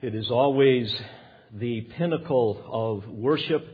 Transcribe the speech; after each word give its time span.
It 0.00 0.14
is 0.14 0.30
always 0.30 0.94
the 1.52 1.80
pinnacle 1.80 2.62
of 2.70 3.12
worship 3.12 3.66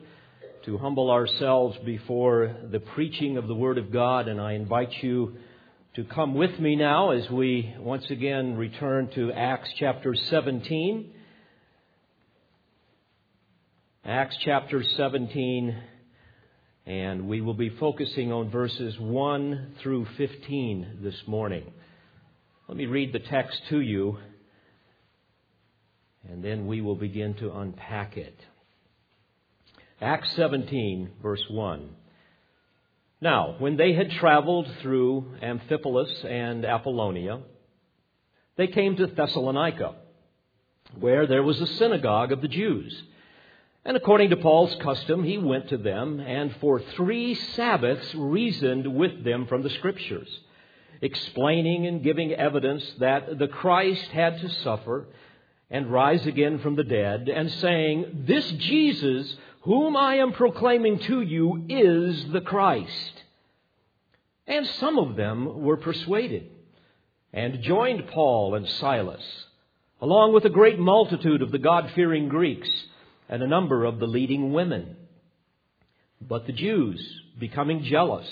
to 0.64 0.78
humble 0.78 1.10
ourselves 1.10 1.76
before 1.84 2.56
the 2.72 2.80
preaching 2.80 3.36
of 3.36 3.46
the 3.46 3.54
Word 3.54 3.76
of 3.76 3.92
God, 3.92 4.28
and 4.28 4.40
I 4.40 4.54
invite 4.54 5.02
you 5.02 5.36
to 5.96 6.04
come 6.04 6.34
with 6.34 6.58
me 6.58 6.76
now 6.76 7.10
as 7.10 7.28
we 7.28 7.74
once 7.78 8.06
again 8.08 8.56
return 8.56 9.10
to 9.16 9.32
Acts 9.32 9.68
chapter 9.78 10.14
17. 10.14 11.12
Acts 14.06 14.38
chapter 14.46 14.82
17, 14.82 15.76
and 16.86 17.28
we 17.28 17.42
will 17.42 17.52
be 17.52 17.68
focusing 17.68 18.32
on 18.32 18.50
verses 18.50 18.98
1 18.98 19.74
through 19.82 20.06
15 20.16 21.00
this 21.02 21.20
morning. 21.26 21.70
Let 22.66 22.78
me 22.78 22.86
read 22.86 23.12
the 23.12 23.18
text 23.18 23.60
to 23.68 23.80
you 23.80 24.16
and 26.30 26.42
then 26.42 26.66
we 26.66 26.80
will 26.80 26.94
begin 26.94 27.34
to 27.34 27.52
unpack 27.52 28.16
it. 28.16 28.38
Acts 30.00 30.32
17, 30.36 31.10
verse 31.22 31.44
1. 31.48 31.88
Now, 33.20 33.56
when 33.58 33.76
they 33.76 33.92
had 33.94 34.10
traveled 34.10 34.68
through 34.82 35.36
Amphipolis 35.42 36.24
and 36.24 36.64
Apollonia, 36.64 37.40
they 38.56 38.66
came 38.66 38.96
to 38.96 39.06
Thessalonica, 39.06 39.94
where 40.98 41.26
there 41.26 41.42
was 41.42 41.60
a 41.60 41.66
synagogue 41.66 42.32
of 42.32 42.42
the 42.42 42.48
Jews. 42.48 43.02
And 43.84 43.96
according 43.96 44.30
to 44.30 44.36
Paul's 44.36 44.74
custom, 44.76 45.24
he 45.24 45.38
went 45.38 45.68
to 45.68 45.76
them 45.76 46.20
and 46.20 46.54
for 46.60 46.80
three 46.80 47.34
Sabbaths 47.34 48.14
reasoned 48.14 48.94
with 48.94 49.24
them 49.24 49.46
from 49.46 49.62
the 49.62 49.70
Scriptures, 49.70 50.28
explaining 51.00 51.86
and 51.86 52.02
giving 52.02 52.32
evidence 52.32 52.84
that 52.98 53.38
the 53.38 53.48
Christ 53.48 54.10
had 54.10 54.40
to 54.40 54.48
suffer 54.48 55.06
and 55.70 55.90
rise 55.90 56.26
again 56.26 56.58
from 56.58 56.76
the 56.76 56.84
dead, 56.84 57.28
and 57.28 57.50
saying, 57.50 58.24
This 58.26 58.50
Jesus, 58.52 59.36
whom 59.62 59.96
I 59.96 60.16
am 60.16 60.32
proclaiming 60.32 60.98
to 61.00 61.20
you, 61.20 61.64
is 61.68 62.30
the 62.32 62.40
Christ. 62.40 63.22
And 64.46 64.66
some 64.66 64.98
of 64.98 65.16
them 65.16 65.62
were 65.62 65.78
persuaded, 65.78 66.50
and 67.32 67.62
joined 67.62 68.08
Paul 68.08 68.54
and 68.54 68.68
Silas, 68.68 69.24
along 70.00 70.34
with 70.34 70.44
a 70.44 70.50
great 70.50 70.78
multitude 70.78 71.40
of 71.40 71.50
the 71.50 71.58
God 71.58 71.90
fearing 71.94 72.28
Greeks, 72.28 72.68
and 73.28 73.42
a 73.42 73.48
number 73.48 73.84
of 73.84 73.98
the 73.98 74.06
leading 74.06 74.52
women. 74.52 74.96
But 76.20 76.46
the 76.46 76.52
Jews, 76.52 77.00
becoming 77.38 77.84
jealous, 77.84 78.28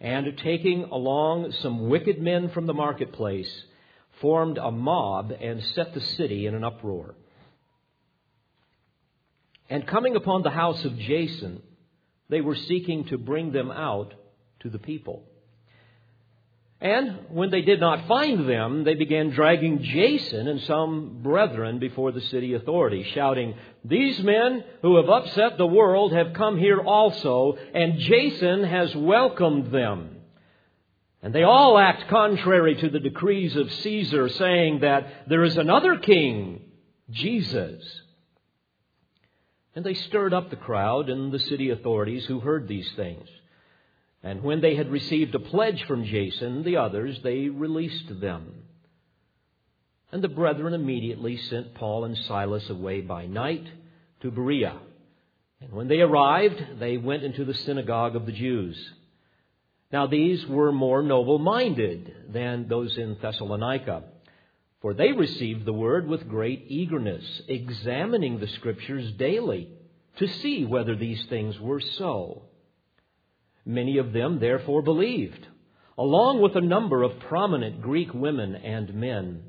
and 0.00 0.36
taking 0.38 0.84
along 0.84 1.52
some 1.60 1.88
wicked 1.88 2.20
men 2.20 2.50
from 2.50 2.66
the 2.66 2.74
marketplace, 2.74 3.50
formed 4.20 4.58
a 4.58 4.70
mob 4.70 5.32
and 5.32 5.62
set 5.74 5.94
the 5.94 6.00
city 6.00 6.46
in 6.46 6.54
an 6.54 6.64
uproar. 6.64 7.14
And 9.70 9.86
coming 9.86 10.16
upon 10.16 10.42
the 10.42 10.50
house 10.50 10.84
of 10.84 10.98
Jason, 10.98 11.62
they 12.28 12.40
were 12.40 12.56
seeking 12.56 13.04
to 13.06 13.18
bring 13.18 13.52
them 13.52 13.70
out 13.70 14.14
to 14.60 14.70
the 14.70 14.78
people. 14.78 15.24
And 16.80 17.26
when 17.30 17.50
they 17.50 17.62
did 17.62 17.80
not 17.80 18.06
find 18.06 18.48
them, 18.48 18.84
they 18.84 18.94
began 18.94 19.30
dragging 19.30 19.82
Jason 19.82 20.46
and 20.46 20.60
some 20.62 21.22
brethren 21.22 21.80
before 21.80 22.12
the 22.12 22.20
city 22.20 22.54
authorities, 22.54 23.06
shouting, 23.14 23.56
These 23.84 24.20
men 24.20 24.62
who 24.82 24.96
have 24.96 25.08
upset 25.08 25.58
the 25.58 25.66
world 25.66 26.12
have 26.12 26.34
come 26.34 26.56
here 26.56 26.80
also, 26.80 27.58
and 27.74 27.98
Jason 27.98 28.62
has 28.62 28.94
welcomed 28.94 29.72
them. 29.72 30.17
And 31.22 31.34
they 31.34 31.42
all 31.42 31.78
act 31.78 32.08
contrary 32.08 32.76
to 32.76 32.88
the 32.88 33.00
decrees 33.00 33.56
of 33.56 33.72
Caesar, 33.72 34.28
saying 34.28 34.80
that 34.80 35.28
there 35.28 35.42
is 35.42 35.56
another 35.56 35.98
king, 35.98 36.62
Jesus. 37.10 37.82
And 39.74 39.84
they 39.84 39.94
stirred 39.94 40.32
up 40.32 40.50
the 40.50 40.56
crowd 40.56 41.08
and 41.08 41.32
the 41.32 41.38
city 41.40 41.70
authorities 41.70 42.24
who 42.26 42.40
heard 42.40 42.68
these 42.68 42.90
things. 42.92 43.28
And 44.22 44.42
when 44.42 44.60
they 44.60 44.74
had 44.74 44.90
received 44.90 45.34
a 45.34 45.40
pledge 45.40 45.84
from 45.84 46.04
Jason, 46.04 46.62
the 46.62 46.76
others, 46.76 47.18
they 47.22 47.48
released 47.48 48.20
them. 48.20 48.62
And 50.10 50.22
the 50.22 50.28
brethren 50.28 50.74
immediately 50.74 51.36
sent 51.36 51.74
Paul 51.74 52.04
and 52.04 52.16
Silas 52.16 52.68
away 52.70 53.00
by 53.00 53.26
night 53.26 53.66
to 54.20 54.30
Berea. 54.30 54.76
And 55.60 55.72
when 55.72 55.88
they 55.88 56.00
arrived, 56.00 56.80
they 56.80 56.96
went 56.96 57.24
into 57.24 57.44
the 57.44 57.54
synagogue 57.54 58.16
of 58.16 58.24
the 58.24 58.32
Jews. 58.32 58.76
Now, 59.90 60.06
these 60.06 60.46
were 60.46 60.70
more 60.70 61.02
noble 61.02 61.38
minded 61.38 62.14
than 62.28 62.68
those 62.68 62.98
in 62.98 63.16
Thessalonica, 63.22 64.04
for 64.82 64.92
they 64.92 65.12
received 65.12 65.64
the 65.64 65.72
word 65.72 66.06
with 66.06 66.28
great 66.28 66.66
eagerness, 66.68 67.24
examining 67.48 68.38
the 68.38 68.48
Scriptures 68.48 69.10
daily 69.12 69.70
to 70.18 70.28
see 70.28 70.66
whether 70.66 70.94
these 70.94 71.24
things 71.26 71.58
were 71.58 71.80
so. 71.80 72.42
Many 73.64 73.98
of 73.98 74.12
them 74.12 74.40
therefore 74.40 74.82
believed, 74.82 75.46
along 75.96 76.42
with 76.42 76.54
a 76.54 76.60
number 76.60 77.02
of 77.02 77.18
prominent 77.20 77.80
Greek 77.80 78.12
women 78.12 78.56
and 78.56 78.92
men. 78.94 79.42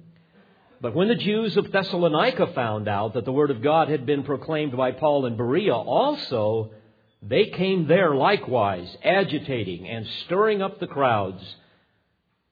But 0.82 0.96
when 0.96 1.10
the 1.10 1.16
Jews 1.16 1.58
of 1.58 1.72
Thessalonica 1.72 2.48
found 2.54 2.88
out 2.88 3.14
that 3.16 3.26
the 3.26 3.34
Word 3.34 3.52
of 3.52 3.62
God 3.62 3.90
had 3.90 4.06
been 4.06 4.24
proclaimed 4.24 4.76
by 4.78 4.94
Paul 4.94 5.26
in 5.26 5.36
Berea 5.36 5.76
also, 5.76 6.72
they 7.22 7.48
came 7.48 7.88
there 7.88 8.16
likewise, 8.16 8.96
agitating 9.04 9.88
and 9.88 10.06
stirring 10.26 10.62
up 10.62 10.80
the 10.80 10.88
crowds. 10.88 11.44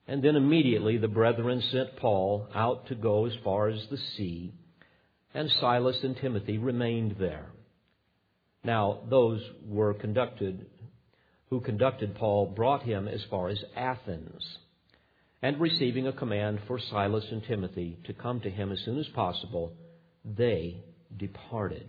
And 0.08 0.24
then 0.24 0.36
immediately 0.36 0.98
the 0.98 1.08
brethren 1.08 1.62
sent 1.72 1.98
Paul 1.98 2.48
out 2.54 2.88
to 2.88 2.96
go 2.96 3.26
as 3.26 3.34
far 3.44 3.70
as 3.70 3.86
the 3.90 3.98
sea, 3.98 4.54
and 5.34 5.50
Silas 5.60 6.04
and 6.04 6.18
Timothy 6.18 6.58
remained 6.58 7.16
there. 7.20 7.48
Now, 8.64 9.00
those 9.10 9.42
were 9.66 9.94
conducted, 9.94 10.66
who 11.50 11.62
conducted 11.62 12.16
Paul 12.16 12.48
brought 12.48 12.84
him 12.84 13.08
as 13.08 13.24
far 13.30 13.50
as 13.50 13.64
Athens. 13.76 14.44
And 15.42 15.60
receiving 15.60 16.08
a 16.08 16.14
command 16.14 16.60
for 16.68 16.80
Silas 16.80 17.26
and 17.32 17.44
Timothy 17.44 17.98
to 18.06 18.14
come 18.14 18.42
to 18.42 18.50
him 18.50 18.72
as 18.72 18.80
soon 18.84 18.98
as 18.98 19.08
possible, 19.10 19.74
they 20.26 20.84
departed. 21.16 21.88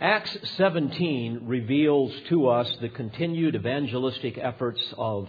Acts 0.00 0.36
17 0.56 1.42
reveals 1.46 2.12
to 2.28 2.48
us 2.48 2.76
the 2.80 2.88
continued 2.88 3.54
evangelistic 3.54 4.38
efforts 4.38 4.82
of 4.96 5.28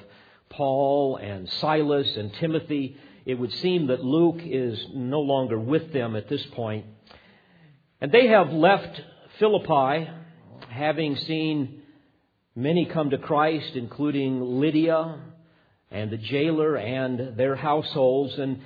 Paul 0.49 1.17
and 1.17 1.49
Silas 1.49 2.15
and 2.15 2.33
Timothy. 2.35 2.95
It 3.25 3.35
would 3.35 3.51
seem 3.53 3.87
that 3.87 4.03
Luke 4.03 4.39
is 4.43 4.87
no 4.93 5.19
longer 5.19 5.59
with 5.59 5.91
them 5.91 6.15
at 6.15 6.29
this 6.29 6.43
point. 6.53 6.85
And 7.99 8.11
they 8.11 8.27
have 8.27 8.51
left 8.51 9.01
Philippi, 9.37 10.09
having 10.69 11.17
seen 11.17 11.81
many 12.55 12.85
come 12.85 13.09
to 13.09 13.17
Christ, 13.17 13.75
including 13.75 14.59
Lydia 14.59 15.19
and 15.91 16.09
the 16.09 16.17
jailer 16.17 16.77
and 16.77 17.37
their 17.37 17.55
households. 17.55 18.39
And 18.39 18.61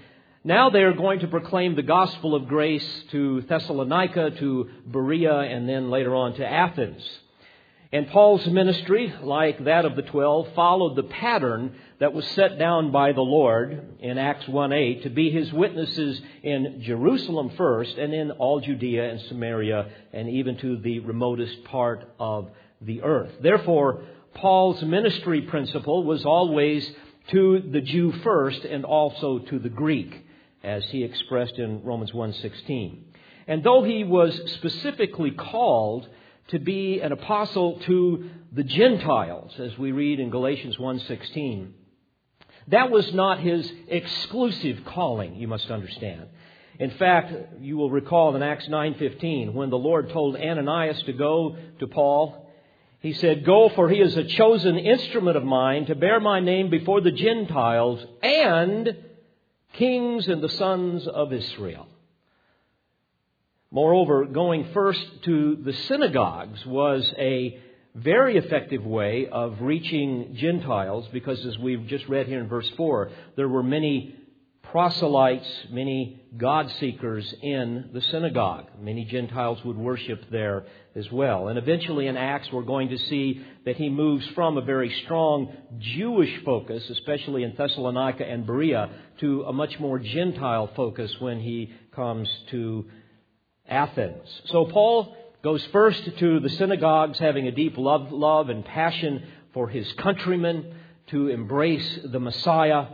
now 0.48 0.70
they 0.70 0.84
are 0.84 0.94
going 0.94 1.20
to 1.20 1.28
proclaim 1.28 1.76
the 1.76 1.84
gospel 1.84 2.34
of 2.34 2.48
grace 2.48 3.04
to 3.12 3.42
Thessalonica, 3.42 4.32
to 4.40 4.70
Berea, 4.86 5.40
and 5.40 5.68
then 5.68 5.90
later 5.90 6.16
on 6.16 6.36
to 6.36 6.48
Athens. 6.48 7.04
And 7.92 8.08
Paul's 8.08 8.48
ministry, 8.48 9.14
like 9.22 9.66
that 9.66 9.84
of 9.84 9.98
the 9.98 10.04
twelve, 10.04 10.48
followed 10.56 10.96
the 10.96 11.04
pattern 11.04 11.76
that 12.00 12.14
was 12.14 12.26
set 12.30 12.58
down 12.58 12.94
by 12.94 13.12
the 13.12 13.22
Lord 13.22 13.98
in 14.00 14.18
Acts 14.18 14.48
1 14.48 14.72
8 14.72 15.04
to 15.04 15.10
be 15.10 15.30
his 15.32 15.52
witnesses 15.52 16.22
in 16.44 16.82
Jerusalem 16.82 17.52
first, 17.58 17.98
and 17.98 18.14
in 18.14 18.32
all 18.32 18.62
Judea 18.62 19.12
and 19.12 19.20
Samaria, 19.28 19.90
and 20.14 20.30
even 20.30 20.58
to 20.60 20.78
the 20.78 21.00
remotest 21.00 21.66
part 21.66 22.10
of 22.22 22.50
the 22.80 23.02
earth. 23.02 23.32
Therefore, 23.42 24.06
Paul's 24.34 24.82
ministry 24.82 25.42
principle 25.42 26.06
was 26.06 26.24
always 26.24 26.90
to 27.32 27.62
the 27.70 27.82
Jew 27.82 28.14
first 28.24 28.64
and 28.64 28.86
also 28.86 29.40
to 29.40 29.60
the 29.60 29.68
Greek 29.68 30.24
as 30.64 30.84
he 30.86 31.04
expressed 31.04 31.58
in 31.58 31.84
Romans 31.84 32.12
1:16. 32.12 33.00
And 33.48 33.64
though 33.64 33.84
he 33.84 34.04
was 34.04 34.36
specifically 34.54 35.32
called 35.32 36.08
to 36.50 36.60
be 36.60 37.00
an 37.02 37.12
apostle 37.12 37.80
to 37.80 38.30
the 38.52 38.64
Gentiles, 38.64 39.54
as 39.60 39.78
we 39.78 39.92
read 39.92 40.20
in 40.20 40.30
Galatians 40.30 40.78
1:16, 40.78 41.74
that 42.70 42.92
was 42.92 43.14
not 43.14 43.40
his 43.40 43.72
exclusive 43.88 44.84
calling, 44.86 45.36
you 45.36 45.48
must 45.48 45.72
understand. 45.72 46.28
In 46.80 46.92
fact, 46.92 47.34
you 47.62 47.78
will 47.78 47.90
recall 47.90 48.36
in 48.36 48.44
Acts 48.44 48.68
9:15 48.68 49.54
when 49.54 49.70
the 49.70 49.78
Lord 49.78 50.10
told 50.10 50.36
Ananias 50.36 51.02
to 51.04 51.14
go 51.14 51.56
to 51.80 51.88
Paul, 51.88 52.46
he 53.00 53.14
said, 53.14 53.46
"Go 53.46 53.70
for 53.70 53.90
he 53.90 54.02
is 54.02 54.18
a 54.18 54.24
chosen 54.24 54.78
instrument 54.78 55.38
of 55.38 55.44
mine 55.44 55.86
to 55.86 55.96
bear 55.96 56.20
my 56.20 56.40
name 56.40 56.70
before 56.70 57.02
the 57.02 57.12
Gentiles 57.12 58.06
and 58.22 58.96
kings 59.78 60.28
and 60.28 60.42
the 60.42 60.50
sons 60.50 61.08
of 61.08 61.32
Israel. 61.34 61.88
Moreover, 63.72 64.26
going 64.26 64.70
first 64.74 65.06
to 65.24 65.58
the 65.64 65.74
synagogues 65.74 66.66
was 66.66 67.12
a 67.18 67.60
very 67.94 68.38
effective 68.38 68.86
way 68.86 69.28
of 69.28 69.62
reaching 69.62 70.36
Gentiles 70.36 71.08
because, 71.12 71.44
as 71.46 71.58
we've 71.58 71.88
just 71.88 72.08
read 72.08 72.28
here 72.28 72.40
in 72.40 72.48
verse 72.48 72.70
4, 72.78 73.10
there 73.36 73.50
were 73.50 73.64
many 73.64 74.16
proselytes, 74.72 75.48
many 75.70 76.22
God 76.38 76.72
seekers 76.80 77.34
in 77.42 77.90
the 77.94 78.02
synagogue. 78.02 78.68
Many 78.80 79.06
Gentiles 79.06 79.64
would 79.66 79.78
worship 79.78 80.30
there 80.32 80.66
as 80.98 81.12
well. 81.12 81.48
And 81.48 81.60
eventually 81.60 82.08
in 82.08 82.18
Acts, 82.18 82.52
we're 82.52 82.64
going 82.64 82.90
to 82.90 82.98
see 82.98 83.46
that 83.66 83.78
he 83.78 83.90
moves 83.90 84.26
from 84.34 84.58
a 84.58 84.62
very 84.62 84.90
strong 85.06 85.56
Jewish 85.78 86.44
focus, 86.44 86.90
especially 86.90 87.44
in 87.44 87.54
Thessalonica 87.56 88.26
and 88.26 88.46
Berea, 88.46 88.90
to 89.20 89.44
a 89.44 89.54
much 89.54 89.80
more 89.80 90.00
Gentile 90.00 90.72
focus 90.76 91.14
when 91.20 91.40
he 91.40 91.72
comes 91.92 92.28
to 92.50 92.86
Athens. 93.68 94.28
So 94.46 94.66
Paul 94.66 95.16
goes 95.44 95.64
first 95.72 96.04
to 96.18 96.40
the 96.40 96.50
synagogues, 96.50 97.20
having 97.20 97.48
a 97.48 97.52
deep 97.52 97.78
love, 97.78 98.12
love 98.12 98.50
and 98.50 98.66
passion 98.66 99.24
for 99.54 99.70
his 99.70 99.92
countrymen 99.94 100.74
to 101.08 101.28
embrace 101.28 102.00
the 102.04 102.20
Messiah. 102.20 102.88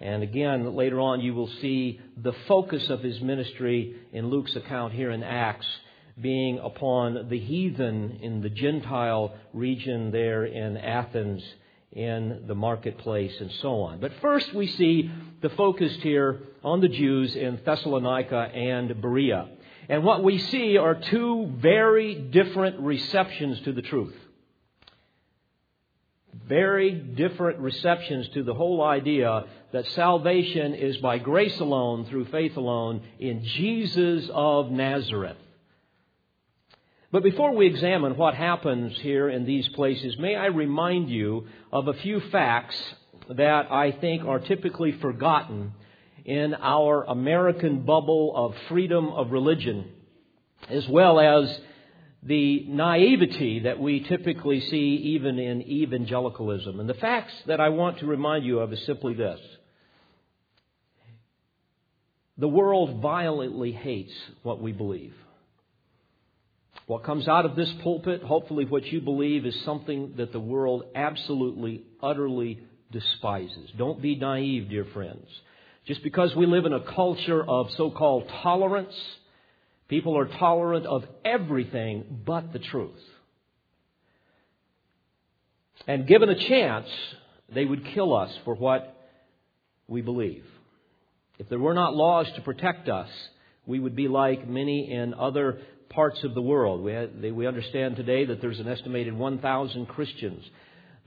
And 0.00 0.22
again, 0.22 0.74
later 0.76 1.00
on, 1.00 1.20
you 1.20 1.34
will 1.34 1.50
see 1.60 2.00
the 2.16 2.32
focus 2.46 2.88
of 2.88 3.02
his 3.02 3.20
ministry 3.20 3.96
in 4.12 4.28
Luke's 4.28 4.54
account 4.54 4.92
here 4.92 5.10
in 5.10 5.22
Acts 5.22 5.66
being 6.20 6.58
upon 6.58 7.28
the 7.28 7.38
heathen 7.38 8.18
in 8.22 8.42
the 8.42 8.50
Gentile 8.50 9.34
region 9.52 10.10
there 10.10 10.44
in 10.44 10.76
Athens, 10.76 11.42
in 11.92 12.44
the 12.46 12.54
marketplace, 12.54 13.34
and 13.40 13.50
so 13.60 13.82
on. 13.82 14.00
But 14.00 14.12
first, 14.20 14.54
we 14.54 14.66
see 14.66 15.10
the 15.40 15.50
focus 15.50 15.92
here 16.02 16.40
on 16.62 16.80
the 16.80 16.88
Jews 16.88 17.34
in 17.34 17.60
Thessalonica 17.64 18.50
and 18.54 19.00
Berea. 19.00 19.48
And 19.88 20.04
what 20.04 20.22
we 20.22 20.38
see 20.38 20.76
are 20.76 20.94
two 20.94 21.52
very 21.56 22.14
different 22.14 22.78
receptions 22.80 23.60
to 23.62 23.72
the 23.72 23.82
truth 23.82 24.14
very 26.48 26.92
different 26.92 27.58
receptions 27.58 28.28
to 28.30 28.42
the 28.42 28.54
whole 28.54 28.82
idea 28.82 29.44
that 29.72 29.86
salvation 29.88 30.74
is 30.74 30.96
by 30.98 31.18
grace 31.18 31.58
alone, 31.60 32.06
through 32.06 32.24
faith 32.26 32.56
alone, 32.56 33.02
in 33.18 33.44
Jesus 33.44 34.28
of 34.32 34.70
Nazareth. 34.70 35.36
But 37.12 37.24
before 37.24 37.54
we 37.54 37.66
examine 37.66 38.16
what 38.16 38.34
happens 38.34 38.96
here 39.00 39.28
in 39.28 39.44
these 39.44 39.68
places, 39.70 40.16
may 40.18 40.36
I 40.36 40.46
remind 40.46 41.10
you 41.10 41.48
of 41.72 41.88
a 41.88 41.94
few 41.94 42.20
facts 42.20 42.76
that 43.28 43.70
I 43.70 43.90
think 43.90 44.24
are 44.24 44.38
typically 44.38 44.92
forgotten 44.92 45.72
in 46.24 46.54
our 46.54 47.02
American 47.04 47.80
bubble 47.80 48.32
of 48.36 48.54
freedom 48.68 49.08
of 49.08 49.32
religion, 49.32 49.90
as 50.68 50.86
well 50.86 51.18
as 51.18 51.60
the 52.22 52.64
naivety 52.68 53.60
that 53.60 53.80
we 53.80 54.00
typically 54.00 54.60
see 54.60 54.94
even 55.16 55.40
in 55.40 55.62
evangelicalism. 55.62 56.78
And 56.78 56.88
the 56.88 56.94
facts 56.94 57.32
that 57.46 57.60
I 57.60 57.70
want 57.70 57.98
to 58.00 58.06
remind 58.06 58.44
you 58.44 58.60
of 58.60 58.72
is 58.72 58.84
simply 58.86 59.14
this. 59.14 59.40
The 62.38 62.48
world 62.48 63.02
violently 63.02 63.72
hates 63.72 64.12
what 64.44 64.62
we 64.62 64.70
believe. 64.70 65.14
What 66.90 67.04
comes 67.04 67.28
out 67.28 67.44
of 67.44 67.54
this 67.54 67.72
pulpit, 67.84 68.20
hopefully 68.20 68.64
what 68.64 68.84
you 68.84 69.00
believe, 69.00 69.46
is 69.46 69.54
something 69.64 70.14
that 70.16 70.32
the 70.32 70.40
world 70.40 70.82
absolutely, 70.96 71.84
utterly 72.02 72.64
despises. 72.90 73.70
Don't 73.78 74.02
be 74.02 74.16
naive, 74.16 74.68
dear 74.68 74.84
friends. 74.92 75.28
Just 75.86 76.02
because 76.02 76.34
we 76.34 76.46
live 76.46 76.66
in 76.66 76.72
a 76.72 76.80
culture 76.80 77.48
of 77.48 77.70
so 77.76 77.92
called 77.92 78.28
tolerance, 78.42 78.92
People 79.90 80.16
are 80.16 80.26
tolerant 80.26 80.86
of 80.86 81.04
everything 81.24 82.22
but 82.24 82.52
the 82.52 82.60
truth. 82.60 83.02
And 85.88 86.06
given 86.06 86.28
a 86.28 86.48
chance, 86.48 86.86
they 87.52 87.64
would 87.64 87.84
kill 87.86 88.16
us 88.16 88.30
for 88.44 88.54
what 88.54 88.96
we 89.88 90.00
believe. 90.00 90.44
If 91.40 91.48
there 91.48 91.58
were 91.58 91.74
not 91.74 91.94
laws 91.94 92.28
to 92.36 92.40
protect 92.42 92.88
us, 92.88 93.08
we 93.66 93.80
would 93.80 93.96
be 93.96 94.06
like 94.06 94.48
many 94.48 94.92
in 94.92 95.12
other 95.12 95.58
parts 95.90 96.22
of 96.22 96.34
the 96.34 96.42
world. 96.42 96.82
We, 96.82 97.32
we 97.32 97.46
understand 97.46 97.96
today 97.96 98.24
that 98.24 98.40
there's 98.40 98.60
an 98.60 98.68
estimated 98.68 99.16
1,000 99.16 99.86
Christians 99.86 100.44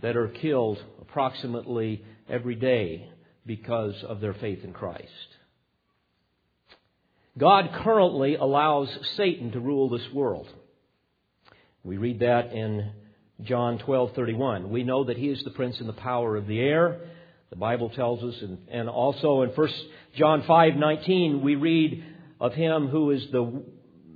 that 0.01 0.17
are 0.17 0.27
killed 0.27 0.77
approximately 1.01 2.03
every 2.29 2.55
day 2.55 3.09
because 3.45 3.95
of 4.03 4.19
their 4.19 4.33
faith 4.33 4.63
in 4.63 4.73
Christ. 4.73 5.09
God 7.37 7.71
currently 7.83 8.35
allows 8.35 8.89
Satan 9.15 9.51
to 9.53 9.59
rule 9.59 9.89
this 9.89 10.13
world. 10.13 10.47
We 11.83 11.97
read 11.97 12.19
that 12.19 12.53
in 12.53 12.91
John 13.41 13.79
12:31. 13.79 14.69
We 14.69 14.83
know 14.83 15.05
that 15.05 15.17
he 15.17 15.29
is 15.29 15.43
the 15.43 15.49
prince 15.51 15.79
and 15.79 15.89
the 15.89 15.93
power 15.93 16.35
of 16.35 16.45
the 16.45 16.59
air. 16.59 17.01
The 17.49 17.55
Bible 17.55 17.89
tells 17.89 18.23
us 18.23 18.41
and, 18.41 18.59
and 18.69 18.89
also 18.89 19.41
in 19.41 19.49
1 19.49 19.69
John 20.15 20.43
5:19 20.43 21.41
we 21.41 21.55
read 21.55 22.03
of 22.39 22.53
him 22.53 22.87
who 22.87 23.11
is 23.11 23.25
the 23.31 23.63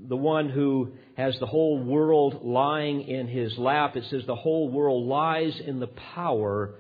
the 0.08 0.18
one 0.18 0.50
who 0.50 0.94
has 1.18 1.38
the 1.40 1.46
whole 1.46 1.84
world 1.84 2.46
lying 2.46 3.02
in 3.02 3.28
his 3.28 3.58
lap. 3.58 3.98
It 3.98 4.06
says 4.10 4.24
the 4.26 4.36
whole 4.36 4.70
world 4.70 5.06
lies 5.06 5.60
in 5.60 5.80
the 5.80 5.88
power 5.88 6.76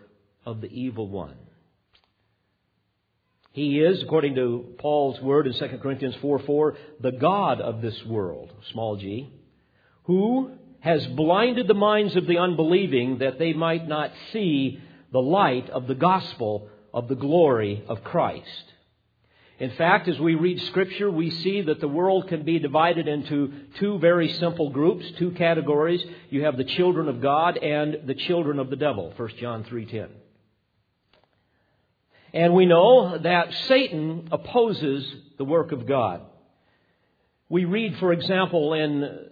of 0.45 0.61
the 0.61 0.67
evil 0.67 1.09
one. 1.09 1.35
He 3.51 3.79
is, 3.79 4.03
according 4.03 4.35
to 4.35 4.75
Paul's 4.77 5.19
word 5.19 5.47
in 5.47 5.53
2 5.53 5.79
Corinthians 5.79 6.15
4 6.21 6.39
4, 6.39 6.77
the 7.01 7.11
God 7.11 7.59
of 7.59 7.81
this 7.81 8.05
world, 8.05 8.51
small 8.71 8.97
g, 8.97 9.33
who 10.03 10.51
has 10.79 11.05
blinded 11.07 11.67
the 11.67 11.73
minds 11.73 12.15
of 12.15 12.27
the 12.27 12.37
unbelieving 12.37 13.17
that 13.17 13.39
they 13.39 13.53
might 13.53 13.87
not 13.87 14.11
see 14.31 14.79
the 15.11 15.19
light 15.19 15.69
of 15.71 15.87
the 15.87 15.95
gospel 15.95 16.69
of 16.93 17.07
the 17.07 17.15
glory 17.15 17.83
of 17.87 18.03
Christ. 18.03 18.73
In 19.59 19.71
fact, 19.71 20.07
as 20.07 20.19
we 20.19 20.35
read 20.35 20.61
Scripture, 20.63 21.09
we 21.09 21.31
see 21.31 21.61
that 21.61 21.79
the 21.79 21.87
world 21.87 22.27
can 22.27 22.43
be 22.43 22.59
divided 22.59 23.07
into 23.07 23.51
two 23.79 23.97
very 23.97 24.29
simple 24.33 24.69
groups, 24.69 25.09
two 25.17 25.31
categories. 25.31 26.03
You 26.29 26.43
have 26.43 26.57
the 26.57 26.63
children 26.63 27.09
of 27.09 27.21
God 27.21 27.57
and 27.57 28.01
the 28.05 28.13
children 28.13 28.59
of 28.59 28.69
the 28.69 28.75
devil, 28.75 29.11
1 29.15 29.29
John 29.39 29.63
3.10. 29.63 30.09
And 32.33 32.53
we 32.53 32.67
know 32.67 33.17
that 33.17 33.51
Satan 33.67 34.27
opposes 34.31 35.11
the 35.39 35.45
work 35.45 35.71
of 35.71 35.87
God. 35.87 36.21
We 37.49 37.65
read, 37.65 37.97
for 37.97 38.13
example, 38.13 38.73
in 38.73 39.25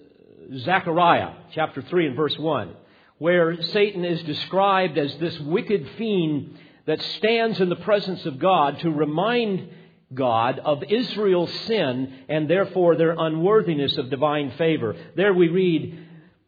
Zechariah 0.57 1.33
chapter 1.53 1.83
3 1.83 2.07
and 2.07 2.15
verse 2.15 2.37
1, 2.39 2.73
where 3.19 3.61
Satan 3.61 4.03
is 4.03 4.23
described 4.23 4.97
as 4.97 5.15
this 5.17 5.39
wicked 5.41 5.87
fiend 5.99 6.57
that 6.87 7.01
stands 7.17 7.59
in 7.59 7.69
the 7.69 7.75
presence 7.75 8.25
of 8.25 8.39
God 8.39 8.79
to 8.79 8.89
remind 8.89 9.69
God 10.13 10.59
of 10.59 10.83
Israel's 10.83 11.53
sin 11.65 12.13
and 12.29 12.49
therefore 12.49 12.95
their 12.95 13.15
unworthiness 13.17 13.97
of 13.97 14.09
divine 14.09 14.51
favor. 14.51 14.95
There 15.15 15.33
we 15.33 15.49
read, 15.49 16.05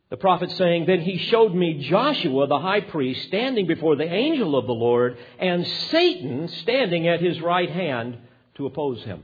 the 0.10 0.18
prophet 0.18 0.52
saying, 0.52 0.86
Then 0.86 1.02
he 1.02 1.18
showed 1.18 1.54
me 1.54 1.86
Joshua 1.90 2.48
the 2.48 2.60
high 2.60 2.82
priest 2.82 3.28
standing 3.28 3.68
before 3.68 3.96
the 3.96 4.12
angel 4.12 4.58
of 4.58 4.68
the 4.68 4.74
Lord, 4.74 5.18
and 5.40 5.68
Satan 5.68 6.48
standing 6.48 7.08
at 7.08 7.22
his 7.22 7.42
right 7.42 7.70
hand 7.70 8.18
to 8.56 8.66
oppose 8.66 9.04
him. 9.04 9.24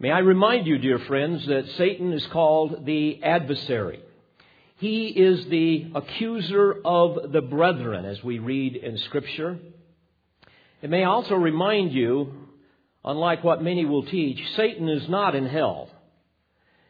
May 0.00 0.10
I 0.10 0.18
remind 0.18 0.66
you, 0.66 0.78
dear 0.78 0.98
friends, 1.00 1.46
that 1.46 1.68
Satan 1.76 2.12
is 2.12 2.24
called 2.28 2.86
the 2.86 3.22
adversary. 3.22 4.00
He 4.76 5.08
is 5.08 5.46
the 5.46 5.90
accuser 5.94 6.80
of 6.84 7.32
the 7.32 7.40
brethren, 7.40 8.04
as 8.04 8.22
we 8.22 8.38
read 8.38 8.76
in 8.76 8.96
Scripture. 8.98 9.58
It 10.80 10.90
may 10.90 11.04
also 11.04 11.34
remind 11.34 11.92
you, 11.92 12.32
unlike 13.04 13.42
what 13.42 13.62
many 13.62 13.84
will 13.84 14.04
teach, 14.04 14.38
Satan 14.54 14.88
is 14.88 15.08
not 15.08 15.34
in 15.34 15.46
hell. 15.46 15.90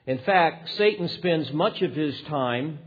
In 0.06 0.18
fact, 0.18 0.70
Satan 0.76 1.08
spends 1.08 1.52
much 1.52 1.80
of 1.82 1.92
his 1.92 2.14
time, 2.28 2.78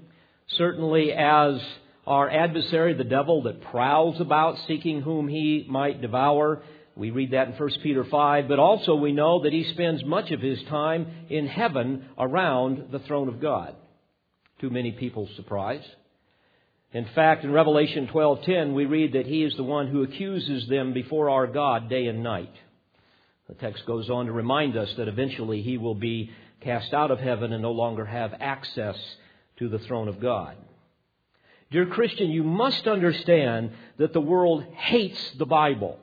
certainly 0.57 1.11
as 1.11 1.59
our 2.05 2.29
adversary, 2.29 2.93
the 2.93 3.03
devil, 3.03 3.43
that 3.43 3.61
prowls 3.61 4.19
about 4.19 4.57
seeking 4.67 5.01
whom 5.01 5.27
he 5.27 5.65
might 5.69 6.01
devour. 6.01 6.61
We 6.95 7.09
read 7.09 7.31
that 7.31 7.47
in 7.47 7.53
1 7.53 7.69
Peter 7.81 8.03
5, 8.03 8.47
but 8.47 8.59
also 8.59 8.95
we 8.95 9.11
know 9.11 9.43
that 9.43 9.53
he 9.53 9.63
spends 9.71 10.03
much 10.03 10.31
of 10.31 10.41
his 10.41 10.61
time 10.63 11.07
in 11.29 11.47
heaven 11.47 12.05
around 12.17 12.91
the 12.91 12.99
throne 12.99 13.27
of 13.27 13.41
God. 13.41 13.75
To 14.61 14.69
many 14.69 14.91
people's 14.91 15.29
surprise. 15.35 15.83
In 16.93 17.05
fact, 17.15 17.45
in 17.45 17.51
Revelation 17.51 18.07
12:10 18.07 18.73
we 18.73 18.85
read 18.85 19.13
that 19.13 19.25
he 19.25 19.43
is 19.43 19.55
the 19.55 19.63
one 19.63 19.87
who 19.87 20.03
accuses 20.03 20.67
them 20.67 20.91
before 20.91 21.29
our 21.29 21.47
God 21.47 21.89
day 21.89 22.07
and 22.07 22.21
night. 22.21 22.53
The 23.47 23.55
text 23.55 23.85
goes 23.85 24.09
on 24.09 24.25
to 24.25 24.31
remind 24.31 24.75
us 24.75 24.93
that 24.95 25.07
eventually 25.07 25.61
he 25.61 25.77
will 25.77 25.95
be 25.95 26.31
cast 26.61 26.93
out 26.93 27.11
of 27.11 27.19
heaven 27.19 27.53
and 27.53 27.61
no 27.61 27.71
longer 27.71 28.05
have 28.05 28.33
access 28.39 28.97
to 29.57 29.69
the 29.69 29.79
throne 29.79 30.07
of 30.07 30.19
God. 30.19 30.55
Dear 31.69 31.85
Christian, 31.85 32.29
you 32.29 32.43
must 32.43 32.87
understand 32.87 33.71
that 33.97 34.11
the 34.11 34.21
world 34.21 34.63
hates 34.75 35.31
the 35.37 35.45
Bible. 35.45 35.97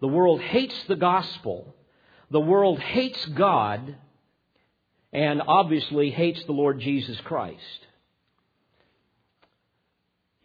The 0.00 0.08
world 0.08 0.40
hates 0.40 0.76
the 0.84 0.96
gospel. 0.96 1.74
The 2.30 2.40
world 2.40 2.80
hates 2.80 3.24
God 3.26 3.94
and 5.12 5.40
obviously 5.46 6.10
hates 6.10 6.42
the 6.44 6.52
Lord 6.52 6.80
Jesus 6.80 7.20
Christ. 7.20 7.86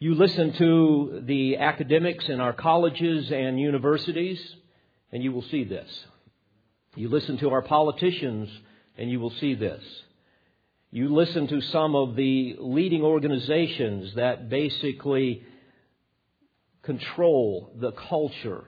You 0.02 0.16
listen 0.16 0.52
to 0.54 1.22
the 1.28 1.58
academics 1.58 2.28
in 2.28 2.42
our 2.42 2.54
colleges 2.54 3.32
and 3.32 3.60
universities, 3.60 4.42
and 5.12 5.24
you 5.24 5.32
will 5.32 5.44
see 5.44 5.64
this. 5.64 5.88
You 6.96 7.08
listen 7.08 7.38
to 7.38 7.52
our 7.52 7.62
politicians, 7.62 8.50
and 8.98 9.12
you 9.12 9.20
will 9.20 9.30
see 9.30 9.54
this. 9.54 9.84
You 10.90 11.14
listen 11.14 11.48
to 11.50 11.62
some 11.62 11.94
of 11.94 12.16
the 12.16 12.56
leading 12.58 13.04
organizations 13.04 14.16
that 14.16 14.50
basically 14.50 15.44
control 16.82 17.72
the 17.80 17.92
culture 17.92 18.66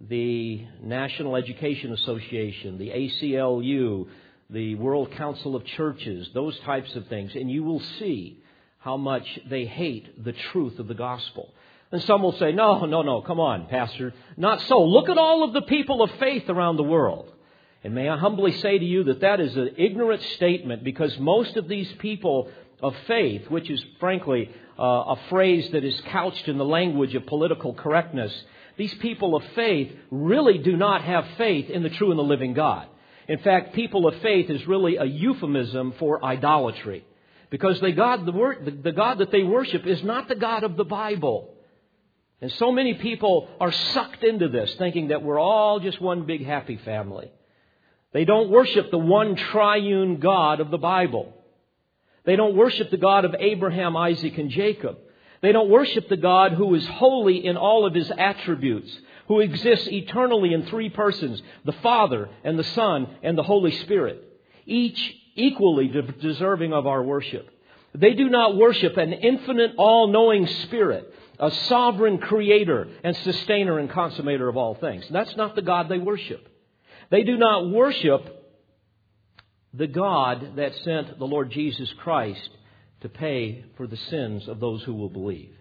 the 0.00 0.66
National 0.82 1.36
Education 1.36 1.92
Association, 1.92 2.76
the 2.76 2.90
ACLU, 2.90 4.08
the 4.50 4.74
World 4.74 5.12
Council 5.12 5.54
of 5.54 5.64
Churches, 5.64 6.28
those 6.34 6.58
types 6.66 6.96
of 6.96 7.06
things, 7.06 7.36
and 7.36 7.48
you 7.48 7.62
will 7.62 7.80
see 8.00 8.42
how 8.86 8.96
much 8.96 9.26
they 9.50 9.64
hate 9.64 10.24
the 10.24 10.32
truth 10.52 10.78
of 10.78 10.86
the 10.86 10.94
gospel. 10.94 11.52
And 11.90 12.00
some 12.04 12.22
will 12.22 12.38
say, 12.38 12.52
no, 12.52 12.84
no, 12.84 13.02
no, 13.02 13.20
come 13.20 13.40
on, 13.40 13.66
Pastor. 13.66 14.14
Not 14.36 14.60
so. 14.62 14.80
Look 14.84 15.08
at 15.08 15.18
all 15.18 15.42
of 15.42 15.52
the 15.52 15.62
people 15.62 16.02
of 16.02 16.10
faith 16.20 16.48
around 16.48 16.76
the 16.76 16.84
world. 16.84 17.32
And 17.82 17.96
may 17.96 18.08
I 18.08 18.16
humbly 18.16 18.52
say 18.60 18.78
to 18.78 18.84
you 18.84 19.02
that 19.04 19.22
that 19.22 19.40
is 19.40 19.56
an 19.56 19.70
ignorant 19.76 20.22
statement 20.36 20.84
because 20.84 21.18
most 21.18 21.56
of 21.56 21.66
these 21.66 21.92
people 21.98 22.48
of 22.80 22.94
faith, 23.08 23.50
which 23.50 23.68
is 23.68 23.84
frankly 23.98 24.52
uh, 24.78 24.82
a 24.84 25.18
phrase 25.30 25.68
that 25.72 25.82
is 25.82 26.00
couched 26.12 26.46
in 26.46 26.56
the 26.56 26.64
language 26.64 27.16
of 27.16 27.26
political 27.26 27.74
correctness, 27.74 28.32
these 28.76 28.94
people 28.94 29.34
of 29.34 29.42
faith 29.56 29.90
really 30.12 30.58
do 30.58 30.76
not 30.76 31.02
have 31.02 31.26
faith 31.36 31.70
in 31.70 31.82
the 31.82 31.90
true 31.90 32.10
and 32.10 32.18
the 32.20 32.30
living 32.34 32.54
God. 32.54 32.86
In 33.26 33.38
fact, 33.38 33.74
people 33.74 34.06
of 34.06 34.14
faith 34.22 34.48
is 34.48 34.64
really 34.68 34.94
a 34.94 35.04
euphemism 35.04 35.92
for 35.98 36.24
idolatry. 36.24 37.04
Because 37.50 37.80
the 37.80 37.92
God, 37.92 38.26
the, 38.26 38.78
the 38.82 38.92
God 38.92 39.18
that 39.18 39.30
they 39.30 39.42
worship 39.42 39.86
is 39.86 40.02
not 40.02 40.28
the 40.28 40.34
God 40.34 40.64
of 40.64 40.76
the 40.76 40.84
Bible. 40.84 41.54
And 42.40 42.52
so 42.52 42.70
many 42.72 42.94
people 42.94 43.48
are 43.60 43.72
sucked 43.72 44.24
into 44.24 44.48
this, 44.48 44.74
thinking 44.74 45.08
that 45.08 45.22
we're 45.22 45.38
all 45.38 45.80
just 45.80 46.00
one 46.00 46.26
big 46.26 46.44
happy 46.44 46.76
family. 46.78 47.30
They 48.12 48.24
don't 48.24 48.50
worship 48.50 48.90
the 48.90 48.98
one 48.98 49.36
triune 49.36 50.18
God 50.18 50.60
of 50.60 50.70
the 50.70 50.78
Bible. 50.78 51.32
They 52.24 52.36
don't 52.36 52.56
worship 52.56 52.90
the 52.90 52.96
God 52.96 53.24
of 53.24 53.34
Abraham, 53.38 53.96
Isaac, 53.96 54.36
and 54.36 54.50
Jacob. 54.50 54.98
They 55.42 55.52
don't 55.52 55.70
worship 55.70 56.08
the 56.08 56.16
God 56.16 56.52
who 56.52 56.74
is 56.74 56.86
holy 56.86 57.46
in 57.46 57.56
all 57.56 57.86
of 57.86 57.94
his 57.94 58.10
attributes, 58.10 58.90
who 59.28 59.40
exists 59.40 59.86
eternally 59.88 60.52
in 60.52 60.66
three 60.66 60.90
persons 60.90 61.40
the 61.64 61.72
Father, 61.72 62.28
and 62.42 62.58
the 62.58 62.64
Son, 62.64 63.06
and 63.22 63.38
the 63.38 63.42
Holy 63.42 63.70
Spirit, 63.82 64.22
each 64.66 65.14
equally 65.36 65.88
deserving 66.20 66.72
of 66.72 66.86
our 66.86 67.02
worship. 67.02 67.48
They 67.94 68.14
do 68.14 68.28
not 68.28 68.56
worship 68.56 68.96
an 68.96 69.12
infinite, 69.12 69.72
all 69.78 70.08
knowing 70.08 70.46
Spirit, 70.46 71.12
a 71.38 71.50
sovereign 71.50 72.18
creator 72.18 72.88
and 73.04 73.16
sustainer 73.16 73.78
and 73.78 73.88
consummator 73.90 74.48
of 74.48 74.56
all 74.56 74.74
things. 74.74 75.06
That's 75.10 75.36
not 75.36 75.54
the 75.54 75.62
God 75.62 75.88
they 75.88 75.98
worship. 75.98 76.46
They 77.10 77.22
do 77.22 77.36
not 77.36 77.70
worship 77.70 78.32
the 79.72 79.86
God 79.86 80.56
that 80.56 80.74
sent 80.76 81.18
the 81.18 81.26
Lord 81.26 81.50
Jesus 81.50 81.92
Christ 81.98 82.50
to 83.02 83.08
pay 83.08 83.64
for 83.76 83.86
the 83.86 83.96
sins 83.96 84.48
of 84.48 84.60
those 84.60 84.82
who 84.82 84.94
will 84.94 85.10
believe. 85.10 85.54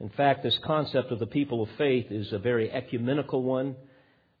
In 0.00 0.08
fact, 0.10 0.42
this 0.42 0.58
concept 0.58 1.10
of 1.10 1.18
the 1.18 1.26
people 1.26 1.62
of 1.62 1.68
faith 1.78 2.06
is 2.10 2.32
a 2.32 2.38
very 2.38 2.70
ecumenical 2.70 3.42
one. 3.42 3.76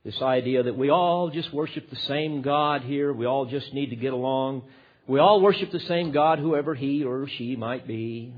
This 0.06 0.22
idea 0.22 0.62
that 0.62 0.78
we 0.78 0.88
all 0.88 1.30
just 1.30 1.52
worship 1.52 1.90
the 1.90 1.96
same 1.96 2.40
God 2.40 2.82
here, 2.82 3.12
we 3.12 3.26
all 3.26 3.44
just 3.44 3.74
need 3.74 3.90
to 3.90 3.96
get 3.96 4.12
along. 4.12 4.62
We 5.08 5.18
all 5.18 5.40
worship 5.40 5.72
the 5.72 5.80
same 5.80 6.12
God, 6.12 6.38
whoever 6.38 6.76
he 6.76 7.02
or 7.02 7.26
she 7.26 7.56
might 7.56 7.88
be. 7.88 8.32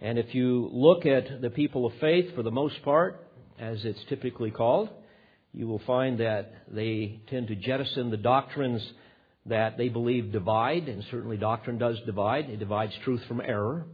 And 0.00 0.18
if 0.18 0.34
you 0.34 0.70
look 0.72 1.04
at 1.04 1.42
the 1.42 1.50
people 1.50 1.84
of 1.84 1.92
faith, 2.00 2.34
for 2.34 2.42
the 2.42 2.50
most 2.50 2.82
part, 2.84 3.22
as 3.58 3.84
it's 3.84 4.00
typically 4.08 4.50
called, 4.50 4.88
you 5.52 5.68
will 5.68 5.82
find 5.86 6.20
that 6.20 6.54
they 6.72 7.20
tend 7.28 7.48
to 7.48 7.54
jettison 7.54 8.10
the 8.10 8.16
doctrines 8.16 8.80
that 9.44 9.76
they 9.76 9.90
believe 9.90 10.32
divide, 10.32 10.88
and 10.88 11.04
certainly 11.10 11.36
doctrine 11.36 11.76
does 11.76 12.00
divide. 12.06 12.48
It 12.48 12.60
divides 12.60 12.94
truth 13.04 13.20
from 13.28 13.42
error. 13.42 13.84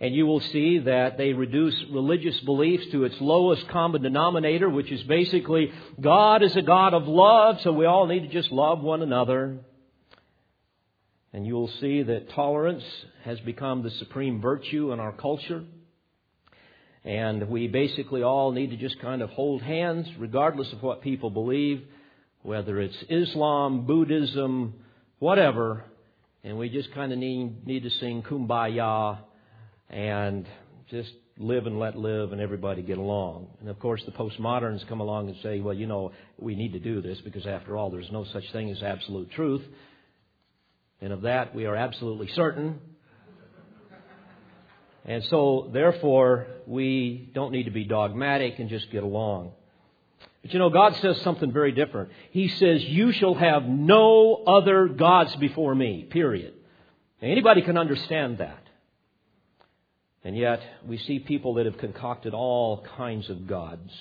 And 0.00 0.14
you 0.14 0.26
will 0.26 0.40
see 0.40 0.78
that 0.78 1.18
they 1.18 1.32
reduce 1.32 1.74
religious 1.90 2.38
beliefs 2.40 2.86
to 2.92 3.04
its 3.04 3.20
lowest 3.20 3.66
common 3.68 4.02
denominator, 4.02 4.68
which 4.68 4.92
is 4.92 5.02
basically 5.04 5.72
God 6.00 6.42
is 6.42 6.54
a 6.54 6.62
God 6.62 6.94
of 6.94 7.08
love, 7.08 7.60
so 7.62 7.72
we 7.72 7.86
all 7.86 8.06
need 8.06 8.20
to 8.20 8.28
just 8.28 8.52
love 8.52 8.80
one 8.80 9.02
another. 9.02 9.58
And 11.32 11.46
you 11.46 11.54
will 11.54 11.70
see 11.80 12.02
that 12.04 12.30
tolerance 12.30 12.84
has 13.24 13.40
become 13.40 13.82
the 13.82 13.90
supreme 13.90 14.40
virtue 14.40 14.92
in 14.92 15.00
our 15.00 15.12
culture. 15.12 15.64
And 17.04 17.48
we 17.48 17.66
basically 17.66 18.22
all 18.22 18.52
need 18.52 18.70
to 18.70 18.76
just 18.76 19.00
kind 19.00 19.20
of 19.20 19.30
hold 19.30 19.62
hands, 19.62 20.08
regardless 20.18 20.72
of 20.72 20.82
what 20.82 21.02
people 21.02 21.30
believe 21.30 21.82
whether 22.42 22.80
it's 22.80 22.96
Islam, 23.08 23.84
Buddhism, 23.84 24.74
whatever, 25.18 25.84
and 26.44 26.56
we 26.56 26.68
just 26.68 26.92
kind 26.94 27.12
of 27.12 27.18
need, 27.18 27.66
need 27.66 27.82
to 27.82 27.90
sing 27.90 28.22
kumbaya 28.22 29.18
and 29.90 30.46
just 30.90 31.12
live 31.38 31.66
and 31.66 31.78
let 31.78 31.96
live 31.96 32.32
and 32.32 32.40
everybody 32.40 32.82
get 32.82 32.98
along. 32.98 33.48
And 33.60 33.68
of 33.68 33.78
course, 33.78 34.02
the 34.04 34.12
postmoderns 34.12 34.86
come 34.88 35.00
along 35.00 35.28
and 35.28 35.36
say, 35.42 35.60
well, 35.60 35.74
you 35.74 35.86
know, 35.86 36.12
we 36.38 36.54
need 36.54 36.72
to 36.72 36.80
do 36.80 37.00
this 37.00 37.20
because 37.20 37.46
after 37.46 37.76
all, 37.76 37.90
there's 37.90 38.10
no 38.10 38.24
such 38.24 38.50
thing 38.52 38.70
as 38.70 38.82
absolute 38.82 39.30
truth. 39.32 39.62
And 41.00 41.12
of 41.12 41.22
that, 41.22 41.54
we 41.54 41.66
are 41.66 41.76
absolutely 41.76 42.28
certain. 42.28 42.80
And 45.04 45.24
so, 45.24 45.70
therefore, 45.72 46.48
we 46.66 47.30
don't 47.34 47.52
need 47.52 47.64
to 47.64 47.70
be 47.70 47.84
dogmatic 47.84 48.58
and 48.58 48.68
just 48.68 48.90
get 48.90 49.02
along. 49.02 49.52
But 50.42 50.52
you 50.52 50.58
know, 50.58 50.70
God 50.70 50.96
says 50.96 51.20
something 51.22 51.52
very 51.52 51.72
different. 51.72 52.10
He 52.30 52.48
says, 52.48 52.84
You 52.84 53.12
shall 53.12 53.34
have 53.34 53.64
no 53.64 54.42
other 54.46 54.88
gods 54.88 55.34
before 55.36 55.74
me, 55.74 56.06
period. 56.10 56.54
Now, 57.22 57.28
anybody 57.28 57.62
can 57.62 57.78
understand 57.78 58.38
that. 58.38 58.57
And 60.24 60.36
yet, 60.36 60.60
we 60.86 60.98
see 60.98 61.20
people 61.20 61.54
that 61.54 61.66
have 61.66 61.78
concocted 61.78 62.34
all 62.34 62.84
kinds 62.96 63.30
of 63.30 63.46
gods, 63.46 63.92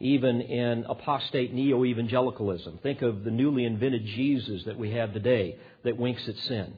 even 0.00 0.40
in 0.40 0.84
apostate 0.88 1.52
neo 1.52 1.84
evangelicalism. 1.84 2.78
Think 2.82 3.02
of 3.02 3.24
the 3.24 3.30
newly 3.30 3.64
invented 3.64 4.06
Jesus 4.06 4.64
that 4.64 4.78
we 4.78 4.92
have 4.92 5.12
today 5.12 5.56
that 5.84 5.98
winks 5.98 6.26
at 6.28 6.36
sin. 6.38 6.74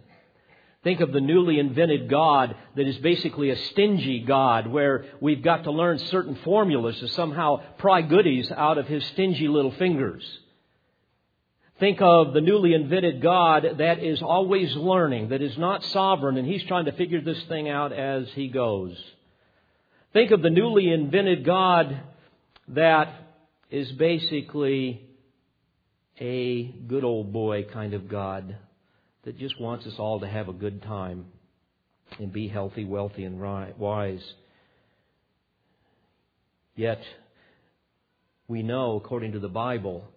Think 0.87 1.01
of 1.01 1.13
the 1.13 1.21
newly 1.21 1.59
invented 1.59 2.09
God 2.09 2.55
that 2.77 2.87
is 2.87 2.97
basically 2.99 3.51
a 3.51 3.57
stingy 3.57 4.21
God 4.21 4.69
where 4.69 5.05
we've 5.21 5.43
got 5.43 5.65
to 5.65 5.73
learn 5.73 5.99
certain 5.99 6.37
formulas 6.45 6.99
to 7.01 7.09
somehow 7.09 7.61
pry 7.79 8.03
goodies 8.03 8.53
out 8.53 8.79
of 8.79 8.87
his 8.87 9.05
stingy 9.07 9.49
little 9.49 9.73
fingers. 9.73 10.25
Think 11.79 12.01
of 12.01 12.33
the 12.33 12.41
newly 12.41 12.73
invented 12.73 13.21
God 13.21 13.67
that 13.79 14.03
is 14.03 14.23
always 14.23 14.75
learning, 14.75 15.29
that 15.29 15.43
is 15.43 15.59
not 15.59 15.85
sovereign, 15.85 16.39
and 16.39 16.49
he's 16.49 16.65
trying 16.65 16.87
to 16.87 16.93
figure 16.93 17.21
this 17.21 17.43
thing 17.45 17.69
out 17.69 17.93
as 17.93 18.27
he 18.35 18.49
goes. 18.49 18.97
Think 20.15 20.31
of 20.31 20.41
the 20.41 20.49
newly 20.49 20.91
invented 20.91 21.45
God 21.45 22.01
that 22.69 23.13
is 23.71 23.93
basically 23.93 25.03
a 26.19 26.65
good 26.65 27.05
old 27.05 27.33
boy 27.33 27.65
kind 27.65 27.93
of 27.93 28.09
God 28.09 28.57
that 29.25 29.39
just 29.39 29.61
wants 29.61 29.87
us 29.87 29.99
all 29.99 30.21
to 30.21 30.27
have 30.27 30.49
a 30.49 30.55
good 30.55 30.83
time 30.83 31.27
and 32.19 32.33
be 32.33 32.49
healthy, 32.49 32.87
wealthy, 32.87 33.25
and 33.25 33.39
wise. 33.39 34.25
Yet, 36.75 37.03
we 38.49 38.63
know, 38.63 38.97
according 38.97 39.33
to 39.33 39.41
the 39.41 39.49
Bible, 39.49 40.09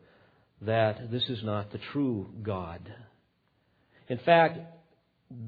that 0.62 1.12
this 1.12 1.24
is 1.30 1.44
not 1.44 1.72
the 1.72 1.78
true 1.92 2.30
God. 2.42 2.82
In 4.08 4.18
fact, 4.20 4.60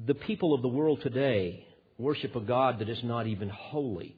the 0.06 0.14
people 0.14 0.54
of 0.54 0.62
the 0.62 0.68
world 0.68 1.00
today 1.02 1.66
worship 1.98 2.34
a 2.36 2.40
God 2.40 2.78
that 2.78 2.88
is 2.88 3.02
not 3.02 3.26
even 3.26 3.48
holy. 3.48 4.16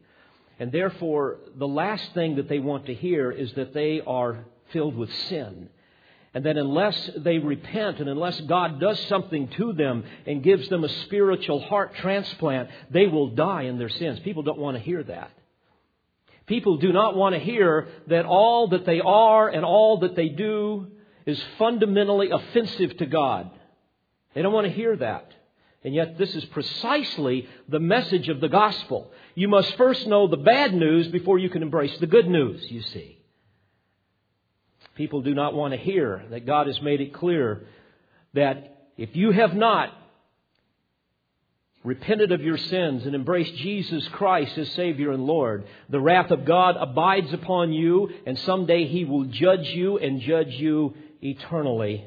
And 0.59 0.71
therefore, 0.71 1.39
the 1.57 1.67
last 1.67 2.15
thing 2.15 2.37
that 2.37 2.49
they 2.49 2.61
want 2.61 2.87
to 2.87 2.95
hear 2.95 3.31
is 3.31 3.53
that 3.55 3.75
they 3.75 4.01
are 4.07 4.45
filled 4.73 4.97
with 4.97 5.13
sin 5.29 5.69
and 6.35 6.45
that 6.45 6.57
unless 6.57 7.11
they 7.17 7.39
repent 7.39 8.01
and 8.01 8.09
unless 8.09 8.41
God 8.43 8.81
does 8.81 8.99
something 9.07 9.49
to 9.57 9.73
them 9.73 10.05
and 10.27 10.43
gives 10.43 10.69
them 10.69 10.83
a 10.83 10.89
spiritual 11.05 11.61
heart 11.61 11.95
transplant, 11.97 12.69
they 12.91 13.07
will 13.07 13.29
die 13.29 13.63
in 13.63 13.79
their 13.79 13.89
sins. 13.89 14.19
People 14.21 14.43
don't 14.43 14.59
want 14.59 14.77
to 14.77 14.83
hear 14.83 15.03
that. 15.05 15.31
People 16.47 16.77
do 16.77 16.93
not 16.93 17.17
want 17.17 17.35
to 17.35 17.39
hear 17.39 17.89
that 18.09 18.27
all 18.27 18.69
that 18.69 18.85
they 18.85 19.01
are 19.01 19.49
and 19.49 19.65
all 19.65 20.01
that 20.01 20.15
they 20.15 20.29
do 20.29 20.89
is 21.25 21.43
fundamentally 21.59 22.31
offensive 22.31 22.97
to 22.99 23.07
God. 23.07 23.51
They 24.35 24.43
don't 24.43 24.53
want 24.53 24.67
to 24.67 24.73
hear 24.73 24.95
that. 24.97 25.31
And 25.85 25.95
yet, 25.95 26.17
this 26.19 26.35
is 26.35 26.45
precisely 26.47 27.47
the 27.69 27.79
message 27.79 28.29
of 28.29 28.41
the 28.41 28.49
gospel. 28.49 29.11
You 29.35 29.49
must 29.49 29.77
first 29.77 30.07
know 30.07 30.27
the 30.27 30.39
bad 30.39 30.75
news 30.75 31.09
before 31.09 31.39
you 31.39 31.51
can 31.51 31.63
embrace 31.63 31.97
the 31.99 32.07
good 32.07 32.27
news, 32.27 32.65
you 32.71 32.81
see. 32.81 33.19
People 34.95 35.23
do 35.23 35.35
not 35.35 35.55
want 35.55 35.75
to 35.75 35.79
hear 35.79 36.25
that 36.31 36.47
God 36.47 36.69
has 36.69 36.81
made 36.81 37.01
it 37.01 37.13
clear 37.13 37.67
that 38.33 38.89
if 38.97 39.15
you 39.15 39.31
have 39.33 39.55
not 39.55 39.93
repented 41.85 42.33
of 42.33 42.41
your 42.41 42.57
sins 42.57 43.05
and 43.05 43.15
embraced 43.15 43.55
Jesus 43.57 44.09
Christ 44.09 44.57
as 44.57 44.73
Savior 44.73 45.13
and 45.13 45.25
Lord, 45.25 45.67
the 45.91 46.01
wrath 46.01 46.31
of 46.31 46.47
God 46.47 46.77
abides 46.79 47.33
upon 47.33 47.73
you, 47.73 48.11
and 48.27 48.39
someday 48.41 48.87
He 48.87 49.05
will 49.05 49.25
judge 49.25 49.69
you 49.69 49.99
and 49.99 50.21
judge 50.21 50.55
you 50.55 50.95
eternally. 51.21 52.07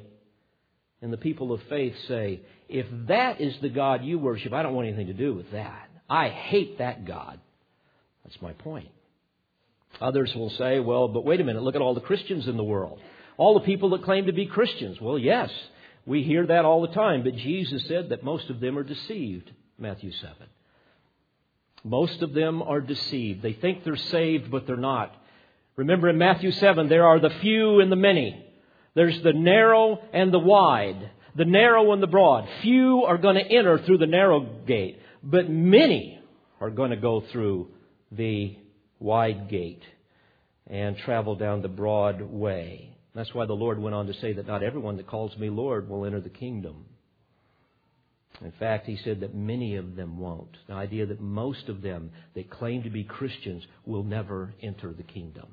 And 1.01 1.13
the 1.13 1.17
people 1.17 1.53
of 1.53 1.61
faith 1.69 1.93
say, 2.07 2.41
if 2.67 2.87
that 3.07 3.39
is 3.39 3.55
the 3.61 3.69
God 3.69 4.03
you 4.03 4.17
worship, 4.17 4.51
I 4.51 4.63
don't 4.63 4.73
want 4.73 4.87
anything 4.87 5.07
to 5.07 5.13
do 5.13 5.35
with 5.35 5.51
that. 5.51 5.89
I 6.09 6.29
hate 6.29 6.79
that 6.79 7.05
God. 7.05 7.39
That's 8.23 8.41
my 8.41 8.53
point. 8.53 8.89
Others 10.01 10.33
will 10.35 10.49
say, 10.49 10.79
well, 10.79 11.07
but 11.07 11.23
wait 11.23 11.39
a 11.39 11.43
minute, 11.43 11.61
look 11.61 11.75
at 11.75 11.81
all 11.81 11.93
the 11.93 12.01
Christians 12.01 12.47
in 12.47 12.57
the 12.57 12.63
world. 12.63 12.99
All 13.37 13.53
the 13.53 13.65
people 13.65 13.91
that 13.91 14.03
claim 14.03 14.25
to 14.25 14.33
be 14.33 14.47
Christians. 14.47 14.99
Well, 14.99 15.19
yes, 15.19 15.51
we 16.07 16.23
hear 16.23 16.47
that 16.47 16.65
all 16.65 16.81
the 16.81 16.93
time, 16.93 17.23
but 17.23 17.35
Jesus 17.35 17.85
said 17.87 18.09
that 18.09 18.23
most 18.23 18.49
of 18.49 18.59
them 18.59 18.77
are 18.77 18.83
deceived. 18.83 19.51
Matthew 19.77 20.11
7. 20.11 20.35
Most 21.83 22.21
of 22.21 22.33
them 22.33 22.61
are 22.61 22.81
deceived. 22.81 23.41
They 23.41 23.53
think 23.53 23.83
they're 23.83 23.95
saved, 23.95 24.51
but 24.51 24.67
they're 24.67 24.75
not. 24.75 25.15
Remember 25.75 26.09
in 26.09 26.17
Matthew 26.17 26.51
7, 26.51 26.89
there 26.89 27.05
are 27.05 27.19
the 27.19 27.29
few 27.41 27.79
and 27.79 27.91
the 27.91 27.95
many. 27.95 28.43
There's 28.95 29.21
the 29.21 29.33
narrow 29.33 29.99
and 30.11 30.33
the 30.33 30.39
wide, 30.39 31.11
the 31.35 31.45
narrow 31.45 31.93
and 31.93 32.01
the 32.01 32.07
broad. 32.07 32.47
Few 32.61 33.03
are 33.03 33.19
going 33.19 33.35
to 33.35 33.45
enter 33.45 33.77
through 33.77 33.99
the 33.99 34.07
narrow 34.07 34.39
gate, 34.65 34.99
but 35.21 35.49
many 35.49 36.19
are 36.59 36.71
going 36.71 36.89
to 36.89 36.97
go 36.97 37.21
through 37.31 37.69
the 38.11 38.57
wide 38.99 39.49
gate 39.49 39.83
and 40.65 40.97
travel 40.97 41.35
down 41.35 41.61
the 41.61 41.67
broad 41.67 42.21
way. 42.21 42.97
That's 43.13 43.33
why 43.33 43.45
the 43.45 43.53
Lord 43.53 43.79
went 43.79 43.95
on 43.95 44.07
to 44.07 44.13
say 44.15 44.33
that 44.33 44.47
not 44.47 44.63
everyone 44.63 44.97
that 44.97 45.07
calls 45.07 45.37
me 45.37 45.49
Lord 45.49 45.89
will 45.89 46.05
enter 46.05 46.19
the 46.19 46.29
kingdom. 46.29 46.85
In 48.41 48.53
fact, 48.59 48.85
he 48.85 48.97
said 49.03 49.21
that 49.21 49.33
many 49.33 49.77
of 49.77 49.95
them 49.95 50.19
won't. 50.19 50.55
The 50.67 50.73
idea 50.73 51.07
that 51.07 51.19
most 51.19 51.69
of 51.69 51.81
them 51.81 52.11
that 52.35 52.51
claim 52.51 52.83
to 52.83 52.89
be 52.89 53.03
Christians 53.03 53.63
will 53.85 54.03
never 54.03 54.53
enter 54.61 54.93
the 54.93 55.03
kingdom. 55.03 55.47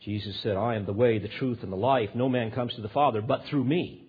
Jesus 0.00 0.40
said, 0.42 0.56
I 0.56 0.74
am 0.76 0.86
the 0.86 0.92
way, 0.92 1.18
the 1.18 1.28
truth, 1.28 1.58
and 1.62 1.72
the 1.72 1.76
life. 1.76 2.10
No 2.14 2.28
man 2.28 2.50
comes 2.50 2.74
to 2.74 2.82
the 2.82 2.88
Father 2.88 3.20
but 3.20 3.42
through 3.48 3.64
me. 3.64 4.04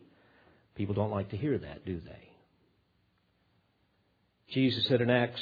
People 0.76 0.96
don't 0.96 1.12
like 1.12 1.30
to 1.32 1.38
hear 1.38 1.58
that, 1.58 1.86
do 1.86 2.00
they? 2.00 2.30
Jesus 4.54 4.88
said 4.88 5.02
in 5.02 5.10
Acts, 5.10 5.42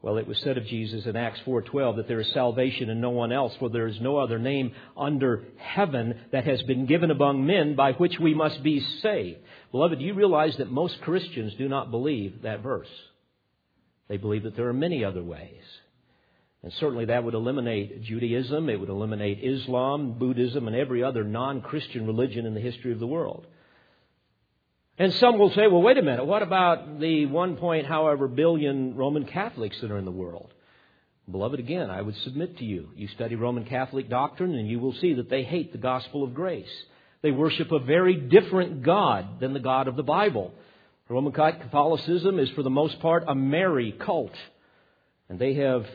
well, 0.00 0.16
it 0.16 0.28
was 0.28 0.38
said 0.38 0.56
of 0.56 0.66
Jesus 0.66 1.06
in 1.06 1.16
Acts 1.16 1.40
4:12 1.44 1.96
that 1.96 2.06
there 2.08 2.20
is 2.20 2.32
salvation 2.32 2.88
in 2.88 3.00
no 3.00 3.10
one 3.10 3.32
else, 3.32 3.54
for 3.56 3.68
there 3.68 3.88
is 3.88 4.00
no 4.00 4.16
other 4.18 4.38
name 4.38 4.72
under 4.96 5.44
heaven 5.56 6.14
that 6.30 6.44
has 6.44 6.62
been 6.62 6.86
given 6.86 7.10
among 7.10 7.44
men 7.44 7.74
by 7.74 7.92
which 7.92 8.18
we 8.20 8.32
must 8.32 8.62
be 8.62 8.78
saved. 9.02 9.40
Beloved, 9.72 9.98
do 9.98 10.04
you 10.04 10.14
realize 10.14 10.56
that 10.58 10.70
most 10.70 11.00
Christians 11.00 11.54
do 11.58 11.68
not 11.68 11.90
believe 11.90 12.42
that 12.42 12.62
verse? 12.62 12.88
They 14.06 14.18
believe 14.18 14.44
that 14.44 14.54
there 14.54 14.68
are 14.68 14.72
many 14.72 15.04
other 15.04 15.22
ways. 15.22 15.62
And 16.62 16.72
certainly 16.74 17.06
that 17.06 17.24
would 17.24 17.34
eliminate 17.34 18.02
Judaism, 18.02 18.68
it 18.68 18.78
would 18.78 18.88
eliminate 18.88 19.42
Islam, 19.42 20.18
Buddhism, 20.18 20.68
and 20.68 20.76
every 20.76 21.02
other 21.02 21.24
non 21.24 21.60
Christian 21.60 22.06
religion 22.06 22.46
in 22.46 22.54
the 22.54 22.60
history 22.60 22.92
of 22.92 23.00
the 23.00 23.06
world. 23.06 23.46
And 24.98 25.14
some 25.14 25.38
will 25.38 25.50
say, 25.50 25.68
well, 25.68 25.80
wait 25.80 25.96
a 25.96 26.02
minute, 26.02 26.24
what 26.24 26.42
about 26.42 26.98
the 26.98 27.26
one 27.26 27.56
point, 27.56 27.86
however, 27.86 28.26
billion 28.26 28.96
Roman 28.96 29.24
Catholics 29.26 29.80
that 29.80 29.92
are 29.92 29.98
in 29.98 30.04
the 30.04 30.10
world? 30.10 30.52
Beloved, 31.30 31.60
again, 31.60 31.88
I 31.88 32.02
would 32.02 32.16
submit 32.16 32.58
to 32.58 32.64
you. 32.64 32.88
You 32.96 33.06
study 33.08 33.36
Roman 33.36 33.64
Catholic 33.64 34.08
doctrine, 34.08 34.54
and 34.54 34.66
you 34.66 34.80
will 34.80 34.94
see 34.94 35.14
that 35.14 35.30
they 35.30 35.44
hate 35.44 35.70
the 35.70 35.78
gospel 35.78 36.24
of 36.24 36.34
grace. 36.34 36.66
They 37.22 37.30
worship 37.30 37.70
a 37.70 37.78
very 37.78 38.16
different 38.16 38.82
God 38.82 39.38
than 39.38 39.52
the 39.52 39.60
God 39.60 39.86
of 39.86 39.94
the 39.94 40.02
Bible. 40.02 40.52
Roman 41.08 41.32
Catholicism 41.32 42.38
is, 42.38 42.50
for 42.50 42.62
the 42.62 42.70
most 42.70 42.98
part, 43.00 43.24
a 43.28 43.34
Mary 43.34 43.92
cult. 43.92 44.34
And 45.28 45.38
they 45.38 45.54
have 45.54 45.86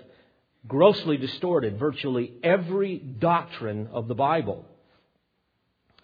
grossly 0.68 1.18
distorted 1.18 1.78
virtually 1.78 2.32
every 2.42 2.98
doctrine 2.98 3.90
of 3.92 4.08
the 4.08 4.16
Bible. 4.16 4.66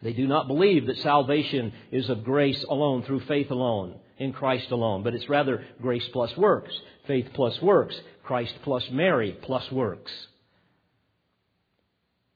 They 0.01 0.13
do 0.13 0.27
not 0.27 0.47
believe 0.47 0.87
that 0.87 0.97
salvation 0.99 1.73
is 1.91 2.09
of 2.09 2.23
grace 2.23 2.63
alone, 2.63 3.03
through 3.03 3.21
faith 3.21 3.51
alone, 3.51 3.95
in 4.17 4.31
Christ 4.31 4.71
alone, 4.71 5.03
but 5.03 5.13
it's 5.13 5.27
rather 5.27 5.65
grace 5.81 6.07
plus 6.13 6.35
works, 6.37 6.73
faith 7.05 7.27
plus 7.33 7.61
works, 7.61 7.99
Christ 8.23 8.53
plus 8.63 8.89
Mary 8.91 9.37
plus 9.41 9.69
works. 9.71 10.11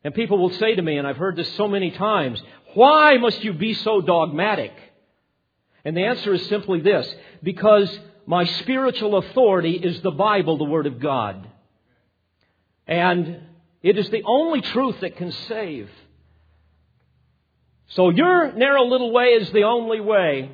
And 0.03 0.13
people 0.13 0.37
will 0.37 0.51
say 0.51 0.75
to 0.75 0.81
me, 0.81 0.97
and 0.97 1.07
I've 1.07 1.17
heard 1.17 1.37
this 1.37 1.53
so 1.55 1.67
many 1.67 1.91
times, 1.91 2.41
why 2.73 3.17
must 3.17 3.43
you 3.43 3.53
be 3.53 3.73
so 3.73 4.01
dogmatic? 4.01 4.73
And 5.85 5.95
the 5.95 6.05
answer 6.05 6.33
is 6.33 6.45
simply 6.47 6.81
this 6.81 7.13
because 7.41 7.89
my 8.25 8.45
spiritual 8.45 9.17
authority 9.17 9.73
is 9.73 10.01
the 10.01 10.11
Bible, 10.11 10.57
the 10.57 10.63
Word 10.65 10.87
of 10.87 10.99
God. 10.99 11.47
And 12.87 13.41
it 13.81 13.97
is 13.97 14.09
the 14.09 14.23
only 14.25 14.61
truth 14.61 14.99
that 15.01 15.17
can 15.17 15.31
save. 15.31 15.89
So 17.95 18.09
your 18.09 18.51
narrow 18.53 18.85
little 18.85 19.11
way 19.11 19.33
is 19.33 19.51
the 19.51 19.63
only 19.63 19.99
way. 19.99 20.51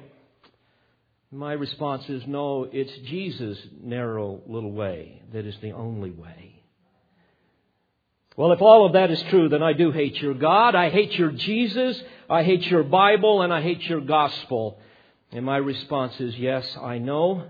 My 1.32 1.54
response 1.54 2.10
is 2.10 2.24
no, 2.26 2.68
it's 2.72 2.92
Jesus' 3.10 3.60
narrow 3.82 4.42
little 4.48 4.72
way 4.72 5.22
that 5.32 5.46
is 5.46 5.56
the 5.62 5.74
only 5.74 6.12
way. 6.12 6.62
Well, 8.36 8.52
if 8.52 8.62
all 8.62 8.86
of 8.86 8.94
that 8.94 9.12
is 9.12 9.22
true, 9.24 9.48
then 9.50 9.62
I 9.62 9.74
do 9.74 9.92
hate 9.92 10.16
your 10.16 10.34
God, 10.34 10.74
I 10.74 10.90
hate 10.90 11.12
your 11.14 11.32
Jesus, 11.32 12.02
I 12.30 12.44
hate 12.44 12.64
your 12.64 12.84
Bible, 12.84 13.42
and 13.42 13.54
I 13.54 13.62
hate 13.62 13.82
your 13.84 14.02
gospel. 14.02 14.80
And 15.32 15.46
my 15.46 15.58
response 15.58 16.20
is 16.20 16.36
yes, 16.36 16.66
I 16.82 16.98
know, 16.98 17.46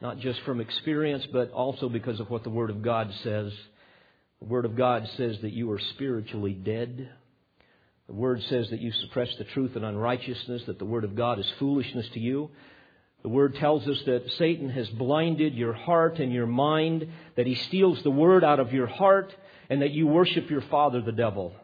not 0.00 0.18
just 0.18 0.40
from 0.42 0.60
experience, 0.60 1.26
but 1.32 1.52
also 1.52 1.88
because 1.88 2.20
of 2.20 2.28
what 2.28 2.44
the 2.44 2.50
Word 2.50 2.70
of 2.70 2.82
God 2.82 3.12
says. 3.22 3.52
The 4.40 4.48
Word 4.48 4.66
of 4.66 4.76
God 4.76 5.08
says 5.16 5.38
that 5.42 5.52
you 5.52 5.70
are 5.70 5.80
spiritually 5.94 6.52
dead. 6.52 7.08
The 8.08 8.14
Word 8.14 8.42
says 8.44 8.70
that 8.70 8.80
you 8.80 8.92
suppress 8.92 9.34
the 9.36 9.44
truth 9.44 9.76
and 9.76 9.84
unrighteousness, 9.84 10.64
that 10.66 10.78
the 10.78 10.84
Word 10.84 11.04
of 11.04 11.14
God 11.14 11.38
is 11.38 11.50
foolishness 11.58 12.08
to 12.10 12.20
you. 12.20 12.50
The 13.22 13.28
Word 13.28 13.54
tells 13.54 13.86
us 13.86 14.02
that 14.06 14.30
Satan 14.32 14.68
has 14.70 14.88
blinded 14.90 15.54
your 15.54 15.72
heart 15.72 16.18
and 16.18 16.32
your 16.32 16.46
mind, 16.46 17.06
that 17.36 17.46
he 17.46 17.54
steals 17.54 18.02
the 18.02 18.10
Word 18.10 18.42
out 18.42 18.58
of 18.58 18.72
your 18.72 18.88
heart, 18.88 19.34
and 19.70 19.82
that 19.82 19.92
you 19.92 20.06
worship 20.06 20.50
your 20.50 20.62
father, 20.62 21.00
the 21.00 21.12
devil. 21.12 21.54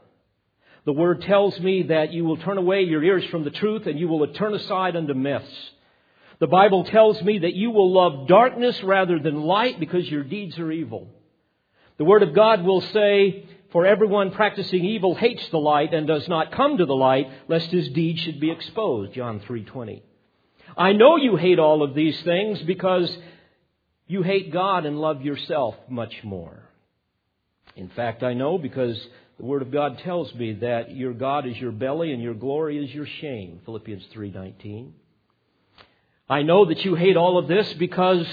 The 0.85 0.93
Word 0.93 1.23
tells 1.23 1.59
me 1.61 1.83
that 1.85 2.13
you 2.13 2.25
will 2.25 2.39
turn 2.39 2.57
away 2.57 2.83
your 2.85 3.03
ears 3.03 3.25
from 3.27 3.45
the 3.45 3.51
truth 3.51 3.87
and 3.87 3.99
you 3.99 4.09
will 4.09 4.27
turn 4.29 4.55
aside 4.55 4.97
unto 4.97 5.13
myths. 5.13 5.71
The 6.39 6.47
Bible 6.47 6.85
tells 6.85 7.21
me 7.21 7.41
that 7.41 7.55
you 7.55 7.71
will 7.73 7.93
love 7.93 8.29
darkness 8.29 8.81
rather 8.83 9.19
than 9.19 9.43
light 9.43 9.81
because 9.81 10.09
your 10.09 10.23
deeds 10.23 10.59
are 10.59 10.71
evil. 10.71 11.09
The 11.99 12.05
Word 12.05 12.23
of 12.23 12.33
God 12.33 12.63
will 12.63 12.81
say, 12.81 13.45
For 13.71 13.85
everyone 13.85 14.31
practicing 14.31 14.85
evil 14.85 15.15
hates 15.15 15.47
the 15.51 15.59
light 15.59 15.93
and 15.93 16.07
does 16.07 16.27
not 16.27 16.53
come 16.53 16.79
to 16.79 16.87
the 16.87 16.95
light, 16.95 17.29
lest 17.49 17.71
his 17.71 17.89
deeds 17.91 18.21
should 18.21 18.41
be 18.41 18.51
exposed. 18.51 19.13
John 19.13 19.41
3.20. 19.41 20.03
I 20.77 20.93
know 20.93 21.17
you 21.17 21.37
hate 21.37 21.59
all 21.59 21.83
of 21.83 21.95
these 21.95 22.19
things 22.23 22.61
because 22.63 23.15
you 24.07 24.23
hate 24.23 24.53
God 24.53 24.87
and 24.87 24.99
love 24.99 25.23
yourself 25.23 25.75
much 25.89 26.15
more. 26.25 26.63
In 27.77 27.89
fact, 27.91 28.23
I 28.23 28.33
know 28.33 28.57
because 28.57 28.99
the 29.39 29.45
Word 29.45 29.63
of 29.63 29.71
God 29.71 29.99
tells 29.99 30.35
me 30.35 30.55
that 30.55 30.97
your 30.97 31.13
God 31.13 31.47
is 31.47 31.57
your 31.59 31.73
belly 31.73 32.13
and 32.13 32.23
your 32.23 32.35
glory 32.35 32.83
is 32.83 32.93
your 32.93 33.07
shame. 33.21 33.61
Philippians 33.67 34.05
3.19. 34.15 34.93
I 36.31 36.43
know 36.43 36.65
that 36.67 36.85
you 36.85 36.95
hate 36.95 37.17
all 37.17 37.39
of 37.39 37.49
this 37.49 37.71
because 37.75 38.27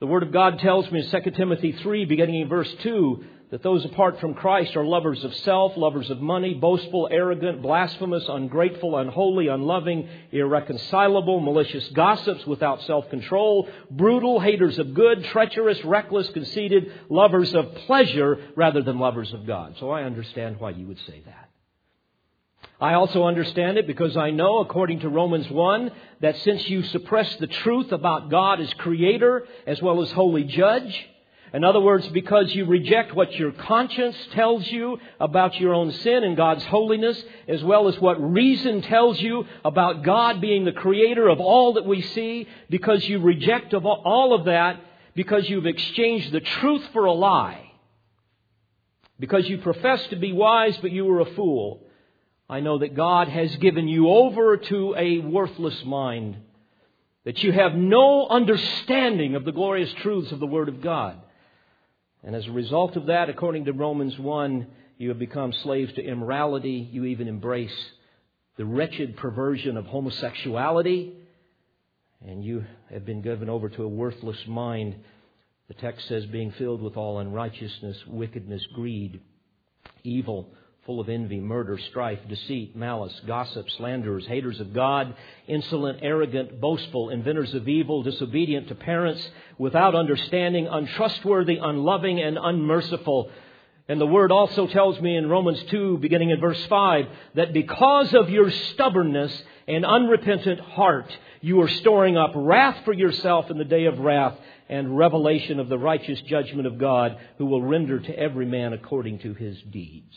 the 0.00 0.06
Word 0.06 0.22
of 0.22 0.32
God 0.32 0.58
tells 0.60 0.90
me 0.90 1.00
in 1.00 1.22
2 1.22 1.30
Timothy 1.32 1.72
3, 1.72 2.06
beginning 2.06 2.40
in 2.40 2.48
verse 2.48 2.72
2, 2.82 3.24
that 3.50 3.64
those 3.64 3.84
apart 3.84 4.20
from 4.20 4.34
Christ 4.34 4.76
are 4.76 4.84
lovers 4.84 5.24
of 5.24 5.34
self, 5.34 5.76
lovers 5.76 6.08
of 6.08 6.20
money, 6.20 6.54
boastful, 6.54 7.08
arrogant, 7.10 7.62
blasphemous, 7.62 8.24
ungrateful, 8.28 8.96
unholy, 8.96 9.48
unloving, 9.48 10.08
irreconcilable, 10.30 11.40
malicious 11.40 11.88
gossips 11.88 12.46
without 12.46 12.82
self 12.82 13.10
control, 13.10 13.68
brutal, 13.90 14.38
haters 14.38 14.78
of 14.78 14.94
good, 14.94 15.24
treacherous, 15.26 15.84
reckless, 15.84 16.28
conceited, 16.30 16.92
lovers 17.08 17.52
of 17.54 17.74
pleasure 17.86 18.38
rather 18.54 18.82
than 18.82 19.00
lovers 19.00 19.32
of 19.32 19.46
God. 19.46 19.74
So 19.80 19.90
I 19.90 20.04
understand 20.04 20.60
why 20.60 20.70
you 20.70 20.86
would 20.86 21.00
say 21.00 21.22
that. 21.26 21.50
I 22.80 22.94
also 22.94 23.24
understand 23.24 23.78
it 23.78 23.86
because 23.86 24.16
I 24.16 24.30
know, 24.30 24.60
according 24.60 25.00
to 25.00 25.08
Romans 25.08 25.50
1, 25.50 25.90
that 26.20 26.36
since 26.38 26.66
you 26.68 26.82
suppress 26.84 27.34
the 27.36 27.46
truth 27.46 27.92
about 27.92 28.30
God 28.30 28.60
as 28.60 28.72
creator 28.74 29.46
as 29.66 29.82
well 29.82 30.02
as 30.02 30.10
holy 30.12 30.44
judge, 30.44 31.09
in 31.52 31.64
other 31.64 31.80
words, 31.80 32.06
because 32.08 32.54
you 32.54 32.64
reject 32.64 33.14
what 33.14 33.34
your 33.34 33.50
conscience 33.50 34.16
tells 34.32 34.66
you 34.68 34.98
about 35.18 35.58
your 35.58 35.74
own 35.74 35.90
sin 35.90 36.22
and 36.22 36.36
God's 36.36 36.64
holiness, 36.64 37.20
as 37.48 37.64
well 37.64 37.88
as 37.88 37.98
what 37.98 38.20
reason 38.22 38.82
tells 38.82 39.20
you 39.20 39.44
about 39.64 40.04
God 40.04 40.40
being 40.40 40.64
the 40.64 40.72
creator 40.72 41.28
of 41.28 41.40
all 41.40 41.72
that 41.72 41.86
we 41.86 42.02
see, 42.02 42.46
because 42.68 43.04
you 43.08 43.18
reject 43.18 43.74
all 43.74 44.32
of 44.32 44.44
that, 44.44 44.80
because 45.14 45.48
you've 45.50 45.66
exchanged 45.66 46.30
the 46.30 46.40
truth 46.40 46.86
for 46.92 47.06
a 47.06 47.12
lie, 47.12 47.72
because 49.18 49.48
you 49.48 49.58
profess 49.58 50.06
to 50.08 50.16
be 50.16 50.32
wise 50.32 50.76
but 50.78 50.92
you 50.92 51.04
were 51.04 51.20
a 51.20 51.34
fool, 51.34 51.82
I 52.48 52.60
know 52.60 52.78
that 52.78 52.94
God 52.94 53.28
has 53.28 53.54
given 53.56 53.88
you 53.88 54.08
over 54.08 54.56
to 54.56 54.94
a 54.96 55.18
worthless 55.18 55.84
mind. 55.84 56.36
that 57.24 57.42
you 57.42 57.52
have 57.52 57.74
no 57.74 58.26
understanding 58.28 59.34
of 59.34 59.44
the 59.44 59.52
glorious 59.52 59.92
truths 60.02 60.32
of 60.32 60.40
the 60.40 60.46
Word 60.46 60.68
of 60.68 60.80
God. 60.80 61.20
And 62.22 62.36
as 62.36 62.46
a 62.46 62.52
result 62.52 62.96
of 62.96 63.06
that, 63.06 63.30
according 63.30 63.64
to 63.64 63.72
Romans 63.72 64.18
1, 64.18 64.66
you 64.98 65.08
have 65.08 65.18
become 65.18 65.52
slaves 65.52 65.92
to 65.94 66.04
immorality. 66.04 66.88
You 66.92 67.06
even 67.06 67.28
embrace 67.28 67.74
the 68.56 68.66
wretched 68.66 69.16
perversion 69.16 69.76
of 69.76 69.86
homosexuality. 69.86 71.14
And 72.26 72.44
you 72.44 72.64
have 72.90 73.06
been 73.06 73.22
given 73.22 73.48
over 73.48 73.70
to 73.70 73.82
a 73.82 73.88
worthless 73.88 74.36
mind. 74.46 74.96
The 75.68 75.74
text 75.74 76.06
says, 76.08 76.26
being 76.26 76.52
filled 76.52 76.82
with 76.82 76.96
all 76.96 77.20
unrighteousness, 77.20 77.96
wickedness, 78.06 78.62
greed, 78.74 79.20
evil 80.04 80.52
full 80.86 81.00
of 81.00 81.08
envy, 81.10 81.40
murder, 81.40 81.78
strife, 81.90 82.18
deceit, 82.28 82.74
malice, 82.74 83.12
gossip, 83.26 83.68
slanderers, 83.76 84.26
haters 84.26 84.60
of 84.60 84.72
God, 84.72 85.14
insolent, 85.46 85.98
arrogant, 86.00 86.58
boastful, 86.60 87.10
inventors 87.10 87.52
of 87.54 87.68
evil, 87.68 88.02
disobedient 88.02 88.68
to 88.68 88.74
parents, 88.74 89.28
without 89.58 89.94
understanding, 89.94 90.66
untrustworthy, 90.66 91.58
unloving, 91.60 92.20
and 92.20 92.38
unmerciful. 92.40 93.30
And 93.88 94.00
the 94.00 94.06
word 94.06 94.32
also 94.32 94.66
tells 94.68 94.98
me 95.00 95.16
in 95.16 95.28
Romans 95.28 95.62
2, 95.64 95.98
beginning 95.98 96.30
in 96.30 96.40
verse 96.40 96.64
5, 96.66 97.06
that 97.34 97.52
because 97.52 98.14
of 98.14 98.30
your 98.30 98.50
stubbornness 98.50 99.42
and 99.68 99.84
unrepentant 99.84 100.60
heart, 100.60 101.10
you 101.42 101.60
are 101.60 101.68
storing 101.68 102.16
up 102.16 102.32
wrath 102.34 102.84
for 102.84 102.94
yourself 102.94 103.50
in 103.50 103.58
the 103.58 103.64
day 103.64 103.84
of 103.84 103.98
wrath 103.98 104.38
and 104.68 104.96
revelation 104.96 105.60
of 105.60 105.68
the 105.68 105.78
righteous 105.78 106.20
judgment 106.22 106.66
of 106.66 106.78
God, 106.78 107.18
who 107.36 107.46
will 107.46 107.62
render 107.62 107.98
to 107.98 108.18
every 108.18 108.46
man 108.46 108.72
according 108.72 109.18
to 109.18 109.34
his 109.34 109.60
deeds. 109.70 110.16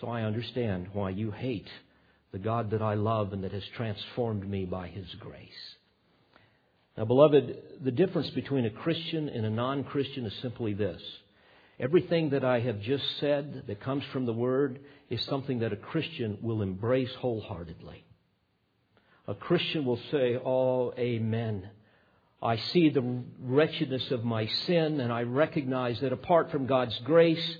So 0.00 0.08
I 0.08 0.22
understand 0.22 0.88
why 0.92 1.10
you 1.10 1.30
hate 1.30 1.68
the 2.32 2.38
God 2.38 2.70
that 2.70 2.80
I 2.80 2.94
love 2.94 3.32
and 3.32 3.44
that 3.44 3.52
has 3.52 3.64
transformed 3.76 4.48
me 4.48 4.64
by 4.64 4.88
His 4.88 5.06
grace. 5.16 5.74
Now, 6.96 7.04
beloved, 7.04 7.56
the 7.82 7.90
difference 7.90 8.30
between 8.30 8.64
a 8.64 8.70
Christian 8.70 9.28
and 9.28 9.44
a 9.44 9.50
non 9.50 9.84
Christian 9.84 10.24
is 10.24 10.34
simply 10.40 10.74
this. 10.74 11.02
Everything 11.78 12.30
that 12.30 12.44
I 12.44 12.60
have 12.60 12.80
just 12.80 13.04
said 13.18 13.64
that 13.66 13.80
comes 13.80 14.04
from 14.12 14.26
the 14.26 14.32
Word 14.32 14.80
is 15.08 15.24
something 15.24 15.60
that 15.60 15.72
a 15.72 15.76
Christian 15.76 16.38
will 16.42 16.62
embrace 16.62 17.14
wholeheartedly. 17.18 18.04
A 19.26 19.34
Christian 19.34 19.84
will 19.84 20.00
say, 20.10 20.38
Oh, 20.42 20.92
Amen. 20.98 21.68
I 22.42 22.56
see 22.56 22.88
the 22.88 23.22
wretchedness 23.42 24.10
of 24.10 24.24
my 24.24 24.46
sin, 24.46 25.00
and 25.00 25.12
I 25.12 25.22
recognize 25.24 26.00
that 26.00 26.12
apart 26.12 26.50
from 26.50 26.66
God's 26.66 26.98
grace, 27.04 27.56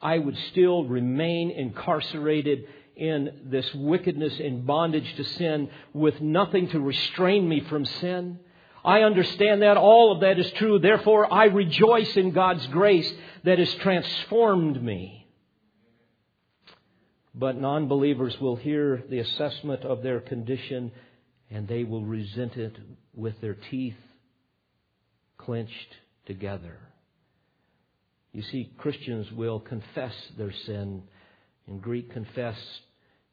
I 0.00 0.18
would 0.18 0.36
still 0.50 0.84
remain 0.84 1.50
incarcerated 1.50 2.66
in 2.96 3.40
this 3.44 3.72
wickedness 3.74 4.38
and 4.38 4.66
bondage 4.66 5.14
to 5.16 5.24
sin 5.24 5.70
with 5.92 6.20
nothing 6.20 6.68
to 6.68 6.80
restrain 6.80 7.48
me 7.48 7.60
from 7.60 7.84
sin. 7.84 8.38
I 8.84 9.00
understand 9.00 9.62
that. 9.62 9.76
All 9.76 10.12
of 10.12 10.20
that 10.20 10.38
is 10.38 10.50
true. 10.52 10.78
Therefore, 10.78 11.32
I 11.32 11.46
rejoice 11.46 12.16
in 12.16 12.32
God's 12.32 12.66
grace 12.68 13.10
that 13.44 13.58
has 13.58 13.74
transformed 13.76 14.82
me. 14.82 15.26
But 17.34 17.60
non 17.60 17.88
believers 17.88 18.38
will 18.40 18.56
hear 18.56 19.02
the 19.08 19.18
assessment 19.18 19.82
of 19.82 20.02
their 20.02 20.20
condition 20.20 20.92
and 21.50 21.66
they 21.66 21.84
will 21.84 22.04
resent 22.04 22.56
it 22.56 22.76
with 23.14 23.40
their 23.40 23.54
teeth 23.54 23.96
clenched 25.38 25.96
together. 26.26 26.78
You 28.34 28.42
see, 28.42 28.72
Christians 28.78 29.30
will 29.30 29.60
confess 29.60 30.12
their 30.36 30.52
sin. 30.66 31.04
In 31.68 31.78
Greek, 31.78 32.12
confess 32.12 32.56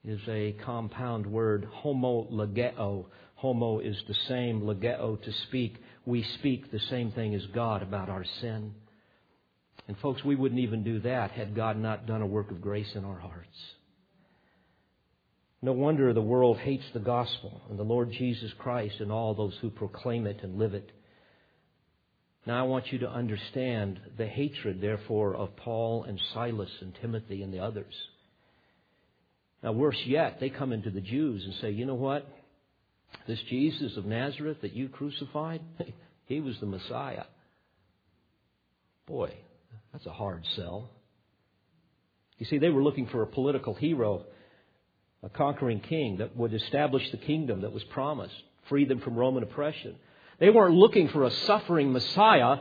is 0.06 0.20
a 0.28 0.56
compound 0.64 1.26
word, 1.26 1.68
homo 1.72 2.28
legeo. 2.32 3.06
Homo 3.34 3.80
is 3.80 3.98
the 4.08 4.16
same, 4.28 4.62
legeo 4.62 5.20
to 5.24 5.34
speak. 5.48 5.78
We 6.06 6.22
speak 6.40 6.72
the 6.72 6.80
same 6.80 7.12
thing 7.12 7.34
as 7.34 7.44
God 7.48 7.82
about 7.82 8.10
our 8.10 8.24
sin. 8.42 8.76
And 9.88 9.98
folks, 9.98 10.24
we 10.24 10.36
wouldn't 10.36 10.62
even 10.62 10.84
do 10.84 11.00
that 11.00 11.32
had 11.32 11.56
God 11.56 11.78
not 11.78 12.06
done 12.06 12.22
a 12.22 12.28
work 12.28 12.52
of 12.52 12.62
grace 12.62 12.94
in 12.94 13.04
our 13.04 13.20
hearts. 13.20 13.58
No 15.64 15.72
wonder 15.74 16.14
the 16.14 16.22
world 16.22 16.58
hates 16.58 16.86
the 16.94 17.00
gospel 17.00 17.62
and 17.72 17.80
the 17.80 17.84
Lord 17.84 18.12
Jesus 18.12 18.52
Christ 18.60 19.00
and 19.00 19.12
all 19.12 19.34
those 19.34 19.58
who 19.62 19.72
proclaim 19.72 20.28
it 20.28 20.42
and 20.44 20.60
live 20.60 20.76
it. 20.76 20.92
Now 22.46 22.60
I 22.60 22.68
want 22.68 22.92
you 22.92 23.00
to 23.00 23.10
understand 23.10 24.00
the 24.18 24.26
hatred, 24.26 24.82
therefore, 24.82 25.36
of 25.36 25.56
Paul 25.58 26.06
and 26.06 26.20
Silas 26.34 26.72
and 26.82 26.94
Timothy 27.02 27.44
and 27.44 27.54
the 27.54 27.60
others. 27.60 27.94
Now, 29.64 29.74
worse 29.74 30.02
yet, 30.06 30.40
they 30.40 30.50
come 30.50 30.72
into 30.72 30.90
the 30.90 31.02
Jews 31.02 31.44
and 31.46 31.54
say, 31.62 31.70
you 31.70 31.86
know 31.86 31.94
what? 31.94 32.28
This 33.28 33.40
Jesus 33.50 33.96
of 33.96 34.06
Nazareth 34.06 34.58
that 34.62 34.74
you 34.74 34.90
crucified, 34.90 35.62
he 36.26 36.40
was 36.40 36.56
the 36.60 36.66
Messiah. 36.66 37.26
Boy, 39.06 39.34
that's 39.94 40.06
a 40.08 40.12
hard 40.12 40.44
sell. 40.56 40.90
You 42.40 42.48
see, 42.48 42.58
they 42.58 42.70
were 42.70 42.82
looking 42.82 43.08
for 43.08 43.22
a 43.22 43.28
political 43.28 43.76
hero, 43.76 44.26
a 45.22 45.30
conquering 45.30 45.80
king 45.82 46.18
that 46.18 46.36
would 46.36 46.56
establish 46.56 47.04
the 47.12 47.18
kingdom 47.18 47.62
that 47.62 47.72
was 47.72 47.84
promised, 47.94 48.34
free 48.68 48.86
them 48.86 49.00
from 49.02 49.16
Roman 49.16 49.44
oppression. 49.44 49.96
They 50.42 50.50
weren't 50.50 50.74
looking 50.74 51.08
for 51.10 51.24
a 51.24 51.32
suffering 51.32 51.94
Messiah 51.94 52.58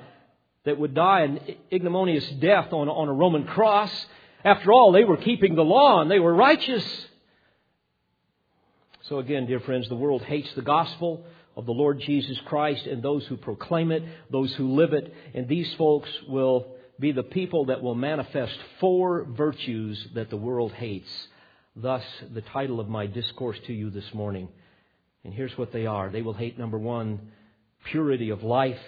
that 0.65 0.79
would 0.79 0.93
die 0.93 1.23
an 1.23 1.41
ignominious 1.73 2.29
death 2.33 2.75
on, 2.75 2.91
on 2.91 3.09
a 3.09 3.13
Roman 3.13 3.45
cross. 3.45 3.91
After 4.45 4.71
all, 4.71 4.93
they 4.93 5.05
were 5.05 5.17
keeping 5.17 5.55
the 5.55 5.65
law 5.65 6.03
and 6.03 6.11
they 6.11 6.19
were 6.19 6.35
righteous. 6.35 6.85
So 9.05 9.19
again, 9.19 9.47
dear 9.47 9.61
friends, 9.61 9.89
the 9.89 9.97
world 9.97 10.21
hates 10.23 10.53
the 10.53 10.61
gospel 10.61 11.25
of 11.57 11.65
the 11.65 11.73
Lord 11.73 12.01
Jesus 12.01 12.39
Christ 12.45 12.85
and 12.85 13.03
those 13.03 13.25
who 13.27 13.39
proclaim 13.39 13.93
it, 13.93 14.03
those 14.31 14.53
who 14.57 14.75
live 14.75 14.93
it, 14.93 15.15
and 15.33 15.49
these 15.49 15.73
folks 15.77 16.11
will 16.29 16.75
be 16.99 17.13
the 17.13 17.23
people 17.23 17.65
that 17.67 17.83
will 17.83 17.95
manifest 17.95 18.59
four 18.79 19.25
virtues 19.25 20.07
that 20.15 20.29
the 20.29 20.37
world 20.37 20.73
hates. 20.73 21.11
Thus, 21.75 22.05
the 22.35 22.43
title 22.43 22.79
of 22.79 22.91
my 22.91 23.07
discourse 23.07 23.59
to 23.69 23.73
you 23.73 23.89
this 23.89 24.13
morning. 24.13 24.51
And 25.25 25.33
here's 25.33 25.57
what 25.57 25.73
they 25.73 25.87
are. 25.87 26.11
They 26.11 26.21
will 26.21 26.35
hate, 26.35 26.59
number 26.59 26.79
one, 26.79 27.33
purity 27.91 28.31
of 28.31 28.43
life. 28.43 28.79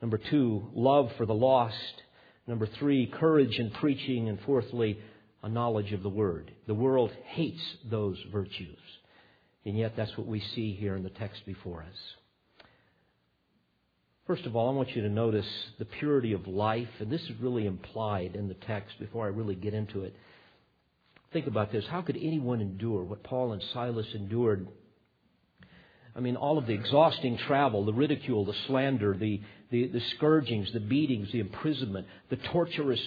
Number 0.00 0.18
two, 0.18 0.68
love 0.74 1.10
for 1.16 1.26
the 1.26 1.34
lost. 1.34 2.02
Number 2.46 2.66
three, 2.78 3.06
courage 3.06 3.58
in 3.58 3.70
preaching. 3.70 4.28
And 4.28 4.38
fourthly, 4.46 4.98
a 5.42 5.48
knowledge 5.48 5.92
of 5.92 6.02
the 6.02 6.08
Word. 6.08 6.52
The 6.66 6.74
world 6.74 7.10
hates 7.26 7.62
those 7.90 8.18
virtues. 8.32 8.78
And 9.64 9.78
yet, 9.78 9.94
that's 9.96 10.16
what 10.16 10.26
we 10.26 10.40
see 10.54 10.74
here 10.74 10.96
in 10.96 11.02
the 11.02 11.10
text 11.10 11.46
before 11.46 11.82
us. 11.82 11.98
First 14.26 14.46
of 14.46 14.54
all, 14.54 14.70
I 14.70 14.72
want 14.72 14.90
you 14.94 15.02
to 15.02 15.08
notice 15.08 15.46
the 15.78 15.84
purity 15.84 16.32
of 16.32 16.46
life, 16.46 16.88
and 17.00 17.10
this 17.10 17.22
is 17.22 17.40
really 17.40 17.66
implied 17.66 18.36
in 18.36 18.48
the 18.48 18.54
text 18.54 18.98
before 19.00 19.24
I 19.24 19.28
really 19.28 19.56
get 19.56 19.74
into 19.74 20.04
it. 20.04 20.14
Think 21.32 21.46
about 21.46 21.72
this. 21.72 21.84
How 21.90 22.02
could 22.02 22.16
anyone 22.16 22.60
endure 22.60 23.02
what 23.02 23.24
Paul 23.24 23.52
and 23.52 23.62
Silas 23.72 24.06
endured 24.14 24.68
I 26.14 26.20
mean, 26.20 26.36
all 26.36 26.58
of 26.58 26.66
the 26.66 26.74
exhausting 26.74 27.38
travel, 27.38 27.84
the 27.84 27.92
ridicule, 27.92 28.44
the 28.44 28.54
slander, 28.66 29.16
the, 29.16 29.40
the, 29.70 29.88
the 29.88 30.02
scourgings, 30.16 30.70
the 30.72 30.80
beatings, 30.80 31.32
the 31.32 31.40
imprisonment, 31.40 32.06
the 32.28 32.36
torturous 32.36 33.00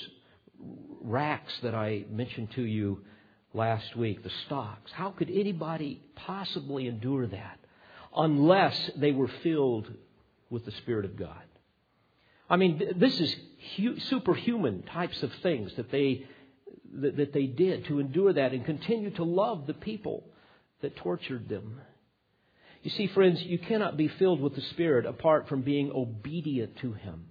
racks 1.02 1.54
that 1.62 1.76
I 1.76 2.06
mentioned 2.10 2.52
to 2.56 2.64
you 2.64 3.02
last 3.54 3.96
week, 3.96 4.24
the 4.24 4.32
stocks. 4.48 4.92
How 4.92 5.12
could 5.12 5.30
anybody 5.30 6.02
possibly 6.16 6.88
endure 6.88 7.28
that 7.28 7.60
unless 8.16 8.92
they 8.96 9.12
were 9.12 9.30
filled 9.44 9.92
with 10.50 10.66
the 10.66 10.72
Spirit 10.72 11.06
of 11.06 11.16
God? 11.16 11.44
I 12.50 12.58
mean, 12.58 12.94
this 12.96 13.20
is 13.20 13.36
hu- 13.78 14.00
superhuman 14.00 14.84
types 14.84 15.22
of 15.24 15.32
things 15.44 15.74
that 15.76 15.92
they, 15.92 16.26
that, 16.94 17.18
that 17.18 17.34
they 17.34 17.46
did 17.46 17.86
to 17.86 18.00
endure 18.00 18.34
that 18.34 18.54
and 18.54 18.66
continue 18.66 19.12
to 19.12 19.24
love 19.24 19.68
the 19.68 19.74
people 19.74 20.24
that 20.82 20.96
tortured 20.96 21.50
them. 21.50 21.82
You 22.86 22.92
see, 22.92 23.08
friends, 23.08 23.42
you 23.42 23.58
cannot 23.58 23.98
be 23.98 24.08
filled 24.08 24.40
with 24.40 24.54
the 24.54 24.62
Spirit 24.62 25.08
apart 25.08 25.50
from 25.50 25.64
being 25.64 25.92
obedient 25.92 26.78
to 26.82 26.94
Him, 26.94 27.26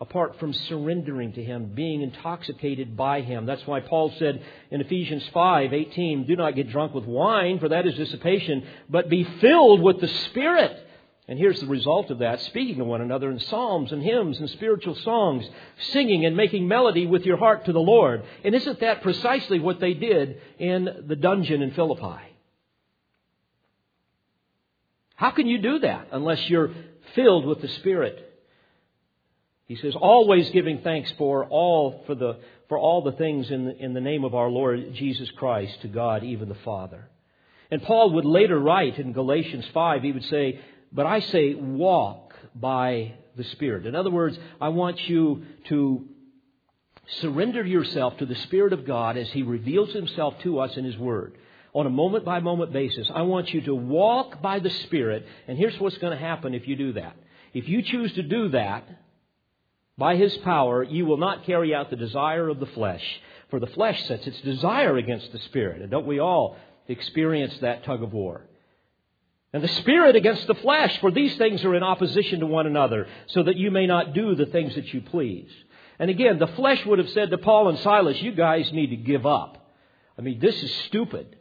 apart 0.00 0.38
from 0.38 0.52
surrendering 0.52 1.32
to 1.32 1.42
Him, 1.42 1.72
being 1.74 2.02
intoxicated 2.02 2.96
by 2.96 3.22
Him. 3.22 3.44
That's 3.44 3.66
why 3.66 3.80
Paul 3.80 4.14
said 4.20 4.40
in 4.70 4.80
Ephesians 4.80 5.28
5 5.34 5.72
18, 5.72 6.28
Do 6.28 6.36
not 6.36 6.54
get 6.54 6.70
drunk 6.70 6.94
with 6.94 7.06
wine, 7.06 7.58
for 7.58 7.70
that 7.70 7.88
is 7.88 7.96
dissipation, 7.96 8.64
but 8.88 9.08
be 9.08 9.24
filled 9.40 9.82
with 9.82 10.00
the 10.00 10.06
Spirit. 10.06 10.80
And 11.26 11.40
here's 11.40 11.58
the 11.58 11.66
result 11.66 12.12
of 12.12 12.20
that 12.20 12.40
speaking 12.42 12.76
to 12.76 12.84
one 12.84 13.00
another 13.00 13.32
in 13.32 13.40
psalms 13.40 13.90
and 13.90 14.04
hymns 14.04 14.38
and 14.38 14.48
spiritual 14.50 14.94
songs, 14.94 15.44
singing 15.90 16.24
and 16.24 16.36
making 16.36 16.68
melody 16.68 17.08
with 17.08 17.26
your 17.26 17.36
heart 17.36 17.64
to 17.64 17.72
the 17.72 17.80
Lord. 17.80 18.22
And 18.44 18.54
isn't 18.54 18.78
that 18.78 19.02
precisely 19.02 19.58
what 19.58 19.80
they 19.80 19.94
did 19.94 20.40
in 20.60 21.04
the 21.08 21.16
dungeon 21.16 21.62
in 21.62 21.72
Philippi? 21.72 22.29
How 25.20 25.32
can 25.32 25.46
you 25.46 25.58
do 25.58 25.80
that 25.80 26.08
unless 26.12 26.48
you're 26.48 26.70
filled 27.14 27.44
with 27.44 27.60
the 27.60 27.68
Spirit? 27.68 28.26
He 29.66 29.76
says, 29.76 29.94
always 29.94 30.48
giving 30.48 30.80
thanks 30.80 31.12
for 31.18 31.44
all, 31.44 32.02
for 32.06 32.14
the, 32.14 32.38
for 32.70 32.78
all 32.78 33.02
the 33.02 33.12
things 33.12 33.50
in 33.50 33.66
the, 33.66 33.76
in 33.76 33.92
the 33.92 34.00
name 34.00 34.24
of 34.24 34.34
our 34.34 34.48
Lord 34.48 34.94
Jesus 34.94 35.30
Christ 35.32 35.82
to 35.82 35.88
God, 35.88 36.24
even 36.24 36.48
the 36.48 36.54
Father. 36.64 37.10
And 37.70 37.82
Paul 37.82 38.14
would 38.14 38.24
later 38.24 38.58
write 38.58 38.98
in 38.98 39.12
Galatians 39.12 39.66
5, 39.74 40.02
he 40.02 40.12
would 40.12 40.24
say, 40.24 40.58
but 40.90 41.04
I 41.04 41.20
say 41.20 41.52
walk 41.52 42.34
by 42.54 43.12
the 43.36 43.44
Spirit. 43.44 43.84
In 43.84 43.94
other 43.94 44.10
words, 44.10 44.38
I 44.58 44.70
want 44.70 45.06
you 45.06 45.42
to 45.68 46.08
surrender 47.20 47.62
yourself 47.62 48.16
to 48.16 48.24
the 48.24 48.36
Spirit 48.36 48.72
of 48.72 48.86
God 48.86 49.18
as 49.18 49.28
He 49.28 49.42
reveals 49.42 49.92
Himself 49.92 50.40
to 50.44 50.60
us 50.60 50.78
in 50.78 50.86
His 50.86 50.96
Word 50.96 51.36
on 51.72 51.86
a 51.86 51.90
moment 51.90 52.24
by 52.24 52.40
moment 52.40 52.72
basis. 52.72 53.10
I 53.14 53.22
want 53.22 53.52
you 53.54 53.60
to 53.62 53.74
walk 53.74 54.42
by 54.42 54.58
the 54.58 54.70
Spirit, 54.70 55.26
and 55.46 55.56
here's 55.56 55.78
what's 55.78 55.98
going 55.98 56.16
to 56.16 56.22
happen 56.22 56.54
if 56.54 56.66
you 56.66 56.76
do 56.76 56.92
that. 56.94 57.16
If 57.54 57.68
you 57.68 57.82
choose 57.82 58.12
to 58.14 58.22
do 58.22 58.48
that, 58.50 58.88
by 59.96 60.16
His 60.16 60.36
power, 60.38 60.82
you 60.82 61.06
will 61.06 61.18
not 61.18 61.44
carry 61.44 61.74
out 61.74 61.90
the 61.90 61.96
desire 61.96 62.48
of 62.48 62.58
the 62.58 62.66
flesh. 62.66 63.04
For 63.50 63.60
the 63.60 63.66
flesh 63.66 64.02
sets 64.06 64.26
its 64.26 64.40
desire 64.40 64.96
against 64.96 65.30
the 65.32 65.38
Spirit. 65.40 65.82
And 65.82 65.90
don't 65.90 66.06
we 66.06 66.20
all 66.20 66.56
experience 66.88 67.56
that 67.58 67.84
tug 67.84 68.02
of 68.02 68.12
war? 68.12 68.46
And 69.52 69.62
the 69.62 69.68
Spirit 69.68 70.16
against 70.16 70.46
the 70.46 70.54
flesh, 70.54 70.98
for 71.00 71.10
these 71.10 71.36
things 71.36 71.64
are 71.64 71.74
in 71.74 71.82
opposition 71.82 72.40
to 72.40 72.46
one 72.46 72.66
another, 72.66 73.08
so 73.26 73.42
that 73.42 73.56
you 73.56 73.70
may 73.70 73.86
not 73.86 74.14
do 74.14 74.34
the 74.34 74.46
things 74.46 74.74
that 74.76 74.92
you 74.94 75.00
please. 75.00 75.50
And 75.98 76.08
again, 76.08 76.38
the 76.38 76.46
flesh 76.46 76.84
would 76.86 76.98
have 76.98 77.10
said 77.10 77.30
to 77.30 77.38
Paul 77.38 77.68
and 77.68 77.78
Silas, 77.80 78.22
you 78.22 78.32
guys 78.32 78.72
need 78.72 78.90
to 78.90 78.96
give 78.96 79.26
up. 79.26 79.72
I 80.16 80.22
mean, 80.22 80.38
this 80.38 80.62
is 80.62 80.72
stupid. 80.86 81.36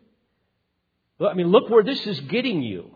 I 1.27 1.33
mean, 1.33 1.47
look 1.47 1.69
where 1.69 1.83
this 1.83 2.05
is 2.07 2.19
getting 2.21 2.61
you. 2.61 2.91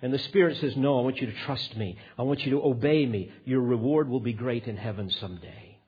And 0.00 0.14
the 0.14 0.18
Spirit 0.18 0.58
says, 0.60 0.76
No, 0.76 0.98
I 0.98 1.02
want 1.02 1.20
you 1.20 1.26
to 1.26 1.44
trust 1.44 1.76
me. 1.76 1.98
I 2.16 2.22
want 2.22 2.40
you 2.40 2.52
to 2.52 2.64
obey 2.64 3.04
me. 3.04 3.32
Your 3.44 3.60
reward 3.60 4.08
will 4.08 4.20
be 4.20 4.32
great 4.32 4.66
in 4.66 4.76
heaven 4.76 5.10
someday. 5.10 5.78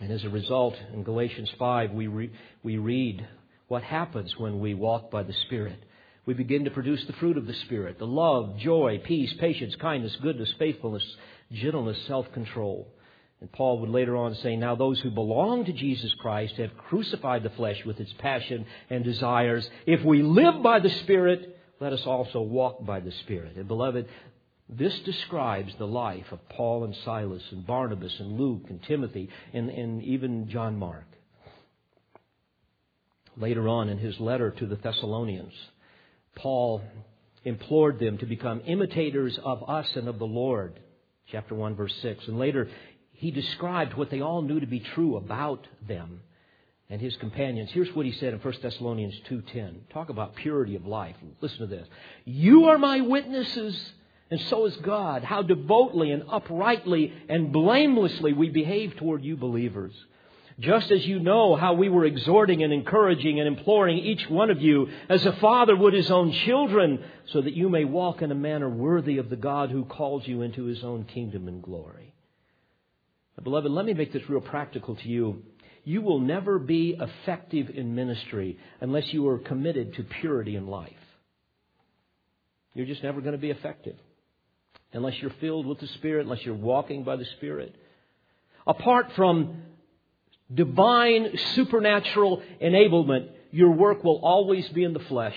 And 0.00 0.10
as 0.10 0.24
a 0.24 0.30
result, 0.30 0.76
in 0.92 1.02
Galatians 1.02 1.50
5, 1.58 1.92
we, 1.92 2.06
re- 2.06 2.32
we 2.62 2.78
read 2.78 3.26
what 3.68 3.82
happens 3.82 4.34
when 4.36 4.60
we 4.60 4.74
walk 4.74 5.10
by 5.10 5.22
the 5.22 5.34
Spirit. 5.46 5.78
We 6.26 6.34
begin 6.34 6.64
to 6.64 6.70
produce 6.70 7.04
the 7.06 7.12
fruit 7.14 7.36
of 7.36 7.46
the 7.46 7.54
Spirit 7.54 7.98
the 7.98 8.06
love, 8.06 8.58
joy, 8.58 9.00
peace, 9.04 9.32
patience, 9.38 9.74
kindness, 9.76 10.16
goodness, 10.22 10.52
faithfulness, 10.58 11.04
gentleness, 11.52 11.98
self 12.06 12.30
control. 12.32 12.88
And 13.40 13.50
Paul 13.52 13.80
would 13.80 13.90
later 13.90 14.16
on 14.16 14.34
say, 14.36 14.56
Now 14.56 14.74
those 14.74 15.00
who 15.00 15.10
belong 15.10 15.64
to 15.64 15.72
Jesus 15.72 16.12
Christ 16.20 16.54
have 16.56 16.76
crucified 16.76 17.42
the 17.42 17.50
flesh 17.50 17.82
with 17.86 17.98
its 18.00 18.12
passion 18.18 18.66
and 18.90 19.02
desires. 19.02 19.68
If 19.86 20.04
we 20.04 20.22
live 20.22 20.62
by 20.62 20.80
the 20.80 20.90
Spirit, 20.90 21.58
let 21.80 21.92
us 21.92 22.04
also 22.04 22.42
walk 22.42 22.84
by 22.84 23.00
the 23.00 23.12
Spirit. 23.12 23.56
And 23.56 23.66
beloved, 23.66 24.06
this 24.68 24.96
describes 25.00 25.72
the 25.78 25.86
life 25.86 26.26
of 26.30 26.48
Paul 26.50 26.84
and 26.84 26.94
Silas 27.04 27.42
and 27.50 27.66
Barnabas 27.66 28.14
and 28.20 28.38
Luke 28.38 28.66
and 28.68 28.82
Timothy 28.82 29.30
and, 29.52 29.70
and 29.70 30.02
even 30.04 30.48
John 30.48 30.78
Mark. 30.78 31.06
Later 33.36 33.68
on 33.68 33.88
in 33.88 33.98
his 33.98 34.20
letter 34.20 34.50
to 34.50 34.66
the 34.66 34.76
Thessalonians, 34.76 35.54
Paul 36.36 36.82
implored 37.44 37.98
them 37.98 38.18
to 38.18 38.26
become 38.26 38.60
imitators 38.66 39.38
of 39.42 39.68
us 39.68 39.88
and 39.96 40.08
of 40.08 40.18
the 40.18 40.26
Lord. 40.26 40.78
Chapter 41.30 41.54
1, 41.54 41.74
verse 41.74 41.94
6. 42.02 42.28
And 42.28 42.38
later, 42.38 42.68
he 43.20 43.30
described 43.30 43.92
what 43.92 44.08
they 44.08 44.22
all 44.22 44.40
knew 44.40 44.60
to 44.60 44.66
be 44.66 44.80
true 44.80 45.16
about 45.16 45.66
them 45.86 46.22
and 46.88 47.02
his 47.02 47.14
companions. 47.16 47.70
Here's 47.70 47.94
what 47.94 48.06
he 48.06 48.12
said 48.12 48.32
in 48.32 48.40
1 48.40 48.62
Thessalonians 48.62 49.14
2:10. 49.28 49.90
Talk 49.92 50.08
about 50.08 50.36
purity 50.36 50.74
of 50.74 50.86
life. 50.86 51.16
Listen 51.42 51.58
to 51.58 51.66
this. 51.66 51.86
You 52.24 52.64
are 52.68 52.78
my 52.78 53.02
witnesses, 53.02 53.92
and 54.30 54.40
so 54.40 54.64
is 54.64 54.74
God, 54.78 55.22
how 55.22 55.42
devoutly 55.42 56.12
and 56.12 56.24
uprightly 56.30 57.12
and 57.28 57.52
blamelessly 57.52 58.32
we 58.32 58.48
behave 58.48 58.96
toward 58.96 59.22
you 59.22 59.36
believers. 59.36 59.92
Just 60.58 60.90
as 60.90 61.06
you 61.06 61.18
know 61.18 61.56
how 61.56 61.74
we 61.74 61.90
were 61.90 62.06
exhorting 62.06 62.62
and 62.62 62.72
encouraging 62.72 63.38
and 63.38 63.46
imploring 63.46 63.98
each 63.98 64.30
one 64.30 64.48
of 64.48 64.62
you 64.62 64.88
as 65.10 65.26
a 65.26 65.32
father 65.32 65.76
would 65.76 65.92
his 65.92 66.10
own 66.10 66.32
children, 66.32 67.04
so 67.26 67.42
that 67.42 67.52
you 67.52 67.68
may 67.68 67.84
walk 67.84 68.22
in 68.22 68.32
a 68.32 68.34
manner 68.34 68.70
worthy 68.70 69.18
of 69.18 69.28
the 69.28 69.36
God 69.36 69.68
who 69.68 69.84
calls 69.84 70.26
you 70.26 70.40
into 70.40 70.64
his 70.64 70.82
own 70.82 71.04
kingdom 71.04 71.48
and 71.48 71.62
glory. 71.62 72.09
Beloved, 73.42 73.70
let 73.70 73.84
me 73.86 73.94
make 73.94 74.12
this 74.12 74.28
real 74.28 74.40
practical 74.40 74.96
to 74.96 75.08
you 75.08 75.42
you 75.84 76.02
will 76.02 76.20
never 76.20 76.58
be 76.58 76.96
effective 76.98 77.70
in 77.70 77.94
ministry 77.94 78.58
unless 78.80 79.12
you 79.12 79.26
are 79.28 79.38
committed 79.38 79.94
to 79.94 80.02
purity 80.02 80.56
in 80.56 80.66
life. 80.66 80.92
You're 82.74 82.86
just 82.86 83.02
never 83.02 83.20
going 83.20 83.32
to 83.32 83.38
be 83.38 83.50
effective 83.50 83.96
unless 84.92 85.14
you're 85.20 85.34
filled 85.40 85.66
with 85.66 85.80
the 85.80 85.86
Spirit, 85.88 86.26
unless 86.26 86.44
you're 86.44 86.54
walking 86.54 87.04
by 87.04 87.16
the 87.16 87.24
Spirit. 87.36 87.74
Apart 88.66 89.12
from 89.16 89.62
divine 90.52 91.36
supernatural 91.54 92.42
enablement, 92.62 93.30
your 93.50 93.70
work 93.70 94.04
will 94.04 94.20
always 94.22 94.68
be 94.68 94.84
in 94.84 94.92
the 94.92 95.00
flesh. 95.00 95.36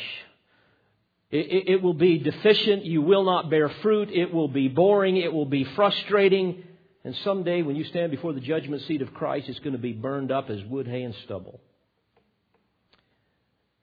It, 1.32 1.52
it, 1.52 1.70
it, 1.70 1.82
will 1.82 1.96
be 1.96 2.20
deficient. 2.20 2.86
You 2.86 3.02
will 3.02 3.24
not 3.24 3.50
bear 3.50 3.70
fruit. 3.82 4.12
It 4.12 4.32
will 4.32 4.50
be 4.50 4.68
boring. 4.68 5.18
It 5.18 5.34
will 5.34 5.48
be 5.48 5.63
frustrating. 5.63 6.63
And 7.04 7.16
someday, 7.24 7.62
when 7.62 7.76
you 7.76 7.84
stand 7.86 8.12
before 8.12 8.34
the 8.34 8.39
judgment 8.39 8.82
seat 8.84 9.02
of 9.02 9.13
Christ, 9.13 9.50
it's 9.50 9.60
going 9.60 9.74
to 9.74 9.80
be 9.80 9.94
burned 9.94 10.32
up 10.32 10.50
as 10.50 10.63
wood, 10.70 10.88
hay, 10.88 11.04
and 11.04 11.13
stubble. 11.26 11.60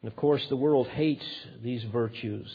And 0.03 0.11
of 0.11 0.17
course, 0.17 0.43
the 0.49 0.57
world 0.57 0.89
hates 0.89 1.25
these 1.63 1.83
virtues. 1.93 2.51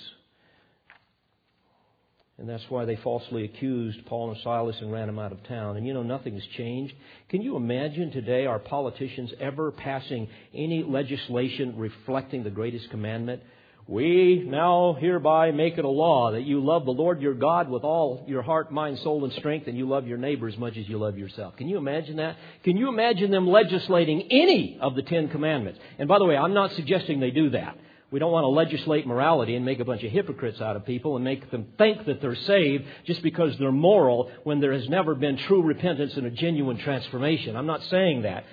And 2.38 2.50
that's 2.50 2.64
why 2.68 2.84
they 2.84 2.98
falsely 2.98 3.46
accused 3.46 4.06
Paul 4.08 4.32
and 4.32 4.42
Silas 4.44 4.76
and 4.82 4.92
ran 4.92 5.08
them 5.08 5.20
out 5.20 5.32
of 5.32 5.42
town. 5.44 5.78
And 5.78 5.88
you 5.88 5.94
know, 5.94 6.04
nothing 6.04 6.34
has 6.34 6.44
changed. 6.58 6.94
Can 7.30 7.42
you 7.42 7.56
imagine 7.56 8.12
today 8.12 8.46
our 8.46 8.60
politicians 8.60 9.32
ever 9.40 9.72
passing 9.72 10.28
any 10.54 10.84
legislation 10.84 11.78
reflecting 11.78 12.44
the 12.44 12.50
greatest 12.50 12.90
commandment? 12.90 13.42
We 13.88 14.44
now 14.48 14.98
hereby 15.00 15.52
make 15.52 15.78
it 15.78 15.86
a 15.86 15.90
law 15.90 16.32
that 16.32 16.42
you 16.42 16.60
love 16.60 16.86
the 16.86 16.92
Lord 16.92 17.22
your 17.22 17.36
God 17.36 17.70
with 17.70 17.84
all 17.84 18.26
your 18.28 18.42
heart, 18.42 18.72
mind, 18.72 18.98
soul, 19.00 19.24
and 19.26 19.34
strength, 19.34 19.68
and 19.68 19.78
you 19.78 19.88
love 19.88 20.08
your 20.08 20.18
neighbor 20.18 20.48
as 20.48 20.58
much 20.58 20.76
as 20.76 20.90
you 20.90 20.98
love 20.98 21.20
yourself. 21.20 21.56
Can 21.56 21.68
you 21.68 21.78
imagine 21.78 22.18
that? 22.18 22.36
Can 22.64 22.78
you 22.78 22.90
imagine 22.90 23.30
them 23.30 23.48
legislating 23.48 24.28
any 24.32 24.80
of 24.82 24.96
the 24.96 25.04
Ten 25.04 25.30
Commandments? 25.30 25.80
And 26.00 26.08
by 26.08 26.18
the 26.18 26.26
way, 26.26 26.36
I'm 26.36 26.56
not 26.56 26.72
suggesting 26.72 27.20
they 27.20 27.30
do 27.30 27.52
that. 27.52 27.78
We 28.10 28.18
don't 28.18 28.32
want 28.32 28.46
to 28.46 28.50
legislate 28.50 29.06
morality 29.06 29.56
and 29.56 29.64
make 29.66 29.80
a 29.80 29.86
bunch 29.86 30.04
of 30.04 30.12
hypocrites 30.12 30.62
out 30.62 30.76
of 30.76 30.86
people 30.86 31.16
and 31.16 31.24
make 31.24 31.52
them 31.52 31.68
think 31.78 32.06
that 32.06 32.22
they're 32.22 32.34
saved 32.34 32.86
just 33.06 33.22
because 33.22 33.56
they're 33.60 33.72
moral 33.72 34.32
when 34.44 34.62
there 34.62 34.74
has 34.74 34.90
never 34.90 35.14
been 35.14 35.38
true 35.38 35.62
repentance 35.62 36.14
and 36.16 36.26
a 36.26 36.32
genuine 36.32 36.78
transformation. 36.78 37.56
I'm 37.56 37.66
not 37.68 37.84
saying 37.84 38.24
that. 38.24 38.46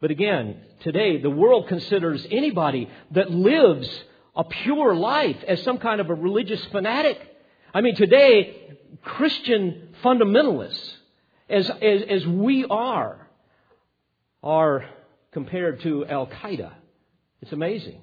But 0.00 0.12
again, 0.12 0.60
today 0.80 1.20
the 1.20 1.30
world 1.30 1.66
considers 1.66 2.24
anybody 2.30 2.88
that 3.12 3.30
lives 3.30 3.88
a 4.36 4.44
pure 4.44 4.94
life 4.94 5.36
as 5.46 5.62
some 5.62 5.78
kind 5.78 6.00
of 6.00 6.10
a 6.10 6.14
religious 6.14 6.64
fanatic. 6.66 7.18
I 7.72 7.80
mean, 7.80 7.94
today, 7.94 8.76
Christian 9.02 9.94
fundamentalists, 10.02 10.94
as, 11.48 11.68
as, 11.70 12.02
as 12.08 12.26
we 12.26 12.64
are, 12.64 13.28
are 14.42 14.88
compared 15.32 15.80
to 15.82 16.06
Al 16.06 16.26
Qaeda. 16.26 16.72
It's 17.42 17.52
amazing. 17.52 18.00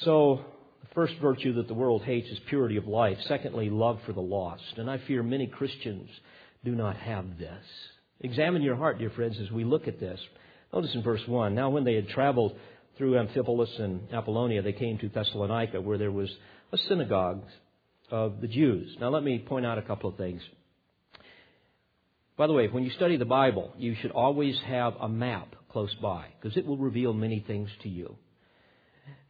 So, 0.00 0.44
the 0.82 0.94
first 0.94 1.14
virtue 1.20 1.54
that 1.54 1.68
the 1.68 1.74
world 1.74 2.02
hates 2.02 2.28
is 2.30 2.38
purity 2.48 2.76
of 2.76 2.86
life. 2.86 3.18
Secondly, 3.26 3.70
love 3.70 4.00
for 4.06 4.12
the 4.12 4.20
lost. 4.20 4.78
And 4.78 4.90
I 4.90 4.98
fear 4.98 5.22
many 5.22 5.46
Christians 5.46 6.08
do 6.64 6.74
not 6.74 6.96
have 6.96 7.38
this. 7.38 7.64
Examine 8.20 8.62
your 8.62 8.76
heart, 8.76 8.98
dear 8.98 9.10
friends, 9.10 9.38
as 9.40 9.50
we 9.50 9.64
look 9.64 9.88
at 9.88 10.00
this. 10.00 10.20
Notice 10.72 10.94
in 10.94 11.02
verse 11.02 11.26
1 11.26 11.54
Now, 11.54 11.70
when 11.70 11.84
they 11.84 11.94
had 11.94 12.08
traveled 12.08 12.56
through 13.00 13.12
Amphipolis 13.12 13.80
and 13.80 14.12
Apollonia, 14.12 14.60
they 14.60 14.74
came 14.74 14.98
to 14.98 15.08
Thessalonica, 15.08 15.80
where 15.80 15.96
there 15.96 16.12
was 16.12 16.28
a 16.70 16.76
synagogue 16.76 17.42
of 18.10 18.42
the 18.42 18.46
Jews. 18.46 18.94
Now, 19.00 19.08
let 19.08 19.22
me 19.22 19.38
point 19.38 19.64
out 19.64 19.78
a 19.78 19.82
couple 19.82 20.10
of 20.10 20.18
things. 20.18 20.42
By 22.36 22.46
the 22.46 22.52
way, 22.52 22.68
when 22.68 22.84
you 22.84 22.90
study 22.90 23.16
the 23.16 23.24
Bible, 23.24 23.72
you 23.78 23.96
should 24.02 24.10
always 24.10 24.54
have 24.66 24.96
a 25.00 25.08
map 25.08 25.48
close 25.70 25.94
by, 25.94 26.26
because 26.38 26.58
it 26.58 26.66
will 26.66 26.76
reveal 26.76 27.14
many 27.14 27.42
things 27.46 27.70
to 27.84 27.88
you. 27.88 28.16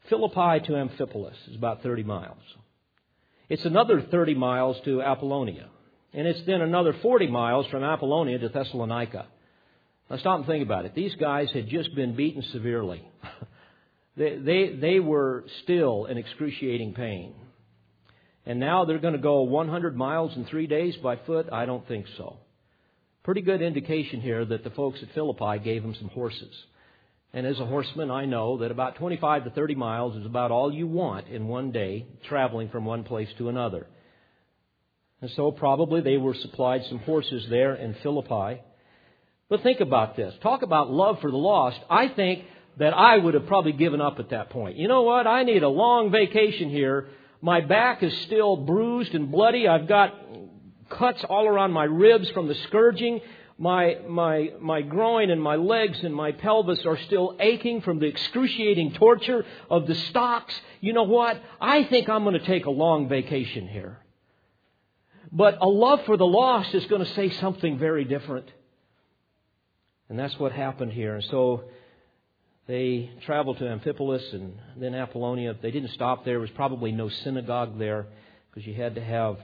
Philippi 0.09 0.67
to 0.67 0.73
Amphipolis 0.73 1.37
is 1.49 1.55
about 1.55 1.85
30 1.85 2.03
miles. 2.03 2.43
It's 3.49 3.65
another 3.65 4.03
30 4.03 4.35
miles 4.35 4.79
to 4.85 5.01
Apollonia. 5.01 5.69
And 6.13 6.27
it's 6.27 6.45
then 6.45 6.61
another 6.61 6.97
40 7.03 7.29
miles 7.29 7.69
from 7.69 7.85
Apollonia 7.85 8.41
to 8.41 8.49
Thessalonica. 8.49 9.27
Now 10.11 10.17
stop 10.17 10.39
and 10.39 10.47
think 10.47 10.65
about 10.65 10.87
it. 10.87 10.97
These 10.97 11.15
guys 11.15 11.53
had 11.53 11.69
just 11.69 11.95
been 11.95 12.17
beaten 12.17 12.43
severely. 12.51 13.09
They, 14.21 14.37
they, 14.37 14.77
they 14.79 15.01
were 15.01 15.47
still 15.63 16.05
in 16.05 16.19
excruciating 16.19 16.93
pain. 16.93 17.33
And 18.45 18.61
now 18.61 18.85
they're 18.85 18.99
going 18.99 19.15
to 19.15 19.19
go 19.19 19.45
100 19.45 19.97
miles 19.97 20.37
in 20.37 20.45
three 20.45 20.67
days 20.67 20.95
by 20.97 21.17
foot? 21.17 21.49
I 21.51 21.65
don't 21.65 21.89
think 21.89 22.05
so. 22.19 22.37
Pretty 23.23 23.41
good 23.41 23.63
indication 23.63 24.21
here 24.21 24.45
that 24.45 24.63
the 24.63 24.69
folks 24.71 24.99
at 25.03 25.15
Philippi 25.15 25.65
gave 25.65 25.81
them 25.81 25.95
some 25.99 26.11
horses. 26.11 26.55
And 27.33 27.47
as 27.47 27.59
a 27.61 27.65
horseman, 27.65 28.11
I 28.11 28.27
know 28.27 28.59
that 28.59 28.71
about 28.71 28.97
25 28.97 29.45
to 29.45 29.51
30 29.51 29.75
miles 29.77 30.17
is 30.17 30.27
about 30.27 30.51
all 30.51 30.71
you 30.71 30.87
want 30.87 31.29
in 31.29 31.49
one 31.49 31.73
day 31.73 32.05
traveling 32.29 32.69
from 32.69 32.85
one 32.85 33.05
place 33.05 33.29
to 33.39 33.49
another. 33.49 33.87
And 35.23 35.31
so 35.35 35.51
probably 35.51 36.03
they 36.03 36.19
were 36.19 36.35
supplied 36.35 36.83
some 36.91 36.99
horses 36.99 37.47
there 37.49 37.75
in 37.75 37.97
Philippi. 38.03 38.61
But 39.49 39.63
think 39.63 39.81
about 39.81 40.15
this. 40.15 40.35
Talk 40.43 40.61
about 40.61 40.91
love 40.91 41.21
for 41.23 41.31
the 41.31 41.39
lost. 41.39 41.79
I 41.89 42.09
think 42.09 42.45
that 42.79 42.95
I 42.95 43.19
would 43.19 43.35
have 43.35 43.47
probably 43.47 43.73
given 43.73 44.01
up 44.01 44.19
at 44.19 44.31
that 44.31 44.51
point. 44.51 44.77
You 44.77 44.89
know 44.89 45.03
what? 45.03 45.27
I 45.27 45.43
need 45.43 45.63
a 45.63 45.69
long 45.69 46.11
vacation 46.11 46.71
here. 46.71 47.09
My 47.43 47.61
back 47.61 48.03
is 48.03 48.17
still 48.23 48.57
bruised 48.57 49.15
and 49.15 49.31
bloody. 49.31 49.67
I've 49.69 49.89
got 49.89 50.15
cuts 50.89 51.25
all 51.25 51.47
around 51.47 51.73
my 51.73 51.85
ribs 51.85 52.31
from 52.31 52.49
the 52.49 52.55
scourging. 52.67 53.21
My, 53.59 53.99
my, 54.09 54.53
my 54.59 54.81
groin 54.81 55.31
and 55.31 55.43
my 55.43 55.57
legs 55.57 55.99
and 56.03 56.15
my 56.15 56.33
pelvis 56.33 56.85
are 56.87 56.97
still 56.97 57.37
aching 57.39 57.83
from 57.83 57.99
the 57.99 58.07
excruciating 58.07 58.95
torture 58.95 59.45
of 59.69 59.87
the 59.87 59.95
stocks. 59.95 60.55
You 60.81 60.95
know 60.95 61.03
what? 61.03 61.41
I 61.61 61.85
think 61.85 62.09
I'm 62.09 62.25
going 62.25 62.39
to 62.39 62.47
take 62.47 62.65
a 62.65 62.71
long 62.71 63.09
vacation 63.09 63.69
here. 63.69 63.99
But 65.31 65.59
a 65.61 65.69
love 65.69 66.05
for 66.07 66.17
the 66.17 66.27
lost 66.27 66.75
is 66.75 66.87
going 66.87 67.05
to 67.05 67.15
say 67.15 67.31
something 67.31 67.79
very 67.79 68.05
different. 68.05 68.51
And 70.09 70.19
that's 70.19 70.37
what 70.39 70.53
happened 70.53 70.93
here. 70.93 71.17
And 71.17 71.25
so 71.25 71.65
they 72.71 73.11
traveled 73.27 73.59
to 73.59 73.65
Amphipolis 73.65 74.33
and 74.33 74.53
then 74.77 74.95
Apollonia. 74.95 75.57
They 75.61 75.73
didn't 75.73 75.91
stop 75.91 76.25
there. 76.25 76.35
There 76.35 76.41
was 76.41 76.51
probably 76.51 76.93
no 76.93 77.09
synagogue 77.09 77.81
there 77.81 78.07
because 78.49 78.65
you 78.65 78.75
had 78.75 78.95
to 78.95 79.01
have 79.01 79.39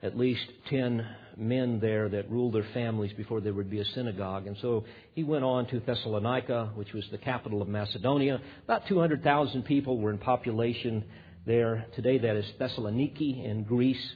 at 0.00 0.16
least 0.16 0.44
10 0.70 1.04
men 1.36 1.80
there 1.80 2.08
that 2.08 2.30
ruled 2.30 2.54
their 2.54 2.68
families 2.72 3.12
before 3.14 3.40
there 3.40 3.52
would 3.52 3.68
be 3.68 3.80
a 3.80 3.84
synagogue. 3.84 4.46
And 4.46 4.56
so 4.62 4.84
he 5.16 5.24
went 5.24 5.42
on 5.42 5.66
to 5.66 5.80
Thessalonica, 5.80 6.70
which 6.76 6.92
was 6.92 7.04
the 7.10 7.18
capital 7.18 7.62
of 7.62 7.66
Macedonia. 7.66 8.40
About 8.62 8.86
200,000 8.86 9.64
people 9.64 9.98
were 9.98 10.12
in 10.12 10.18
population 10.18 11.02
there. 11.46 11.84
Today 11.96 12.18
that 12.18 12.36
is 12.36 12.46
Thessaloniki 12.60 13.44
in 13.44 13.64
Greece. 13.64 14.12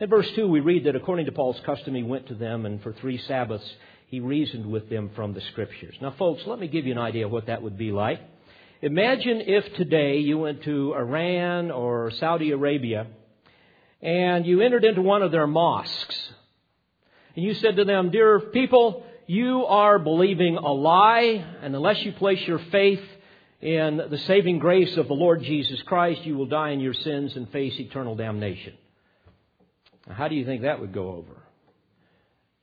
In 0.00 0.08
verse 0.08 0.30
2, 0.34 0.48
we 0.48 0.60
read 0.60 0.84
that 0.84 0.96
according 0.96 1.26
to 1.26 1.32
Paul's 1.32 1.60
custom, 1.66 1.94
he 1.94 2.04
went 2.04 2.28
to 2.28 2.34
them, 2.34 2.64
and 2.64 2.82
for 2.82 2.94
three 2.94 3.18
Sabbaths 3.18 3.68
he 4.08 4.20
reasoned 4.20 4.66
with 4.66 4.88
them 4.88 5.10
from 5.14 5.34
the 5.34 5.40
Scriptures. 5.52 5.94
Now, 6.00 6.14
folks, 6.18 6.42
let 6.46 6.58
me 6.58 6.66
give 6.66 6.86
you 6.86 6.92
an 6.92 6.98
idea 6.98 7.26
of 7.26 7.32
what 7.32 7.46
that 7.46 7.62
would 7.62 7.76
be 7.76 7.92
like. 7.92 8.20
Imagine 8.80 9.42
if 9.42 9.74
today 9.74 10.18
you 10.18 10.38
went 10.38 10.62
to 10.62 10.94
Iran 10.94 11.70
or 11.70 12.10
Saudi 12.12 12.52
Arabia 12.52 13.06
and 14.00 14.46
you 14.46 14.60
entered 14.60 14.84
into 14.84 15.02
one 15.02 15.22
of 15.22 15.32
their 15.32 15.46
mosques. 15.46 16.30
And 17.36 17.44
you 17.44 17.54
said 17.54 17.76
to 17.76 17.84
them, 17.84 18.10
Dear 18.10 18.40
people, 18.40 19.04
you 19.26 19.66
are 19.66 19.98
believing 19.98 20.56
a 20.56 20.72
lie, 20.72 21.44
and 21.62 21.74
unless 21.74 22.02
you 22.02 22.12
place 22.12 22.40
your 22.46 22.60
faith 22.70 23.02
in 23.60 24.00
the 24.10 24.18
saving 24.26 24.58
grace 24.58 24.96
of 24.96 25.08
the 25.08 25.14
Lord 25.14 25.42
Jesus 25.42 25.82
Christ, 25.82 26.24
you 26.24 26.36
will 26.36 26.46
die 26.46 26.70
in 26.70 26.80
your 26.80 26.94
sins 26.94 27.36
and 27.36 27.50
face 27.50 27.74
eternal 27.78 28.14
damnation. 28.14 28.74
Now, 30.06 30.14
how 30.14 30.28
do 30.28 30.34
you 30.36 30.46
think 30.46 30.62
that 30.62 30.80
would 30.80 30.94
go 30.94 31.10
over? 31.10 31.42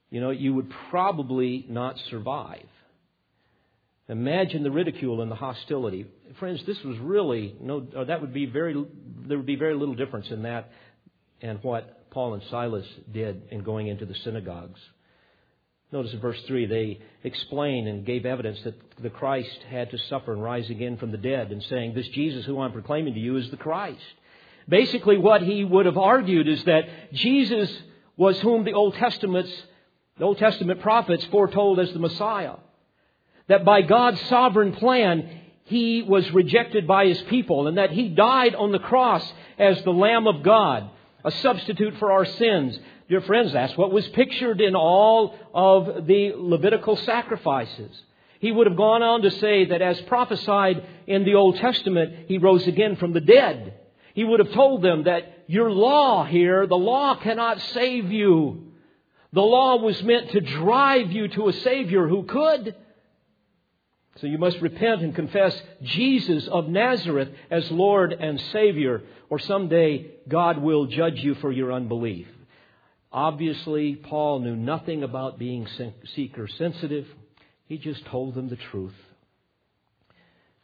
You 0.10 0.22
know, 0.22 0.30
you 0.30 0.54
would 0.54 0.72
probably 0.90 1.66
not 1.70 1.98
survive. 2.10 2.68
Imagine 4.08 4.64
the 4.64 4.72
ridicule 4.72 5.22
and 5.22 5.32
the 5.32 5.36
hostility. 5.36 6.06
Friends, 6.40 6.62
this 6.66 6.82
was 6.84 6.98
really 7.00 7.56
no 7.60 7.88
uh, 7.96 8.04
that 8.04 8.22
would 8.22 8.34
be 8.34 8.46
very 8.46 8.74
there 9.28 9.38
would 9.38 9.48
be 9.48 9.56
very 9.56 9.74
little 9.74 9.96
difference 9.96 10.30
in 10.30 10.44
that 10.44 10.70
and 11.42 11.60
what 11.64 12.12
Paul 12.12 12.36
and 12.36 12.44
Silas 12.50 12.86
did 13.12 13.42
in 13.50 13.64
going 13.64 13.88
into 13.88 14.06
the 14.06 14.16
synagogues. 14.24 14.80
Notice 15.92 16.14
in 16.14 16.20
verse 16.20 16.42
3, 16.48 16.66
they 16.66 17.00
explain 17.24 17.88
and 17.88 18.06
gave 18.06 18.26
evidence 18.26 18.60
that 18.64 18.76
the 19.02 19.10
Christ 19.10 19.60
had 19.70 19.92
to 19.92 19.98
suffer 20.10 20.34
and 20.34 20.42
rise 20.42 20.70
again 20.70 20.98
from 20.98 21.12
the 21.12 21.18
dead, 21.18 21.52
and 21.52 21.62
saying, 21.64 21.94
This 21.94 22.08
Jesus 22.10 22.46
who 22.46 22.60
I'm 22.60 22.72
proclaiming 22.72 23.14
to 23.14 23.20
you 23.20 23.38
is 23.38 23.50
the 23.52 23.58
Christ. 23.58 24.02
Basically, 24.68 25.18
what 25.18 25.42
he 25.42 25.64
would 25.64 25.86
have 25.86 25.98
argued 25.98 26.48
is 26.48 26.64
that 26.64 27.14
Jesus 27.14 27.72
was 28.18 28.40
whom 28.40 28.66
the 28.66 28.74
Old 28.74 28.96
Testament's 28.96 29.52
the 30.18 30.26
Old 30.26 30.38
Testament 30.38 30.82
prophets 30.82 31.26
foretold 31.26 31.80
as 31.80 31.92
the 31.92 32.00
Messiah. 32.00 32.56
That 33.48 33.66
by 33.66 33.82
God's 33.82 34.22
sovereign 34.28 34.74
plan, 34.74 35.30
he 35.66 36.04
was 36.04 36.30
rejected 36.32 36.88
by 36.88 37.08
his 37.08 37.22
people, 37.24 37.68
and 37.68 37.78
that 37.78 37.92
he 37.92 38.10
died 38.10 38.56
on 38.56 38.72
the 38.72 38.80
cross 38.80 39.24
as 39.60 39.82
the 39.84 39.92
Lamb 39.92 40.28
of 40.28 40.42
God 40.42 40.90
a 41.24 41.32
substitute 41.32 41.98
for 41.98 42.12
our 42.12 42.24
sins. 42.24 42.80
Dear 43.10 43.22
friends, 43.22 43.52
that's 43.52 43.76
what 43.76 43.92
was 43.92 44.08
pictured 44.10 44.62
in 44.62 44.76
all 44.76 45.36
of 45.54 46.06
the 46.06 46.34
Levitical 46.36 46.96
sacrifices. 46.98 47.92
He 48.40 48.52
would 48.52 48.68
have 48.68 48.78
gone 48.78 49.02
on 49.02 49.24
to 49.24 49.32
say 49.32 49.66
that 49.66 49.82
as 49.82 50.00
prophesied 50.02 50.86
in 51.08 51.26
the 51.26 51.34
Old 51.34 51.58
Testament, 51.58 52.28
he 52.28 52.38
rose 52.38 52.68
again 52.68 52.96
from 52.96 53.14
the 53.14 53.22
dead. 53.22 53.74
He 54.14 54.24
would 54.24 54.40
have 54.40 54.54
told 54.54 54.82
them 54.82 55.04
that 55.04 55.46
your 55.48 55.72
law 55.72 56.24
here, 56.26 56.68
the 56.68 56.78
law 56.78 57.16
cannot 57.16 57.60
save 57.74 58.12
you. 58.12 58.72
The 59.36 59.42
law 59.42 59.76
was 59.76 60.02
meant 60.02 60.32
to 60.32 60.40
drive 60.40 61.12
you 61.12 61.28
to 61.28 61.50
a 61.50 61.54
Savior 61.54 62.08
who 62.08 62.24
could. 62.24 62.74
So 64.22 64.28
you 64.28 64.38
must 64.38 64.62
repent 64.62 65.02
and 65.02 65.14
confess 65.14 65.62
Jesus 65.84 66.48
of 66.48 66.70
Nazareth 66.70 67.28
as 67.52 67.70
Lord 67.70 68.14
and 68.14 68.40
Savior, 68.54 69.04
or 69.30 69.38
someday 69.40 70.10
God 70.30 70.60
will 70.60 70.86
judge 70.86 71.22
you 71.22 71.36
for 71.36 71.52
your 71.52 71.74
unbelief. 71.74 72.28
Obviously, 73.12 73.96
Paul 73.96 74.40
knew 74.40 74.56
nothing 74.56 75.04
about 75.04 75.38
being 75.38 75.68
seeker 76.16 76.48
sensitive. 76.48 77.06
He 77.66 77.78
just 77.78 78.06
told 78.06 78.36
them 78.36 78.48
the 78.48 78.56
truth. 78.56 78.96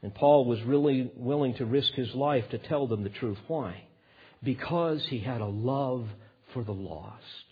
And 0.01 0.15
Paul 0.15 0.45
was 0.45 0.61
really 0.63 1.11
willing 1.17 1.55
to 1.55 1.65
risk 1.65 1.91
his 1.91 2.15
life 2.15 2.47
to 2.51 2.57
tell 2.57 2.87
them 2.87 3.03
the 3.03 3.09
truth. 3.09 3.37
Why? 3.47 3.83
Because 4.41 5.05
he 5.07 5.19
had 5.19 5.41
a 5.41 5.45
love 5.45 6.07
for 6.53 6.63
the 6.63 6.71
lost. 6.71 7.50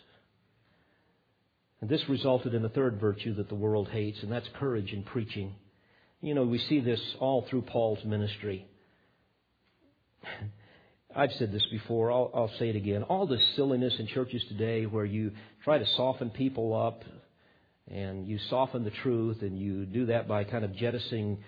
And 1.81 1.89
this 1.89 2.01
resulted 2.09 2.53
in 2.53 2.61
the 2.61 2.69
third 2.69 2.99
virtue 2.99 3.35
that 3.35 3.49
the 3.49 3.55
world 3.55 3.89
hates, 3.89 4.21
and 4.21 4.31
that's 4.31 4.47
courage 4.59 4.91
in 4.91 5.03
preaching. 5.03 5.55
You 6.21 6.33
know, 6.33 6.43
we 6.43 6.59
see 6.59 6.81
this 6.81 6.99
all 7.19 7.45
through 7.49 7.61
Paul's 7.63 8.03
ministry. 8.03 8.67
I've 11.15 11.31
said 11.39 11.51
this 11.51 11.65
before, 11.71 12.11
I'll, 12.11 12.29
I'll, 12.35 12.51
say 12.59 12.69
it 12.69 12.75
again. 12.75 13.03
All 13.03 13.25
this 13.25 13.43
silliness 13.55 13.95
in 13.97 14.07
churches 14.07 14.43
today 14.47 14.85
where 14.85 15.05
you 15.05 15.31
try 15.63 15.79
to 15.79 15.85
soften 15.97 16.29
people 16.29 16.75
up 16.75 17.03
and 17.87 18.27
you 18.27 18.37
soften 18.49 18.83
the 18.83 18.91
truth 18.91 19.41
and 19.41 19.57
you 19.57 19.85
do 19.85 20.05
that 20.07 20.27
by 20.27 20.43
kind 20.43 20.63
of 20.63 20.75
jettisoning, 20.75 21.39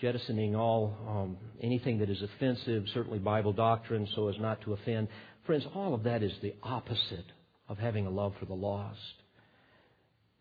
jettisoning 0.00 0.56
all, 0.56 0.96
um, 1.06 1.36
anything 1.60 1.98
that 1.98 2.08
is 2.08 2.22
offensive, 2.22 2.84
certainly 2.94 3.18
Bible 3.18 3.52
doctrine, 3.52 4.08
so 4.14 4.28
as 4.28 4.36
not 4.38 4.62
to 4.62 4.72
offend. 4.72 5.08
Friends, 5.44 5.64
all 5.74 5.92
of 5.92 6.04
that 6.04 6.22
is 6.22 6.32
the 6.40 6.54
opposite 6.62 7.26
of 7.68 7.76
having 7.76 8.06
a 8.06 8.10
love 8.10 8.32
for 8.40 8.46
the 8.46 8.54
lost. 8.54 9.19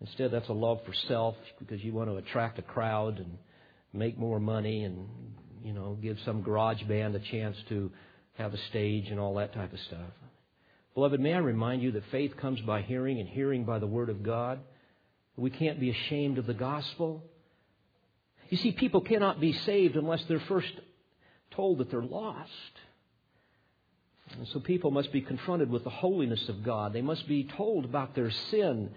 Instead, 0.02 0.32
that's 0.32 0.48
a 0.48 0.54
love 0.54 0.80
for 0.86 0.94
self 1.08 1.36
because 1.60 1.84
you 1.84 1.94
want 1.94 2.10
to 2.10 2.16
attract 2.16 2.58
a 2.58 2.62
crowd 2.62 3.20
and 3.20 3.38
make 3.92 4.18
more 4.18 4.40
money 4.40 4.84
and, 4.84 5.08
you 5.64 5.74
know, 5.74 5.98
give 6.02 6.18
some 6.24 6.42
garage 6.42 6.82
band 6.84 7.16
a 7.16 7.20
chance 7.20 7.58
to 7.68 7.92
have 8.38 8.54
a 8.54 8.58
stage 8.70 9.10
and 9.10 9.20
all 9.20 9.36
that 9.36 9.54
type 9.54 9.74
of 9.74 9.80
stuff. 9.82 10.12
Beloved, 10.96 11.20
may 11.20 11.34
I 11.34 11.40
remind 11.40 11.82
you 11.82 11.92
that 11.92 12.04
faith 12.12 12.36
comes 12.38 12.62
by 12.62 12.82
hearing 12.82 13.20
and 13.20 13.28
hearing 13.28 13.66
by 13.66 13.80
the 13.80 13.88
Word 13.88 14.10
of 14.10 14.24
God. 14.24 14.60
We 15.36 15.50
can't 15.50 15.80
be 15.80 15.90
ashamed 15.90 16.38
of 16.38 16.46
the 16.46 16.54
gospel. 16.54 17.24
You 18.50 18.58
see, 18.58 18.72
people 18.72 19.02
cannot 19.02 19.40
be 19.40 19.54
saved 19.54 19.96
unless 19.96 20.24
they're 20.26 20.40
first 20.42 20.72
told 21.52 21.80
that 21.80 21.92
they're 21.92 22.02
lost. 22.02 22.52
And 24.38 24.48
so 24.50 24.60
people 24.60 24.92
must 24.92 25.12
be 25.12 25.22
confronted 25.22 25.70
with 25.70 25.84
the 25.84 25.90
holiness 25.90 26.48
of 26.50 26.64
God. 26.64 26.94
They 26.94 27.02
must 27.02 27.28
be 27.28 27.44
told 27.44 27.86
about 27.86 28.16
their 28.16 28.32
sin 28.32 28.92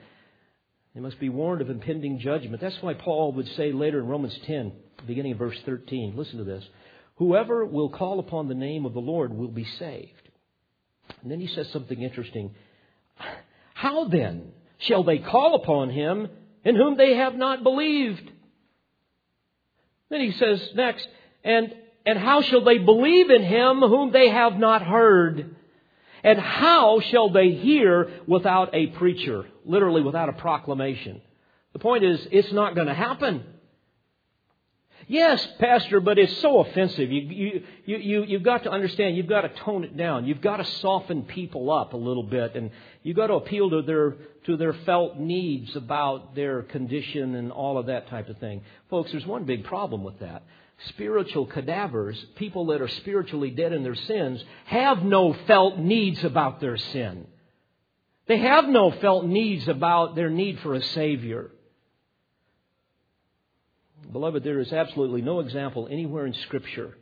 they 0.95 1.01
must 1.01 1.19
be 1.19 1.29
warned 1.29 1.63
of 1.63 1.71
impending 1.71 2.19
judgment. 2.19 2.61
That's 2.61 2.83
why 2.83 2.95
Paul 2.95 3.33
would 3.33 3.49
say 3.57 3.73
later 3.73 4.01
in 4.01 4.07
Romans 4.07 4.39
10, 4.47 4.73
beginning 5.07 5.33
of 5.33 5.39
verse 5.39 5.59
13, 5.65 6.15
listen 6.17 6.39
to 6.39 6.45
this. 6.45 6.65
Whoever 7.17 7.65
will 7.65 7.89
call 7.89 8.19
upon 8.19 8.49
the 8.49 8.55
name 8.55 8.85
of 8.85 8.93
the 8.93 9.01
Lord 9.01 9.33
will 9.33 9.49
be 9.49 9.65
saved. 9.79 10.29
And 11.23 11.31
then 11.31 11.41
he 11.41 11.47
says 11.47 11.69
something 11.73 12.01
interesting. 12.01 12.55
How 13.75 14.09
then 14.09 14.53
shall 14.79 15.05
they 15.05 15.19
call 15.19 15.55
upon 15.55 15.91
him 15.91 16.29
in 16.65 16.77
whom 16.77 16.97
they 16.97 17.17
have 17.17 17.35
not 17.35 17.63
believed? 17.63 18.31
Then 20.11 20.21
he 20.21 20.33
says 20.33 20.61
next, 20.75 21.09
and, 21.43 21.75
and 22.05 22.19
how 22.19 22.43
shall 22.43 22.65
they 22.65 22.79
believe 22.79 23.31
in 23.31 23.43
him 23.43 23.81
whom 23.81 24.13
they 24.13 24.29
have 24.29 24.59
not 24.59 24.83
heard? 24.83 25.57
And 26.25 26.39
how 26.39 27.01
shall 27.01 27.31
they 27.31 27.51
hear 27.51 28.11
without 28.27 28.75
a 28.75 28.89
preacher? 28.89 29.47
Literally, 29.65 30.03
without 30.03 30.29
a 30.29 30.33
proclamation. 30.33 31.21
The 31.73 31.79
point 31.79 32.05
is, 32.05 32.27
it's 32.31 32.53
not 32.53 32.75
going 32.75 32.87
to 32.87 32.95
happen. 32.95 33.45
Yes, 35.09 35.45
Pastor, 35.59 36.01
but 36.01 36.19
it's 36.19 36.37
so 36.39 36.61
offensive. 36.61 37.11
You, 37.11 37.21
you, 37.23 37.63
you, 37.85 37.97
you, 37.97 38.25
you've 38.25 38.43
got 38.45 38.63
to 38.65 38.71
understand, 38.71 39.17
you've 39.17 39.27
got 39.27 39.41
to 39.41 39.49
tone 39.49 39.83
it 39.83 39.97
down. 39.97 40.27
You've 40.27 40.41
got 40.41 40.59
to 40.59 40.65
soften 40.65 41.25
people 41.25 41.73
up 41.73 41.93
a 41.93 41.97
little 41.97 42.23
bit, 42.23 42.55
and 42.55 42.71
you've 43.03 43.17
got 43.17 43.27
to 43.27 43.35
appeal 43.35 43.71
to 43.71 43.83
their, 43.83 44.17
to 44.47 44.57
their 44.57 44.73
felt 44.73 45.19
needs 45.19 45.75
about 45.75 46.37
their 46.37 46.63
condition 46.63 47.35
and 47.35 47.51
all 47.51 47.79
of 47.79 47.87
that 47.87 48.09
type 48.09 48.29
of 48.29 48.39
thing. 48.39 48.63
Folks, 48.91 49.11
there's 49.11 49.27
one 49.27 49.45
big 49.45 49.65
problem 49.65 50.05
with 50.05 50.21
that 50.21 50.45
spiritual 50.89 51.47
cadavers, 51.47 52.23
people 52.37 52.67
that 52.67 52.81
are 52.81 52.89
spiritually 52.89 53.51
dead 53.51 53.73
in 53.73 53.83
their 53.83 53.95
sins, 53.95 54.43
have 54.67 55.03
no 55.03 55.33
felt 55.47 55.79
needs 55.79 56.23
about 56.25 56.61
their 56.61 56.77
sin. 56.77 57.27
They 58.27 58.39
have 58.39 58.69
no 58.69 58.91
felt 58.91 59.25
needs 59.25 59.69
about 59.69 60.15
their 60.15 60.31
need 60.31 60.61
for 60.61 60.75
a 60.75 60.83
Savior. 60.83 61.51
Beloved, 64.11 64.45
there 64.45 64.61
is 64.61 64.73
absolutely 64.73 65.23
no 65.23 65.41
example 65.41 65.89
anywhere 65.91 66.27
in 66.27 66.35
Scripture 66.35 66.97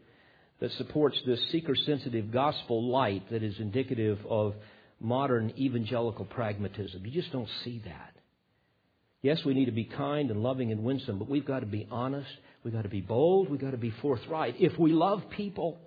that 0.61 0.73
supports 0.73 1.21
this 1.27 1.41
seeker 1.51 1.75
sensitive 1.75 2.31
gospel 2.31 2.89
light 2.89 3.29
that 3.31 3.43
is 3.43 3.59
indicative 3.59 4.19
of 4.29 4.55
modern 5.01 5.53
evangelical 5.59 6.27
pragmatism. 6.27 7.05
You 7.05 7.11
just 7.11 7.33
don't 7.33 7.49
see 7.65 7.81
that. 7.85 8.15
Yes, 9.23 9.45
we 9.45 9.55
need 9.55 9.67
to 9.67 9.73
be 9.73 9.85
kind 9.85 10.31
and 10.31 10.43
loving 10.43 10.73
and 10.73 10.83
winsome, 10.83 11.19
but 11.19 11.29
we've 11.29 11.45
got 11.45 11.61
to 11.61 11.67
be 11.67 11.87
honest. 11.91 12.31
We've 12.65 12.75
got 12.75 12.83
to 12.83 12.89
be 12.89 13.01
bold. 13.01 13.51
We've 13.51 13.61
got 13.61 13.71
to 13.71 13.79
be 13.79 13.93
forthright. 14.03 14.57
If 14.59 14.79
we 14.79 14.93
love 14.93 15.23
people, 15.37 15.79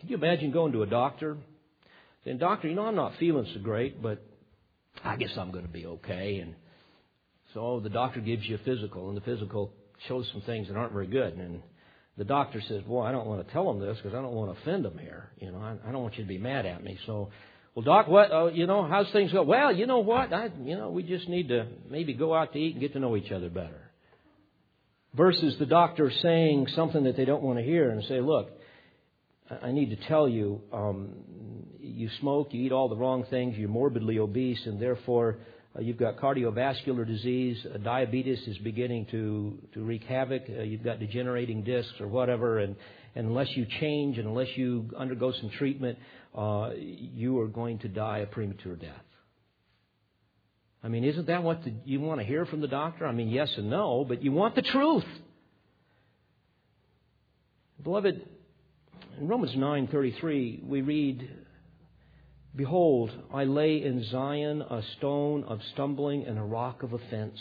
can 0.00 0.08
you 0.08 0.16
imagine 0.16 0.52
going 0.52 0.72
to 0.72 0.82
a 0.82 0.86
doctor? 0.86 1.36
Saying, 2.24 2.38
Doctor, 2.38 2.68
you 2.68 2.74
know, 2.74 2.86
I'm 2.86 2.94
not 2.94 3.12
feeling 3.18 3.46
so 3.52 3.60
great, 3.60 4.02
but 4.02 4.22
I 5.02 5.16
guess 5.16 5.30
I'm 5.36 5.50
going 5.50 5.66
to 5.66 5.72
be 5.72 5.84
okay. 5.86 6.38
And 6.38 6.54
so 7.52 7.80
the 7.80 7.90
doctor 7.90 8.20
gives 8.20 8.44
you 8.44 8.56
a 8.56 8.58
physical, 8.58 9.08
and 9.08 9.16
the 9.16 9.20
physical 9.20 9.72
shows 10.08 10.28
some 10.32 10.42
things 10.42 10.68
that 10.68 10.76
aren't 10.76 10.92
very 10.92 11.06
good. 11.06 11.34
And 11.34 11.62
the 12.16 12.24
doctor 12.24 12.62
says, 12.66 12.82
"Well, 12.86 13.02
I 13.02 13.12
don't 13.12 13.26
want 13.26 13.46
to 13.46 13.52
tell 13.52 13.66
them 13.66 13.80
this 13.80 13.96
because 13.98 14.14
I 14.14 14.22
don't 14.22 14.32
want 14.32 14.54
to 14.54 14.62
offend 14.62 14.84
them 14.84 14.98
here. 14.98 15.30
You 15.38 15.52
know, 15.52 15.58
I, 15.58 15.76
I 15.86 15.92
don't 15.92 16.02
want 16.02 16.16
you 16.16 16.24
to 16.24 16.28
be 16.28 16.38
mad 16.38 16.64
at 16.64 16.82
me." 16.82 16.98
So, 17.06 17.30
well, 17.74 17.84
doc, 17.84 18.08
what? 18.08 18.32
Uh, 18.32 18.46
you 18.46 18.66
know, 18.66 18.86
how's 18.86 19.10
things 19.12 19.32
go? 19.32 19.42
Well, 19.42 19.72
you 19.72 19.86
know 19.86 19.98
what? 19.98 20.32
I, 20.32 20.48
you 20.62 20.76
know, 20.76 20.90
we 20.90 21.02
just 21.02 21.28
need 21.28 21.48
to 21.48 21.66
maybe 21.90 22.14
go 22.14 22.34
out 22.34 22.52
to 22.54 22.58
eat 22.58 22.72
and 22.72 22.80
get 22.80 22.94
to 22.94 22.98
know 22.98 23.16
each 23.16 23.30
other 23.30 23.50
better. 23.50 23.83
Versus 25.16 25.56
the 25.58 25.66
doctor 25.66 26.10
saying 26.22 26.66
something 26.74 27.04
that 27.04 27.16
they 27.16 27.24
don't 27.24 27.42
want 27.42 27.58
to 27.58 27.64
hear 27.64 27.90
and 27.90 28.02
say, 28.04 28.20
"Look, 28.20 28.50
I 29.62 29.70
need 29.70 29.90
to 29.90 30.08
tell 30.08 30.28
you, 30.28 30.60
um, 30.72 31.10
you 31.80 32.08
smoke, 32.20 32.48
you 32.52 32.64
eat 32.64 32.72
all 32.72 32.88
the 32.88 32.96
wrong 32.96 33.24
things, 33.30 33.56
you're 33.56 33.68
morbidly 33.68 34.18
obese, 34.18 34.66
and 34.66 34.80
therefore." 34.80 35.38
Uh, 35.76 35.80
you've 35.80 35.98
got 35.98 36.16
cardiovascular 36.16 37.04
disease. 37.04 37.58
Uh, 37.66 37.78
diabetes 37.78 38.38
is 38.46 38.56
beginning 38.58 39.06
to, 39.10 39.58
to 39.72 39.82
wreak 39.82 40.04
havoc. 40.04 40.42
Uh, 40.48 40.62
you've 40.62 40.84
got 40.84 41.00
degenerating 41.00 41.64
discs 41.64 41.94
or 42.00 42.06
whatever. 42.06 42.60
And, 42.60 42.76
and 43.16 43.26
unless 43.26 43.48
you 43.56 43.66
change 43.80 44.18
and 44.18 44.28
unless 44.28 44.46
you 44.56 44.88
undergo 44.96 45.32
some 45.32 45.50
treatment, 45.50 45.98
uh, 46.36 46.70
you 46.76 47.40
are 47.40 47.48
going 47.48 47.80
to 47.80 47.88
die 47.88 48.18
a 48.18 48.26
premature 48.26 48.76
death. 48.76 49.02
I 50.84 50.88
mean, 50.88 51.02
isn't 51.04 51.28
that 51.28 51.42
what 51.42 51.64
the, 51.64 51.72
you 51.86 52.00
want 52.00 52.20
to 52.20 52.26
hear 52.26 52.44
from 52.44 52.60
the 52.60 52.68
doctor? 52.68 53.06
I 53.06 53.12
mean, 53.12 53.30
yes 53.30 53.50
and 53.56 53.70
no, 53.70 54.04
but 54.06 54.22
you 54.22 54.32
want 54.32 54.54
the 54.54 54.62
truth. 54.62 55.06
Beloved, 57.82 58.20
in 59.18 59.28
Romans 59.28 59.54
9:33 59.54 60.62
we 60.64 60.82
read 60.82 61.30
Behold, 62.54 63.10
I 63.32 63.44
lay 63.44 63.82
in 63.82 64.04
Zion 64.04 64.62
a 64.62 64.82
stone 64.98 65.44
of 65.44 65.60
stumbling 65.72 66.24
and 66.26 66.38
a 66.38 66.42
rock 66.42 66.82
of 66.82 66.92
offense, 66.92 67.40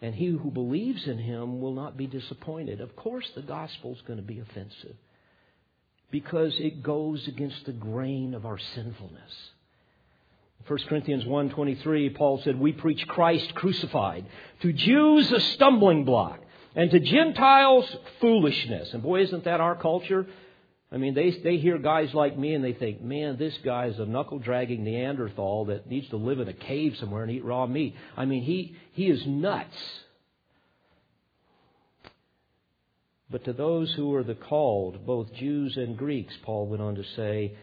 and 0.00 0.14
he 0.14 0.26
who 0.26 0.50
believes 0.50 1.06
in 1.06 1.18
him 1.18 1.60
will 1.60 1.74
not 1.74 1.96
be 1.96 2.06
disappointed. 2.06 2.80
Of 2.80 2.94
course, 2.94 3.28
the 3.34 3.42
gospel 3.42 3.94
is 3.94 4.02
going 4.02 4.18
to 4.18 4.24
be 4.24 4.38
offensive 4.38 4.96
because 6.10 6.52
it 6.58 6.82
goes 6.82 7.26
against 7.26 7.64
the 7.66 7.72
grain 7.72 8.34
of 8.34 8.46
our 8.46 8.58
sinfulness. 8.74 9.32
1 10.66 10.78
Corinthians 10.88 11.24
1:23 11.24 12.14
Paul 12.14 12.38
said 12.38 12.58
we 12.58 12.72
preach 12.72 13.06
Christ 13.08 13.54
crucified 13.54 14.26
to 14.60 14.72
Jews 14.72 15.32
a 15.32 15.40
stumbling 15.40 16.04
block 16.04 16.40
and 16.74 16.90
to 16.90 17.00
Gentiles 17.00 17.96
foolishness 18.20 18.92
and 18.92 19.02
boy 19.02 19.22
isn't 19.22 19.44
that 19.44 19.60
our 19.60 19.74
culture 19.74 20.26
I 20.92 20.96
mean, 20.96 21.14
they, 21.14 21.30
they 21.30 21.58
hear 21.58 21.78
guys 21.78 22.12
like 22.14 22.36
me 22.36 22.54
and 22.54 22.64
they 22.64 22.72
think, 22.72 23.00
man, 23.00 23.36
this 23.36 23.56
guy 23.64 23.86
is 23.86 23.98
a 24.00 24.06
knuckle 24.06 24.40
dragging 24.40 24.82
Neanderthal 24.82 25.66
that 25.66 25.88
needs 25.88 26.08
to 26.08 26.16
live 26.16 26.40
in 26.40 26.48
a 26.48 26.52
cave 26.52 26.96
somewhere 26.98 27.22
and 27.22 27.30
eat 27.30 27.44
raw 27.44 27.66
meat. 27.66 27.94
I 28.16 28.24
mean, 28.24 28.42
he, 28.42 28.74
he 28.92 29.08
is 29.08 29.24
nuts. 29.24 29.76
But 33.30 33.44
to 33.44 33.52
those 33.52 33.92
who 33.92 34.12
are 34.16 34.24
the 34.24 34.34
called, 34.34 35.06
both 35.06 35.32
Jews 35.34 35.76
and 35.76 35.96
Greeks, 35.96 36.34
Paul 36.42 36.66
went 36.66 36.82
on 36.82 36.96
to 36.96 37.04
say, 37.14 37.54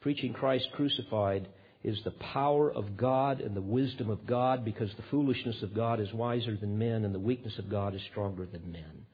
preaching 0.00 0.32
Christ 0.32 0.68
crucified 0.72 1.46
is 1.84 2.02
the 2.02 2.10
power 2.10 2.72
of 2.72 2.96
God 2.96 3.40
and 3.40 3.54
the 3.56 3.60
wisdom 3.60 4.10
of 4.10 4.26
God 4.26 4.64
because 4.64 4.92
the 4.94 5.04
foolishness 5.10 5.62
of 5.62 5.74
God 5.74 6.00
is 6.00 6.12
wiser 6.12 6.56
than 6.56 6.78
men 6.78 7.04
and 7.04 7.14
the 7.14 7.20
weakness 7.20 7.58
of 7.58 7.70
God 7.70 7.94
is 7.94 8.02
stronger 8.10 8.46
than 8.50 8.72
men. 8.72 9.06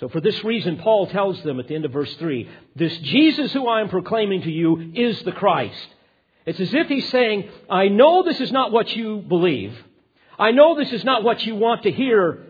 So 0.00 0.08
for 0.08 0.20
this 0.20 0.42
reason, 0.42 0.78
Paul 0.78 1.06
tells 1.08 1.42
them 1.42 1.60
at 1.60 1.68
the 1.68 1.74
end 1.74 1.84
of 1.84 1.92
verse 1.92 2.12
3, 2.14 2.48
this 2.74 2.96
Jesus 2.98 3.52
who 3.52 3.68
I 3.68 3.82
am 3.82 3.90
proclaiming 3.90 4.42
to 4.42 4.50
you 4.50 4.92
is 4.94 5.22
the 5.22 5.32
Christ. 5.32 5.88
It's 6.46 6.60
as 6.60 6.72
if 6.72 6.88
he's 6.88 7.08
saying, 7.10 7.50
I 7.68 7.88
know 7.88 8.22
this 8.22 8.40
is 8.40 8.50
not 8.50 8.72
what 8.72 8.94
you 8.96 9.18
believe. 9.18 9.76
I 10.38 10.50
know 10.50 10.74
this 10.74 10.92
is 10.92 11.04
not 11.04 11.22
what 11.22 11.44
you 11.44 11.56
want 11.56 11.82
to 11.82 11.92
hear. 11.92 12.46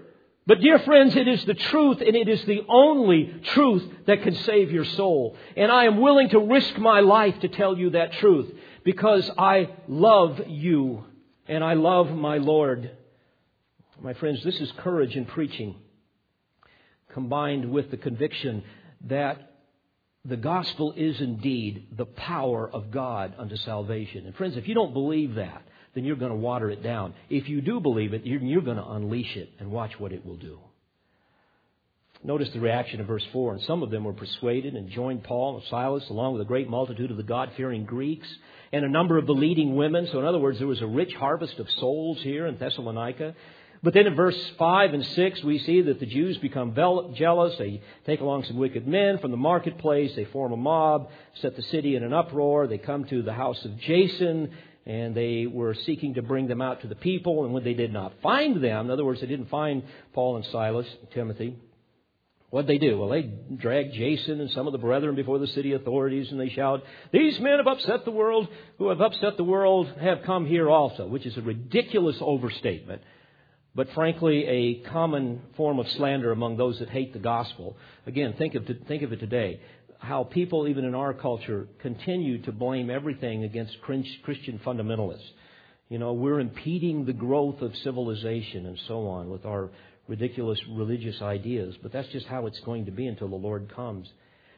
But 0.46 0.60
dear 0.60 0.78
friends, 0.80 1.14
it 1.16 1.28
is 1.28 1.44
the 1.44 1.54
truth 1.54 2.00
and 2.00 2.16
it 2.16 2.28
is 2.28 2.44
the 2.44 2.62
only 2.68 3.34
truth 3.54 3.84
that 4.06 4.22
can 4.22 4.34
save 4.34 4.70
your 4.70 4.84
soul. 4.84 5.36
And 5.56 5.70
I 5.70 5.84
am 5.84 6.00
willing 6.00 6.30
to 6.30 6.38
risk 6.38 6.78
my 6.78 7.00
life 7.00 7.38
to 7.40 7.48
tell 7.48 7.76
you 7.76 7.90
that 7.90 8.12
truth 8.14 8.50
because 8.84 9.30
I 9.38 9.70
love 9.88 10.40
you 10.46 11.04
and 11.46 11.62
I 11.62 11.74
love 11.74 12.10
my 12.10 12.38
Lord. 12.38 12.90
My 14.00 14.14
friends, 14.14 14.42
this 14.44 14.60
is 14.60 14.72
courage 14.78 15.16
in 15.16 15.24
preaching 15.24 15.76
combined 17.12 17.70
with 17.70 17.90
the 17.90 17.96
conviction 17.96 18.62
that 19.08 19.52
the 20.24 20.36
gospel 20.36 20.92
is 20.96 21.20
indeed 21.20 21.88
the 21.96 22.06
power 22.06 22.68
of 22.70 22.90
God 22.90 23.34
unto 23.38 23.56
salvation. 23.56 24.26
And 24.26 24.34
friends, 24.36 24.56
if 24.56 24.68
you 24.68 24.74
don't 24.74 24.92
believe 24.92 25.34
that, 25.34 25.62
then 25.94 26.04
you're 26.04 26.16
going 26.16 26.30
to 26.30 26.36
water 26.36 26.70
it 26.70 26.82
down. 26.82 27.14
If 27.28 27.48
you 27.48 27.60
do 27.60 27.80
believe 27.80 28.14
it, 28.14 28.24
you're 28.24 28.62
going 28.62 28.76
to 28.76 28.88
unleash 28.88 29.36
it 29.36 29.50
and 29.58 29.70
watch 29.70 29.98
what 29.98 30.12
it 30.12 30.24
will 30.24 30.36
do. 30.36 30.58
Notice 32.24 32.50
the 32.54 32.60
reaction 32.60 33.00
of 33.00 33.08
verse 33.08 33.26
4. 33.32 33.54
And 33.54 33.62
some 33.62 33.82
of 33.82 33.90
them 33.90 34.04
were 34.04 34.12
persuaded 34.12 34.74
and 34.74 34.88
joined 34.88 35.24
Paul 35.24 35.56
and 35.56 35.66
Silas 35.68 36.08
along 36.08 36.34
with 36.34 36.42
a 36.42 36.46
great 36.46 36.70
multitude 36.70 37.10
of 37.10 37.16
the 37.16 37.24
God 37.24 37.50
fearing 37.56 37.84
Greeks 37.84 38.28
and 38.72 38.84
a 38.84 38.88
number 38.88 39.18
of 39.18 39.26
the 39.26 39.34
leading 39.34 39.76
women. 39.76 40.08
So, 40.10 40.18
in 40.18 40.24
other 40.24 40.38
words, 40.38 40.58
there 40.58 40.66
was 40.66 40.80
a 40.80 40.86
rich 40.86 41.14
harvest 41.14 41.58
of 41.58 41.70
souls 41.70 42.18
here 42.22 42.46
in 42.46 42.56
Thessalonica. 42.56 43.34
But 43.82 43.94
then 43.94 44.06
in 44.06 44.14
verse 44.14 44.40
5 44.58 44.94
and 44.94 45.04
6, 45.04 45.42
we 45.42 45.58
see 45.58 45.82
that 45.82 45.98
the 45.98 46.06
Jews 46.06 46.38
become 46.38 46.72
jealous. 47.16 47.58
They 47.58 47.82
take 48.06 48.20
along 48.20 48.44
some 48.44 48.56
wicked 48.56 48.86
men 48.86 49.18
from 49.18 49.32
the 49.32 49.36
marketplace. 49.36 50.14
They 50.14 50.24
form 50.26 50.52
a 50.52 50.56
mob, 50.56 51.10
set 51.40 51.56
the 51.56 51.62
city 51.62 51.96
in 51.96 52.04
an 52.04 52.12
uproar. 52.12 52.68
They 52.68 52.78
come 52.78 53.04
to 53.06 53.22
the 53.22 53.32
house 53.32 53.64
of 53.64 53.76
Jason, 53.78 54.52
and 54.86 55.16
they 55.16 55.46
were 55.46 55.74
seeking 55.74 56.14
to 56.14 56.22
bring 56.22 56.46
them 56.46 56.62
out 56.62 56.82
to 56.82 56.86
the 56.86 56.94
people. 56.94 57.44
And 57.44 57.52
when 57.52 57.64
they 57.64 57.74
did 57.74 57.92
not 57.92 58.12
find 58.22 58.62
them, 58.62 58.86
in 58.86 58.90
other 58.92 59.04
words, 59.04 59.20
they 59.20 59.26
didn't 59.26 59.50
find 59.50 59.82
Paul 60.12 60.36
and 60.36 60.46
Silas, 60.46 60.86
and 61.00 61.10
Timothy, 61.10 61.56
What'd 62.52 62.68
they 62.68 62.76
do? 62.76 62.98
Well, 62.98 63.08
they 63.08 63.22
dragged 63.56 63.94
Jason 63.94 64.38
and 64.42 64.50
some 64.50 64.66
of 64.66 64.72
the 64.72 64.78
brethren 64.78 65.14
before 65.14 65.38
the 65.38 65.46
city 65.46 65.72
authorities 65.72 66.30
and 66.30 66.38
they 66.38 66.50
shout, 66.50 66.82
These 67.10 67.40
men 67.40 67.56
have 67.56 67.66
upset 67.66 68.04
the 68.04 68.10
world, 68.10 68.46
who 68.76 68.90
have 68.90 69.00
upset 69.00 69.38
the 69.38 69.42
world 69.44 69.90
have 69.98 70.22
come 70.24 70.44
here 70.44 70.68
also, 70.68 71.06
which 71.06 71.24
is 71.24 71.34
a 71.38 71.40
ridiculous 71.40 72.16
overstatement 72.20 73.00
but 73.74 73.90
frankly, 73.94 74.44
a 74.46 74.74
common 74.90 75.40
form 75.56 75.78
of 75.78 75.88
slander 75.92 76.30
among 76.30 76.56
those 76.58 76.78
that 76.80 76.90
hate 76.90 77.14
the 77.14 77.18
gospel. 77.18 77.76
Again, 78.06 78.34
think 78.36 78.54
of, 78.54 78.68
think 78.86 79.02
of 79.02 79.14
it 79.14 79.20
today. 79.20 79.60
How 79.98 80.24
people, 80.24 80.68
even 80.68 80.84
in 80.84 80.94
our 80.94 81.14
culture, 81.14 81.68
continue 81.78 82.42
to 82.42 82.52
blame 82.52 82.90
everything 82.90 83.44
against 83.44 83.80
Christian 83.80 84.60
fundamentalists. 84.62 85.26
You 85.88 85.98
know, 85.98 86.12
we're 86.12 86.40
impeding 86.40 87.04
the 87.06 87.12
growth 87.12 87.62
of 87.62 87.74
civilization 87.78 88.66
and 88.66 88.78
so 88.88 89.06
on 89.06 89.30
with 89.30 89.46
our 89.46 89.70
ridiculous 90.08 90.60
religious 90.70 91.20
ideas, 91.22 91.76
but 91.82 91.92
that's 91.92 92.08
just 92.08 92.26
how 92.26 92.46
it's 92.46 92.60
going 92.60 92.86
to 92.86 92.90
be 92.90 93.06
until 93.06 93.28
the 93.28 93.36
Lord 93.36 93.72
comes. 93.74 94.08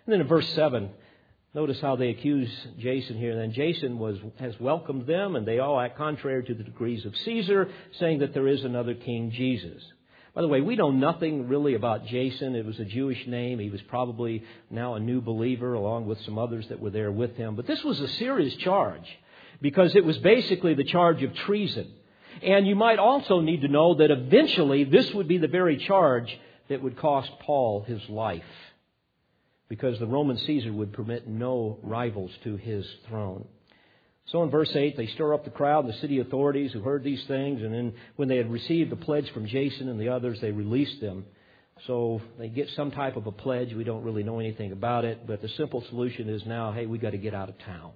And 0.07 0.13
then 0.13 0.21
in 0.21 0.27
verse 0.27 0.49
7, 0.55 0.91
Notice 1.55 1.81
how 1.81 1.95
they 1.95 2.09
accuse 2.09 2.51
Jason 2.81 3.17
here. 3.17 3.31
And 3.31 3.41
then 3.41 3.53
Jason 3.53 3.99
was, 4.01 4.19
has 4.41 4.59
welcomed 4.59 5.07
them, 5.07 5.37
and 5.37 5.47
they 5.47 5.61
all 5.61 5.79
act 5.79 5.97
contrary 5.97 6.43
to 6.45 6.55
the 6.55 6.65
decrees 6.65 7.05
of 7.05 7.17
Caesar, 7.19 7.71
saying 8.01 8.19
that 8.19 8.35
there 8.35 8.49
is 8.49 8.65
another 8.65 8.95
King 8.95 9.31
Jesus. 9.31 9.81
By 10.35 10.43
the 10.43 10.49
way, 10.49 10.61
we 10.61 10.75
know 10.75 10.91
nothing 10.91 11.47
really 11.47 11.75
about 11.75 12.07
Jason. 12.07 12.57
It 12.57 12.67
was 12.67 12.81
a 12.81 12.85
Jewish 12.85 13.25
name. 13.29 13.61
He 13.61 13.71
was 13.71 13.81
probably 13.83 14.43
now 14.69 14.95
a 14.95 15.01
new 15.01 15.21
believer, 15.21 15.75
along 15.75 16.07
with 16.07 16.21
some 16.23 16.39
others 16.39 16.67
that 16.71 16.81
were 16.81 16.91
there 16.91 17.13
with 17.13 17.37
him. 17.37 17.55
But 17.55 17.69
this 17.69 17.85
was 17.85 18.01
a 18.01 18.09
serious 18.09 18.57
charge, 18.57 19.07
because 19.61 19.95
it 19.95 20.05
was 20.05 20.19
basically 20.19 20.75
the 20.75 20.83
charge 20.83 21.23
of 21.23 21.33
treason. 21.37 21.87
And 22.43 22.67
you 22.67 22.75
might 22.75 22.99
also 22.99 23.41
need 23.41 23.63
to 23.63 23.69
know 23.69 23.95
that 23.95 24.11
eventually 24.11 24.85
this 24.85 25.13
would 25.15 25.29
be 25.29 25.39
the 25.39 25.49
very 25.49 25.77
charge 25.77 26.37
that 26.69 26.83
would 26.83 26.97
cost 26.97 27.31
Paul 27.41 27.83
his 27.83 28.01
life 28.09 28.43
because 29.69 29.99
the 29.99 30.07
Roman 30.07 30.39
Caesar 30.39 30.73
would 30.73 30.93
permit 30.93 31.27
no 31.27 31.79
rivals 31.83 32.31
to 32.45 32.57
his 32.57 32.87
throne. 33.09 33.47
So 34.27 34.43
in 34.43 34.51
verse 34.51 34.75
8, 34.75 34.97
they 34.97 35.07
stir 35.09 35.35
up 35.35 35.45
the 35.45 35.51
crowd, 35.51 35.85
and 35.85 35.93
the 35.93 35.99
city 35.99 36.19
authorities 36.19 36.73
who 36.73 36.81
heard 36.81 37.05
these 37.05 37.23
things, 37.25 37.63
and 37.63 37.75
then 37.75 37.93
when 38.17 38.29
they 38.29 38.39
had 38.39 38.51
received 38.51 38.91
the 38.91 38.97
pledge 38.97 39.31
from 39.33 39.47
Jason 39.47 39.89
and 39.89 40.01
the 40.01 40.09
others, 40.09 40.41
they 40.41 40.51
released 40.51 41.01
them. 41.01 41.27
So 41.87 42.23
they 42.39 42.49
get 42.49 42.71
some 42.71 42.91
type 42.91 43.17
of 43.17 43.27
a 43.27 43.33
pledge. 43.33 43.75
We 43.75 43.85
don't 43.85 44.03
really 44.03 44.23
know 44.23 44.39
anything 44.39 44.73
about 44.73 45.05
it, 45.05 45.27
but 45.27 45.43
the 45.43 45.49
simple 45.51 45.85
solution 45.91 46.29
is 46.29 46.47
now, 46.47 46.73
hey, 46.73 46.87
we 46.87 46.99
got 46.99 47.11
to 47.11 47.19
get 47.19 47.35
out 47.35 47.51
of 47.51 47.59
town. 47.59 47.93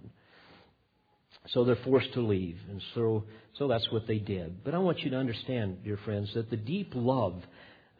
So 1.53 1.65
they're 1.65 1.77
forced 1.85 2.13
to 2.15 2.21
leave, 2.21 2.59
and 2.69 2.83
so 2.95 3.25
so 3.59 3.69
that's 3.69 3.91
what 3.91 4.07
they 4.07 4.19
did. 4.19 4.65
But 4.65 4.75
I 4.75 4.79
want 4.79 5.01
you 5.01 5.11
to 5.11 5.17
understand, 5.17 5.83
dear 5.83 5.99
friends, 6.05 6.31
that 6.35 6.51
the 6.51 6.57
deep 6.57 6.93
love 6.95 7.43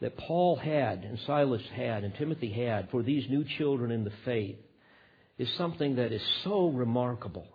that 0.01 0.17
Paul 0.17 0.55
had 0.55 1.03
and 1.03 1.19
Silas 1.25 1.61
had 1.75 2.03
and 2.03 2.13
Timothy 2.15 2.51
had 2.51 2.89
for 2.89 3.03
these 3.03 3.29
new 3.29 3.43
children 3.57 3.91
in 3.91 4.03
the 4.03 4.13
faith 4.23 4.57
is 5.37 5.49
something 5.57 5.95
that 5.95 6.11
is 6.11 6.21
so 6.43 6.69
remarkable 6.69 7.47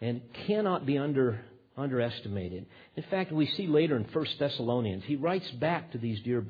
and 0.00 0.20
cannot 0.46 0.86
be 0.86 0.98
under, 0.98 1.40
underestimated. 1.76 2.66
In 2.96 3.04
fact, 3.10 3.32
we 3.32 3.46
see 3.46 3.66
later 3.66 3.96
in 3.96 4.04
1 4.04 4.26
Thessalonians, 4.38 5.04
he 5.06 5.16
writes 5.16 5.50
back 5.52 5.92
to 5.92 5.98
these 5.98 6.20
dear 6.22 6.44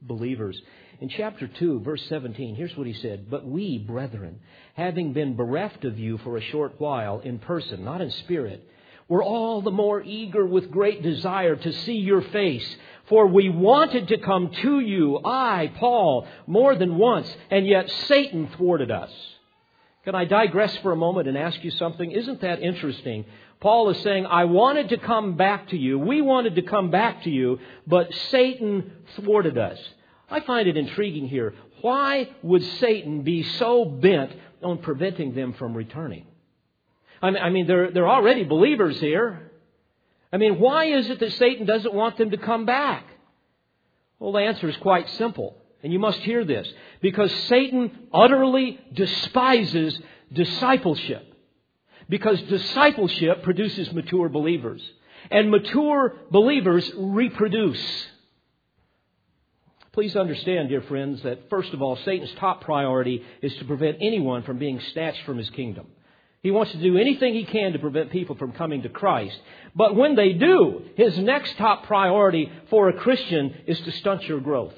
believers. 0.00 0.60
In 0.98 1.10
chapter 1.10 1.46
2, 1.46 1.80
verse 1.80 2.02
17, 2.08 2.54
here's 2.54 2.74
what 2.74 2.86
he 2.86 2.94
said 2.94 3.28
But 3.30 3.46
we, 3.46 3.76
brethren, 3.76 4.40
having 4.74 5.12
been 5.12 5.36
bereft 5.36 5.84
of 5.84 5.98
you 5.98 6.16
for 6.18 6.36
a 6.38 6.42
short 6.42 6.80
while 6.80 7.20
in 7.20 7.38
person, 7.38 7.84
not 7.84 8.00
in 8.00 8.10
spirit, 8.10 8.66
were 9.06 9.22
all 9.22 9.60
the 9.60 9.70
more 9.70 10.02
eager 10.02 10.46
with 10.46 10.70
great 10.70 11.02
desire 11.02 11.54
to 11.54 11.72
see 11.72 11.96
your 11.96 12.22
face. 12.22 12.76
For 13.08 13.26
we 13.26 13.50
wanted 13.50 14.08
to 14.08 14.18
come 14.18 14.50
to 14.62 14.80
you, 14.80 15.20
I, 15.22 15.70
Paul, 15.78 16.26
more 16.46 16.74
than 16.74 16.96
once, 16.96 17.32
and 17.50 17.66
yet 17.66 17.90
Satan 18.08 18.48
thwarted 18.56 18.90
us. 18.90 19.12
Can 20.04 20.14
I 20.14 20.24
digress 20.24 20.76
for 20.78 20.92
a 20.92 20.96
moment 20.96 21.28
and 21.28 21.36
ask 21.36 21.62
you 21.62 21.72
something? 21.72 22.10
Isn't 22.10 22.40
that 22.40 22.62
interesting? 22.62 23.26
Paul 23.60 23.90
is 23.90 24.00
saying, 24.02 24.24
I 24.26 24.44
wanted 24.44 24.88
to 24.90 24.98
come 24.98 25.36
back 25.36 25.68
to 25.68 25.76
you. 25.76 25.98
We 25.98 26.22
wanted 26.22 26.54
to 26.54 26.62
come 26.62 26.90
back 26.90 27.24
to 27.24 27.30
you, 27.30 27.58
but 27.86 28.14
Satan 28.30 28.92
thwarted 29.16 29.58
us. 29.58 29.78
I 30.30 30.40
find 30.40 30.68
it 30.68 30.76
intriguing 30.76 31.28
here. 31.28 31.54
Why 31.82 32.28
would 32.42 32.62
Satan 32.80 33.22
be 33.22 33.42
so 33.42 33.84
bent 33.84 34.32
on 34.62 34.78
preventing 34.78 35.34
them 35.34 35.52
from 35.54 35.74
returning? 35.74 36.26
I 37.22 37.50
mean, 37.50 37.66
they're, 37.66 37.90
they're 37.90 38.08
already 38.08 38.44
believers 38.44 38.98
here. 39.00 39.50
I 40.32 40.36
mean, 40.36 40.58
why 40.58 40.86
is 40.86 41.08
it 41.08 41.18
that 41.20 41.32
Satan 41.34 41.66
doesn't 41.66 41.94
want 41.94 42.18
them 42.18 42.30
to 42.30 42.36
come 42.36 42.66
back? 42.66 43.06
Well, 44.18 44.32
the 44.32 44.40
answer 44.40 44.68
is 44.68 44.76
quite 44.78 45.08
simple. 45.10 45.56
And 45.82 45.92
you 45.92 45.98
must 45.98 46.18
hear 46.20 46.44
this. 46.44 46.68
Because 47.00 47.32
Satan 47.48 48.08
utterly 48.12 48.80
despises 48.92 49.98
discipleship. 50.32 51.32
Because 52.08 52.40
discipleship 52.42 53.42
produces 53.42 53.92
mature 53.92 54.28
believers. 54.28 54.82
And 55.30 55.50
mature 55.50 56.14
believers 56.30 56.90
reproduce. 56.96 58.06
Please 59.96 60.14
understand, 60.14 60.68
dear 60.68 60.82
friends, 60.82 61.22
that 61.22 61.48
first 61.48 61.72
of 61.72 61.80
all, 61.80 61.96
Satan's 61.96 62.30
top 62.34 62.60
priority 62.60 63.24
is 63.40 63.56
to 63.56 63.64
prevent 63.64 63.96
anyone 64.02 64.42
from 64.42 64.58
being 64.58 64.78
snatched 64.92 65.24
from 65.24 65.38
his 65.38 65.48
kingdom. 65.48 65.86
He 66.42 66.50
wants 66.50 66.72
to 66.72 66.78
do 66.78 66.98
anything 66.98 67.32
he 67.32 67.46
can 67.46 67.72
to 67.72 67.78
prevent 67.78 68.10
people 68.10 68.36
from 68.36 68.52
coming 68.52 68.82
to 68.82 68.90
Christ. 68.90 69.38
But 69.74 69.96
when 69.96 70.14
they 70.14 70.34
do, 70.34 70.82
his 70.98 71.18
next 71.18 71.56
top 71.56 71.84
priority 71.84 72.52
for 72.68 72.90
a 72.90 72.92
Christian 72.92 73.54
is 73.66 73.80
to 73.80 73.92
stunt 73.92 74.24
your 74.24 74.38
growth 74.40 74.74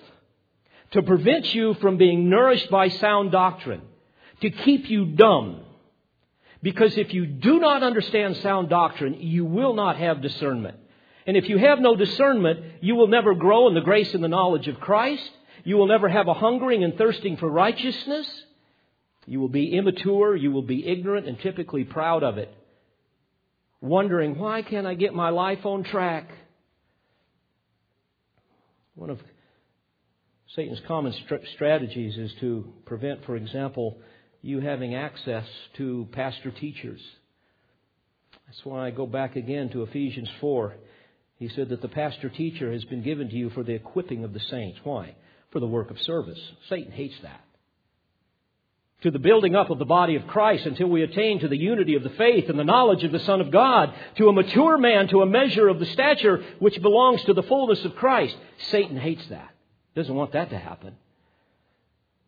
to 0.92 1.02
prevent 1.02 1.52
you 1.52 1.74
from 1.74 1.96
being 1.96 2.30
nourished 2.30 2.70
by 2.70 2.86
sound 2.88 3.32
doctrine, 3.32 3.82
to 4.40 4.50
keep 4.50 4.88
you 4.88 5.04
dumb. 5.04 5.62
Because 6.62 6.96
if 6.96 7.12
you 7.12 7.26
do 7.26 7.58
not 7.58 7.82
understand 7.82 8.36
sound 8.36 8.68
doctrine, 8.68 9.14
you 9.20 9.44
will 9.44 9.74
not 9.74 9.96
have 9.96 10.22
discernment. 10.22 10.78
And 11.28 11.36
if 11.36 11.46
you 11.50 11.58
have 11.58 11.78
no 11.78 11.94
discernment, 11.94 12.58
you 12.80 12.94
will 12.94 13.06
never 13.06 13.34
grow 13.34 13.68
in 13.68 13.74
the 13.74 13.82
grace 13.82 14.14
and 14.14 14.24
the 14.24 14.28
knowledge 14.28 14.66
of 14.66 14.80
Christ. 14.80 15.30
You 15.62 15.76
will 15.76 15.86
never 15.86 16.08
have 16.08 16.26
a 16.26 16.32
hungering 16.32 16.82
and 16.82 16.96
thirsting 16.96 17.36
for 17.36 17.50
righteousness. 17.50 18.26
You 19.26 19.38
will 19.38 19.50
be 19.50 19.74
immature. 19.74 20.34
You 20.34 20.50
will 20.50 20.62
be 20.62 20.86
ignorant 20.86 21.28
and 21.28 21.38
typically 21.38 21.84
proud 21.84 22.22
of 22.22 22.38
it. 22.38 22.50
Wondering, 23.82 24.38
why 24.38 24.62
can't 24.62 24.86
I 24.86 24.94
get 24.94 25.12
my 25.12 25.28
life 25.28 25.66
on 25.66 25.84
track? 25.84 26.30
One 28.94 29.10
of 29.10 29.20
Satan's 30.56 30.80
common 30.88 31.12
st- 31.12 31.46
strategies 31.52 32.16
is 32.16 32.32
to 32.40 32.72
prevent, 32.86 33.26
for 33.26 33.36
example, 33.36 33.98
you 34.40 34.60
having 34.60 34.94
access 34.94 35.46
to 35.76 36.08
pastor 36.12 36.52
teachers. 36.52 37.02
That's 38.46 38.64
why 38.64 38.86
I 38.86 38.90
go 38.92 39.06
back 39.06 39.36
again 39.36 39.68
to 39.70 39.82
Ephesians 39.82 40.30
4. 40.40 40.74
He 41.38 41.48
said 41.48 41.68
that 41.68 41.82
the 41.82 41.88
pastor 41.88 42.28
teacher 42.28 42.72
has 42.72 42.84
been 42.84 43.02
given 43.02 43.28
to 43.28 43.36
you 43.36 43.50
for 43.50 43.62
the 43.62 43.74
equipping 43.74 44.24
of 44.24 44.32
the 44.32 44.40
saints. 44.40 44.80
Why? 44.82 45.14
For 45.52 45.60
the 45.60 45.66
work 45.66 45.90
of 45.90 46.00
service. 46.00 46.40
Satan 46.68 46.92
hates 46.92 47.14
that. 47.22 47.44
To 49.02 49.12
the 49.12 49.20
building 49.20 49.54
up 49.54 49.70
of 49.70 49.78
the 49.78 49.84
body 49.84 50.16
of 50.16 50.26
Christ 50.26 50.66
until 50.66 50.88
we 50.88 51.04
attain 51.04 51.38
to 51.38 51.48
the 51.48 51.56
unity 51.56 51.94
of 51.94 52.02
the 52.02 52.10
faith 52.10 52.48
and 52.48 52.58
the 52.58 52.64
knowledge 52.64 53.04
of 53.04 53.12
the 53.12 53.20
Son 53.20 53.40
of 53.40 53.52
God, 53.52 53.94
to 54.16 54.28
a 54.28 54.32
mature 54.32 54.76
man, 54.76 55.06
to 55.08 55.22
a 55.22 55.26
measure 55.26 55.68
of 55.68 55.78
the 55.78 55.86
stature 55.86 56.44
which 56.58 56.82
belongs 56.82 57.22
to 57.24 57.32
the 57.32 57.44
fullness 57.44 57.84
of 57.84 57.94
Christ. 57.94 58.36
Satan 58.70 58.96
hates 58.96 59.24
that. 59.28 59.54
Doesn't 59.94 60.14
want 60.14 60.32
that 60.32 60.50
to 60.50 60.58
happen. 60.58 60.96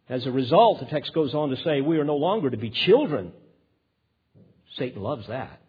As 0.09 0.27
a 0.27 0.31
result, 0.31 0.79
the 0.79 0.87
text 0.87 1.13
goes 1.13 1.35
on 1.35 1.51
to 1.51 1.57
say, 1.57 1.81
we 1.81 1.99
are 1.99 2.05
no 2.05 2.17
longer 2.17 2.51
to 2.51 2.57
be 2.57 2.71
children. 2.71 3.33
Satan 4.77 5.03
loves 5.03 5.27
that. 5.27 5.61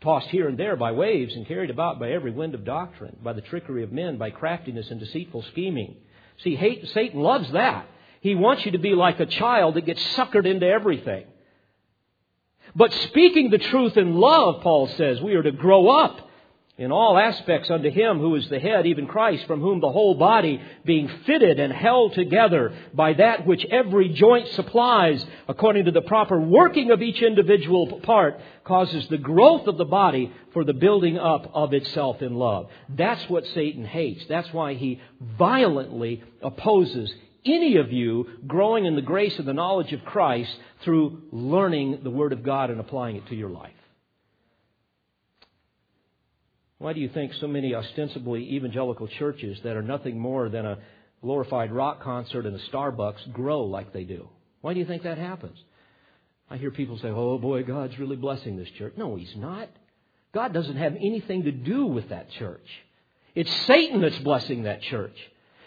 Tossed 0.00 0.28
here 0.28 0.48
and 0.48 0.56
there 0.56 0.76
by 0.76 0.92
waves 0.92 1.34
and 1.34 1.46
carried 1.46 1.70
about 1.70 1.98
by 1.98 2.12
every 2.12 2.30
wind 2.30 2.54
of 2.54 2.64
doctrine, 2.64 3.16
by 3.22 3.32
the 3.32 3.40
trickery 3.40 3.82
of 3.82 3.92
men, 3.92 4.16
by 4.16 4.30
craftiness 4.30 4.90
and 4.90 5.00
deceitful 5.00 5.42
scheming. 5.50 5.96
See, 6.44 6.54
hate, 6.54 6.86
Satan 6.94 7.20
loves 7.20 7.50
that. 7.52 7.86
He 8.20 8.36
wants 8.36 8.64
you 8.64 8.72
to 8.72 8.78
be 8.78 8.94
like 8.94 9.18
a 9.18 9.26
child 9.26 9.74
that 9.74 9.86
gets 9.86 10.02
suckered 10.16 10.46
into 10.46 10.66
everything. 10.66 11.24
But 12.76 12.92
speaking 12.92 13.50
the 13.50 13.58
truth 13.58 13.96
in 13.96 14.14
love, 14.16 14.62
Paul 14.62 14.86
says, 14.88 15.20
we 15.20 15.34
are 15.34 15.42
to 15.42 15.52
grow 15.52 15.88
up 15.88 16.27
in 16.78 16.92
all 16.92 17.18
aspects 17.18 17.68
unto 17.70 17.90
him 17.90 18.20
who 18.20 18.36
is 18.36 18.48
the 18.48 18.60
head, 18.60 18.86
even 18.86 19.08
Christ, 19.08 19.46
from 19.48 19.60
whom 19.60 19.80
the 19.80 19.90
whole 19.90 20.14
body, 20.14 20.60
being 20.84 21.10
fitted 21.26 21.58
and 21.58 21.72
held 21.72 22.14
together 22.14 22.72
by 22.94 23.14
that 23.14 23.44
which 23.44 23.64
every 23.64 24.10
joint 24.10 24.46
supplies, 24.50 25.24
according 25.48 25.86
to 25.86 25.90
the 25.90 26.02
proper 26.02 26.40
working 26.40 26.92
of 26.92 27.02
each 27.02 27.20
individual 27.20 28.00
part, 28.00 28.40
causes 28.62 29.08
the 29.08 29.18
growth 29.18 29.66
of 29.66 29.76
the 29.76 29.84
body 29.84 30.32
for 30.52 30.62
the 30.62 30.72
building 30.72 31.18
up 31.18 31.50
of 31.52 31.74
itself 31.74 32.22
in 32.22 32.34
love. 32.34 32.68
That's 32.88 33.28
what 33.28 33.44
Satan 33.46 33.84
hates. 33.84 34.24
That's 34.28 34.52
why 34.52 34.74
he 34.74 35.00
violently 35.20 36.22
opposes 36.42 37.12
any 37.44 37.76
of 37.78 37.92
you 37.92 38.26
growing 38.46 38.84
in 38.84 38.94
the 38.94 39.02
grace 39.02 39.36
and 39.38 39.48
the 39.48 39.52
knowledge 39.52 39.92
of 39.92 40.04
Christ 40.04 40.54
through 40.84 41.22
learning 41.32 42.00
the 42.04 42.10
Word 42.10 42.32
of 42.32 42.44
God 42.44 42.70
and 42.70 42.78
applying 42.78 43.16
it 43.16 43.26
to 43.28 43.34
your 43.34 43.50
life. 43.50 43.72
Why 46.78 46.92
do 46.92 47.00
you 47.00 47.08
think 47.08 47.34
so 47.34 47.48
many 47.48 47.74
ostensibly 47.74 48.54
evangelical 48.54 49.08
churches 49.08 49.58
that 49.64 49.76
are 49.76 49.82
nothing 49.82 50.18
more 50.18 50.48
than 50.48 50.64
a 50.64 50.78
glorified 51.22 51.72
rock 51.72 52.02
concert 52.02 52.46
and 52.46 52.54
a 52.54 52.70
Starbucks 52.70 53.32
grow 53.32 53.64
like 53.64 53.92
they 53.92 54.04
do? 54.04 54.28
Why 54.60 54.74
do 54.74 54.80
you 54.80 54.86
think 54.86 55.02
that 55.02 55.18
happens? 55.18 55.58
I 56.48 56.56
hear 56.56 56.70
people 56.70 56.96
say, 56.98 57.08
oh 57.08 57.38
boy, 57.38 57.64
God's 57.64 57.98
really 57.98 58.16
blessing 58.16 58.56
this 58.56 58.70
church. 58.70 58.94
No, 58.96 59.16
He's 59.16 59.34
not. 59.36 59.68
God 60.32 60.52
doesn't 60.52 60.76
have 60.76 60.94
anything 60.94 61.44
to 61.44 61.52
do 61.52 61.86
with 61.86 62.10
that 62.10 62.30
church. 62.32 62.66
It's 63.34 63.52
Satan 63.66 64.00
that's 64.00 64.18
blessing 64.20 64.62
that 64.62 64.82
church. 64.82 65.16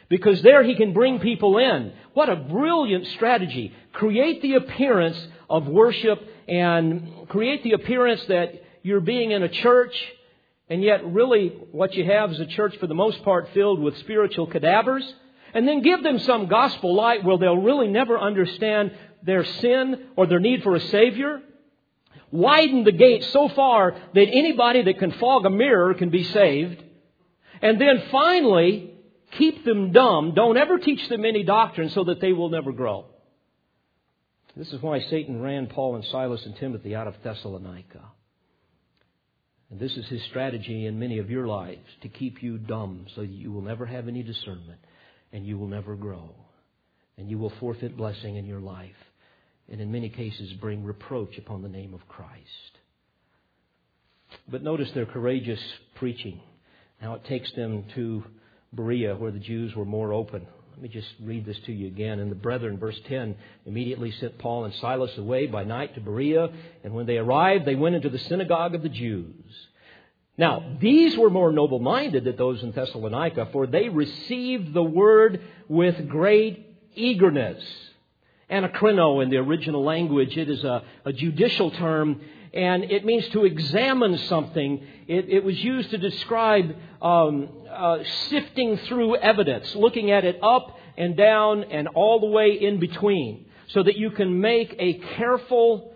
Because 0.09 0.41
there 0.41 0.63
he 0.63 0.75
can 0.75 0.93
bring 0.93 1.19
people 1.19 1.57
in. 1.57 1.93
What 2.13 2.29
a 2.29 2.35
brilliant 2.35 3.07
strategy. 3.07 3.73
Create 3.93 4.41
the 4.41 4.55
appearance 4.55 5.17
of 5.49 5.67
worship 5.67 6.19
and 6.47 7.27
create 7.29 7.63
the 7.63 7.71
appearance 7.73 8.23
that 8.25 8.61
you're 8.83 8.99
being 8.99 9.31
in 9.31 9.41
a 9.41 9.49
church 9.49 9.95
and 10.71 10.81
yet, 10.81 11.05
really, 11.05 11.49
what 11.73 11.95
you 11.95 12.05
have 12.05 12.31
is 12.31 12.39
a 12.39 12.45
church 12.45 12.77
for 12.77 12.87
the 12.87 12.93
most 12.93 13.21
part 13.25 13.49
filled 13.53 13.81
with 13.81 13.97
spiritual 13.97 14.47
cadavers. 14.47 15.03
And 15.53 15.67
then 15.67 15.81
give 15.81 16.01
them 16.01 16.17
some 16.19 16.47
gospel 16.47 16.95
light 16.95 17.25
where 17.25 17.37
they'll 17.37 17.57
really 17.57 17.89
never 17.89 18.17
understand 18.17 18.93
their 19.21 19.43
sin 19.43 20.07
or 20.15 20.27
their 20.27 20.39
need 20.39 20.63
for 20.63 20.73
a 20.73 20.79
Savior. 20.79 21.41
Widen 22.31 22.85
the 22.85 22.93
gate 22.93 23.25
so 23.33 23.49
far 23.49 23.97
that 24.13 24.27
anybody 24.29 24.83
that 24.83 24.97
can 24.97 25.11
fog 25.11 25.45
a 25.45 25.49
mirror 25.49 25.93
can 25.93 26.09
be 26.09 26.23
saved. 26.23 26.81
And 27.61 27.79
then 27.79 28.03
finally, 28.09 28.93
keep 29.31 29.65
them 29.65 29.91
dumb. 29.91 30.33
Don't 30.35 30.55
ever 30.55 30.77
teach 30.77 31.05
them 31.09 31.25
any 31.25 31.43
doctrine 31.43 31.89
so 31.89 32.05
that 32.05 32.21
they 32.21 32.31
will 32.31 32.49
never 32.49 32.71
grow. 32.71 33.07
This 34.55 34.71
is 34.71 34.81
why 34.81 35.01
Satan 35.01 35.41
ran 35.41 35.67
Paul 35.67 35.95
and 35.95 36.05
Silas 36.05 36.45
and 36.45 36.55
Timothy 36.55 36.95
out 36.95 37.07
of 37.07 37.15
Thessalonica. 37.23 38.03
And 39.71 39.79
this 39.79 39.95
is 39.95 40.05
his 40.07 40.21
strategy 40.25 40.85
in 40.85 40.99
many 40.99 41.17
of 41.17 41.29
your 41.29 41.47
lives 41.47 41.87
to 42.01 42.09
keep 42.09 42.43
you 42.43 42.57
dumb 42.57 43.07
so 43.15 43.21
that 43.21 43.29
you 43.29 43.53
will 43.53 43.61
never 43.61 43.85
have 43.85 44.09
any 44.09 44.21
discernment 44.21 44.79
and 45.31 45.47
you 45.47 45.57
will 45.57 45.67
never 45.67 45.95
grow. 45.95 46.35
And 47.17 47.29
you 47.29 47.37
will 47.37 47.53
forfeit 47.59 47.95
blessing 47.95 48.35
in 48.35 48.45
your 48.45 48.59
life. 48.59 48.91
And 49.71 49.79
in 49.79 49.91
many 49.91 50.09
cases, 50.09 50.51
bring 50.59 50.83
reproach 50.83 51.37
upon 51.37 51.61
the 51.61 51.69
name 51.69 51.93
of 51.93 52.05
Christ. 52.09 52.41
But 54.49 54.63
notice 54.63 54.89
their 54.93 55.05
courageous 55.05 55.61
preaching. 55.95 56.41
Now 57.01 57.15
it 57.15 57.25
takes 57.25 57.51
them 57.53 57.85
to 57.95 58.23
Berea 58.73 59.15
where 59.15 59.31
the 59.31 59.39
Jews 59.39 59.73
were 59.75 59.85
more 59.85 60.11
open. 60.11 60.47
Let 60.81 60.89
me 60.91 60.99
just 60.99 61.13
read 61.21 61.45
this 61.45 61.59
to 61.67 61.71
you 61.71 61.85
again. 61.85 62.17
And 62.17 62.31
the 62.31 62.35
brethren, 62.35 62.79
verse 62.79 62.99
10, 63.07 63.35
immediately 63.67 64.09
sent 64.13 64.39
Paul 64.39 64.65
and 64.65 64.73
Silas 64.73 65.15
away 65.15 65.45
by 65.45 65.63
night 65.63 65.93
to 65.93 66.01
Berea. 66.01 66.49
And 66.83 66.95
when 66.95 67.05
they 67.05 67.19
arrived, 67.19 67.65
they 67.65 67.75
went 67.75 67.93
into 67.93 68.09
the 68.09 68.17
synagogue 68.17 68.73
of 68.73 68.81
the 68.81 68.89
Jews. 68.89 69.45
Now, 70.39 70.77
these 70.81 71.15
were 71.15 71.29
more 71.29 71.51
noble 71.51 71.77
minded 71.77 72.23
than 72.23 72.35
those 72.35 72.63
in 72.63 72.71
Thessalonica, 72.71 73.49
for 73.51 73.67
they 73.67 73.89
received 73.89 74.73
the 74.73 74.81
word 74.81 75.41
with 75.67 76.09
great 76.09 76.65
eagerness. 76.95 77.63
Anakrino 78.49 79.21
in 79.21 79.29
the 79.29 79.37
original 79.37 79.83
language, 79.83 80.35
it 80.35 80.49
is 80.49 80.63
a, 80.63 80.81
a 81.05 81.13
judicial 81.13 81.69
term, 81.69 82.21
and 82.53 82.83
it 82.83 83.05
means 83.05 83.27
to 83.29 83.45
examine 83.45 84.17
something. 84.17 84.85
It, 85.07 85.29
it 85.29 85.43
was 85.43 85.61
used 85.63 85.91
to 85.91 85.97
describe 85.97 86.75
um, 87.01 87.49
uh, 87.69 87.99
sifting 88.29 88.77
through 88.77 89.15
evidence, 89.17 89.73
looking 89.75 90.11
at 90.11 90.25
it 90.25 90.39
up 90.43 90.77
and 90.97 91.15
down 91.15 91.63
and 91.65 91.87
all 91.89 92.19
the 92.19 92.27
way 92.27 92.51
in 92.51 92.79
between, 92.79 93.45
so 93.69 93.83
that 93.83 93.95
you 93.97 94.11
can 94.11 94.41
make 94.41 94.75
a 94.77 94.93
careful, 95.15 95.93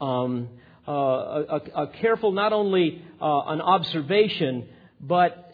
um, 0.00 0.48
uh, 0.86 0.92
a, 0.92 1.60
a, 1.74 1.86
careful 2.00 2.32
not 2.32 2.52
only 2.52 3.04
uh, 3.20 3.40
an 3.46 3.60
observation, 3.60 4.68
but 5.00 5.52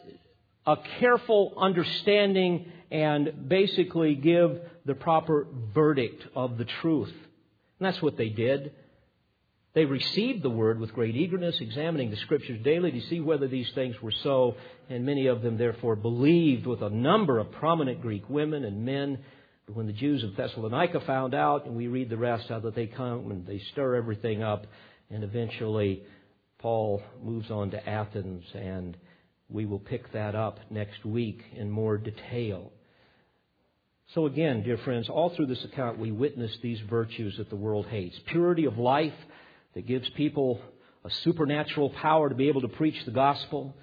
a 0.67 0.77
careful 0.99 1.53
understanding 1.59 2.73
and 2.91 3.49
basically 3.49 4.15
give 4.15 4.61
the 4.87 4.95
proper 4.95 5.47
verdict 5.75 6.27
of 6.35 6.57
the 6.57 6.65
truth. 6.65 7.13
And 7.79 7.87
that's 7.87 8.01
what 8.01 8.17
they 8.17 8.31
did. 8.31 8.73
They 9.75 9.85
received 9.85 10.43
the 10.43 10.51
word 10.51 10.79
with 10.79 10.95
great 10.95 11.17
eagerness, 11.17 11.57
examining 11.61 12.11
the 12.11 12.17
scriptures 12.19 12.63
daily 12.63 12.93
to 12.93 13.01
see 13.09 13.19
whether 13.21 13.49
these 13.49 13.71
things 13.75 14.01
were 14.01 14.13
so, 14.23 14.55
and 14.89 15.05
many 15.05 15.27
of 15.27 15.43
them 15.43 15.59
therefore 15.59 15.97
believed 15.97 16.65
with 16.65 16.81
a 16.81 16.91
number 16.91 17.41
of 17.41 17.51
prominent 17.51 18.01
Greek 18.01 18.31
women 18.31 18.65
and 18.65 18.85
men. 18.85 19.19
But 19.67 19.75
when 19.75 19.89
the 19.89 19.93
Jews 19.93 20.23
of 20.23 20.37
Thessalonica 20.37 21.01
found 21.01 21.35
out, 21.35 21.67
and 21.67 21.75
we 21.75 21.89
read 21.89 22.09
the 22.09 22.17
rest, 22.17 22.49
how 22.49 22.61
that 22.61 22.77
they 22.77 22.87
come 22.87 23.33
and 23.33 23.45
they 23.45 23.61
stir 23.73 23.97
everything 23.97 24.45
up, 24.45 24.69
and 25.11 25.25
eventually 25.25 26.05
Paul 26.59 27.03
moves 27.21 27.51
on 27.51 27.73
to 27.73 27.89
Athens, 27.89 28.45
and 28.55 28.97
we 29.49 29.67
will 29.67 29.81
pick 29.81 30.13
that 30.13 30.37
up 30.37 30.61
next 30.71 31.05
week 31.05 31.43
in 31.53 31.69
more 31.69 31.99
detail. 31.99 32.71
So, 34.15 34.27
again, 34.27 34.63
dear 34.63 34.79
friends, 34.79 35.09
all 35.09 35.31
through 35.35 35.47
this 35.47 35.65
account, 35.65 35.99
we 35.99 36.13
witness 36.13 36.53
these 36.63 36.79
virtues 36.89 37.39
that 37.39 37.51
the 37.51 37.57
world 37.57 37.87
hates 37.87 38.17
purity 38.29 38.67
of 38.67 38.79
life 38.79 39.15
that 39.75 39.87
gives 39.87 40.09
people 40.11 40.61
a 41.05 41.11
supernatural 41.11 41.91
power 41.91 42.29
to 42.29 42.35
be 42.35 42.49
able 42.49 42.63
to 42.63 42.69
preach 42.69 43.05
the 43.05 43.11
gospel 43.11 43.75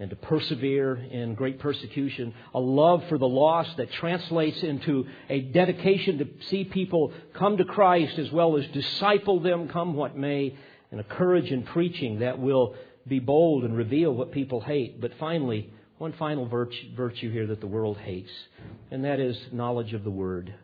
and 0.00 0.10
to 0.10 0.16
persevere 0.16 0.96
in 0.96 1.34
great 1.34 1.60
persecution, 1.60 2.34
a 2.52 2.58
love 2.58 3.04
for 3.08 3.16
the 3.16 3.28
lost 3.28 3.76
that 3.76 3.92
translates 3.92 4.62
into 4.62 5.06
a 5.28 5.40
dedication 5.40 6.18
to 6.18 6.28
see 6.48 6.64
people 6.64 7.12
come 7.34 7.56
to 7.58 7.64
Christ 7.64 8.18
as 8.18 8.32
well 8.32 8.56
as 8.56 8.66
disciple 8.68 9.40
them, 9.40 9.68
come 9.68 9.94
what 9.94 10.16
may, 10.16 10.56
and 10.90 11.00
a 11.00 11.04
courage 11.04 11.50
in 11.50 11.62
preaching 11.62 12.20
that 12.20 12.38
will 12.38 12.74
be 13.06 13.20
bold 13.20 13.64
and 13.64 13.76
reveal 13.76 14.12
what 14.12 14.32
people 14.32 14.60
hate. 14.60 15.00
But 15.00 15.12
finally, 15.20 15.72
one 15.98 16.12
final 16.14 16.46
virtue, 16.46 17.30
here 17.30 17.46
that 17.46 17.60
the 17.60 17.66
world 17.66 17.98
hates, 17.98 18.32
and 18.90 19.04
that 19.04 19.20
is 19.20 19.38
knowledge 19.52 19.92
of 19.92 20.02
the 20.02 20.10
Word. 20.10 20.54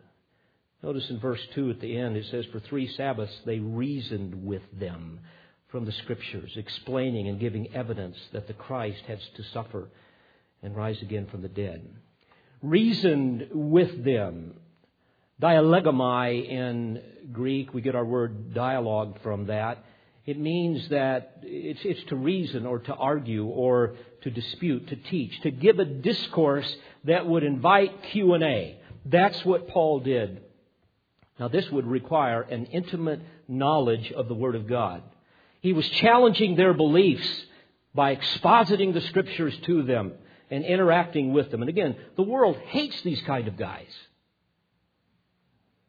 Notice 0.83 1.09
in 1.09 1.19
verse 1.19 1.41
2 1.53 1.69
at 1.69 1.79
the 1.79 1.95
end, 1.95 2.17
it 2.17 2.25
says, 2.31 2.45
For 2.51 2.59
three 2.59 2.87
Sabbaths 2.87 3.35
they 3.45 3.59
reasoned 3.59 4.45
with 4.45 4.63
them 4.79 5.19
from 5.67 5.85
the 5.85 5.91
Scriptures, 5.91 6.51
explaining 6.55 7.27
and 7.27 7.39
giving 7.39 7.73
evidence 7.73 8.17
that 8.33 8.47
the 8.47 8.53
Christ 8.53 9.03
has 9.07 9.19
to 9.35 9.43
suffer 9.53 9.89
and 10.63 10.75
rise 10.75 11.01
again 11.01 11.27
from 11.27 11.43
the 11.43 11.49
dead. 11.49 11.87
Reasoned 12.61 13.47
with 13.51 14.03
them. 14.03 14.55
Dialegomai 15.41 16.47
in 16.47 17.01
Greek, 17.31 17.73
we 17.73 17.81
get 17.81 17.95
our 17.95 18.05
word 18.05 18.53
dialogue 18.53 19.17
from 19.23 19.47
that. 19.47 19.83
It 20.25 20.39
means 20.39 20.89
that 20.89 21.39
it's, 21.41 21.79
it's 21.83 22.03
to 22.09 22.15
reason 22.15 22.65
or 22.65 22.79
to 22.79 22.93
argue 22.93 23.45
or 23.45 23.95
to 24.21 24.29
dispute, 24.29 24.87
to 24.89 24.95
teach, 24.95 25.41
to 25.41 25.51
give 25.51 25.79
a 25.79 25.85
discourse 25.85 26.75
that 27.05 27.25
would 27.25 27.43
invite 27.43 28.03
Q&A. 28.11 28.79
That's 29.05 29.43
what 29.45 29.67
Paul 29.67 30.01
did. 30.01 30.41
Now 31.41 31.47
this 31.47 31.71
would 31.71 31.87
require 31.87 32.43
an 32.43 32.67
intimate 32.67 33.19
knowledge 33.47 34.11
of 34.11 34.27
the 34.27 34.35
Word 34.35 34.53
of 34.53 34.67
God. 34.67 35.01
He 35.61 35.73
was 35.73 35.89
challenging 35.89 36.55
their 36.55 36.75
beliefs 36.75 37.27
by 37.95 38.15
expositing 38.15 38.93
the 38.93 39.01
Scriptures 39.01 39.57
to 39.65 39.81
them 39.81 40.11
and 40.51 40.63
interacting 40.63 41.33
with 41.33 41.49
them. 41.49 41.61
And 41.61 41.69
again, 41.69 41.95
the 42.15 42.21
world 42.21 42.57
hates 42.67 43.01
these 43.01 43.19
kind 43.23 43.47
of 43.47 43.57
guys. 43.57 43.87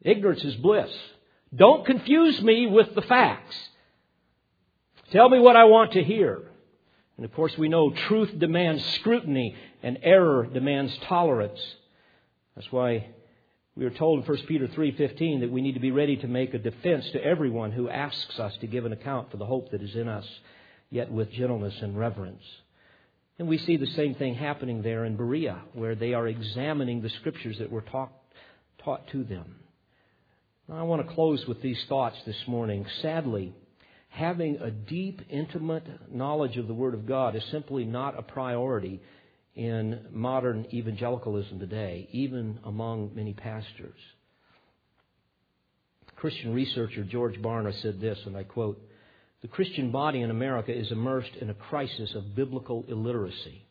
Ignorance 0.01 0.43
is 0.43 0.55
bliss. 0.55 0.89
Don't 1.55 1.85
confuse 1.85 2.41
me 2.41 2.65
with 2.65 2.95
the 2.95 3.03
facts. 3.03 3.55
Tell 5.11 5.29
me 5.29 5.37
what 5.37 5.55
I 5.55 5.65
want 5.65 5.91
to 5.91 6.03
hear. 6.03 6.41
And 7.17 7.25
of 7.25 7.33
course, 7.35 7.55
we 7.59 7.69
know 7.69 7.91
truth 7.91 8.39
demands 8.39 8.83
scrutiny 8.95 9.55
and 9.83 9.99
error 10.01 10.47
demands 10.47 10.97
tolerance. 11.07 11.61
That's 12.55 12.71
why 12.71 13.05
we 13.75 13.85
are 13.85 13.91
told 13.91 14.19
in 14.19 14.25
1 14.25 14.45
Peter 14.47 14.67
3:15 14.67 15.41
that 15.41 15.51
we 15.51 15.61
need 15.61 15.73
to 15.73 15.79
be 15.79 15.91
ready 15.91 16.15
to 16.17 16.27
make 16.27 16.53
a 16.53 16.59
defense 16.59 17.09
to 17.11 17.23
everyone 17.23 17.71
who 17.71 17.89
asks 17.89 18.39
us 18.39 18.55
to 18.57 18.67
give 18.67 18.85
an 18.85 18.93
account 18.93 19.31
for 19.31 19.37
the 19.37 19.45
hope 19.45 19.71
that 19.71 19.81
is 19.81 19.95
in 19.95 20.07
us, 20.07 20.27
yet 20.91 21.11
with 21.11 21.31
gentleness 21.31 21.81
and 21.81 21.97
reverence. 21.97 22.43
And 23.39 23.47
we 23.47 23.57
see 23.57 23.77
the 23.77 23.87
same 23.87 24.13
thing 24.13 24.35
happening 24.35 24.83
there 24.83 25.05
in 25.05 25.15
Berea, 25.15 25.59
where 25.73 25.95
they 25.95 26.13
are 26.13 26.27
examining 26.27 27.01
the 27.01 27.09
scriptures 27.09 27.57
that 27.57 27.71
were 27.71 27.81
taught, 27.81 28.13
taught 28.83 29.07
to 29.07 29.23
them. 29.23 29.55
Now, 30.67 30.75
I 30.75 30.83
want 30.83 31.07
to 31.07 31.13
close 31.15 31.47
with 31.47 31.61
these 31.63 31.83
thoughts 31.85 32.15
this 32.27 32.47
morning. 32.47 32.85
Sadly, 33.01 33.53
having 34.09 34.57
a 34.57 34.69
deep, 34.69 35.21
intimate 35.29 36.13
knowledge 36.13 36.57
of 36.57 36.67
the 36.67 36.75
Word 36.75 36.93
of 36.93 37.07
God 37.07 37.35
is 37.35 37.43
simply 37.45 37.85
not 37.85 38.17
a 38.17 38.21
priority 38.21 39.01
in 39.55 40.07
modern 40.11 40.65
evangelicalism 40.73 41.59
today, 41.59 42.07
even 42.11 42.59
among 42.63 43.11
many 43.13 43.33
pastors. 43.33 43.99
Christian 46.15 46.53
researcher 46.53 47.03
George 47.03 47.35
Barna 47.35 47.73
said 47.81 47.99
this, 47.99 48.17
and 48.25 48.35
I 48.37 48.43
quote 48.43 48.81
The 49.41 49.47
Christian 49.47 49.91
body 49.91 50.21
in 50.21 50.31
America 50.31 50.73
is 50.73 50.91
immersed 50.91 51.35
in 51.39 51.49
a 51.49 51.53
crisis 51.53 52.15
of 52.15 52.35
biblical 52.35 52.85
illiteracy. 52.87 53.65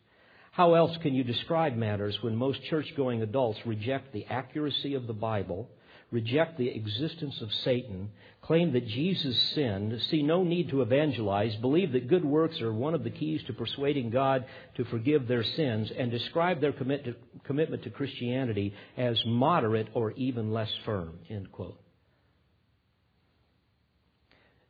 How 0.52 0.74
else 0.74 0.94
can 1.02 1.14
you 1.14 1.24
describe 1.24 1.74
matters 1.74 2.18
when 2.20 2.36
most 2.36 2.62
church 2.64 2.86
going 2.94 3.22
adults 3.22 3.58
reject 3.64 4.12
the 4.12 4.26
accuracy 4.26 4.94
of 4.94 5.06
the 5.06 5.14
Bible? 5.14 5.70
Reject 6.12 6.58
the 6.58 6.68
existence 6.68 7.40
of 7.40 7.52
Satan, 7.64 8.10
claim 8.42 8.72
that 8.72 8.86
Jesus 8.86 9.36
sinned, 9.54 10.00
see 10.10 10.22
no 10.22 10.44
need 10.44 10.68
to 10.68 10.82
evangelize, 10.82 11.56
believe 11.56 11.92
that 11.92 12.08
good 12.08 12.24
works 12.24 12.60
are 12.60 12.72
one 12.72 12.94
of 12.94 13.02
the 13.02 13.10
keys 13.10 13.42
to 13.44 13.52
persuading 13.52 14.10
God 14.10 14.44
to 14.76 14.84
forgive 14.84 15.26
their 15.26 15.42
sins, 15.42 15.90
and 15.96 16.10
describe 16.10 16.60
their 16.60 16.72
commit 16.72 17.04
to, 17.06 17.14
commitment 17.44 17.82
to 17.84 17.90
Christianity 17.90 18.74
as 18.96 19.24
moderate 19.24 19.88
or 19.94 20.12
even 20.12 20.52
less 20.52 20.70
firm. 20.84 21.18
End 21.30 21.50
quote. 21.50 21.80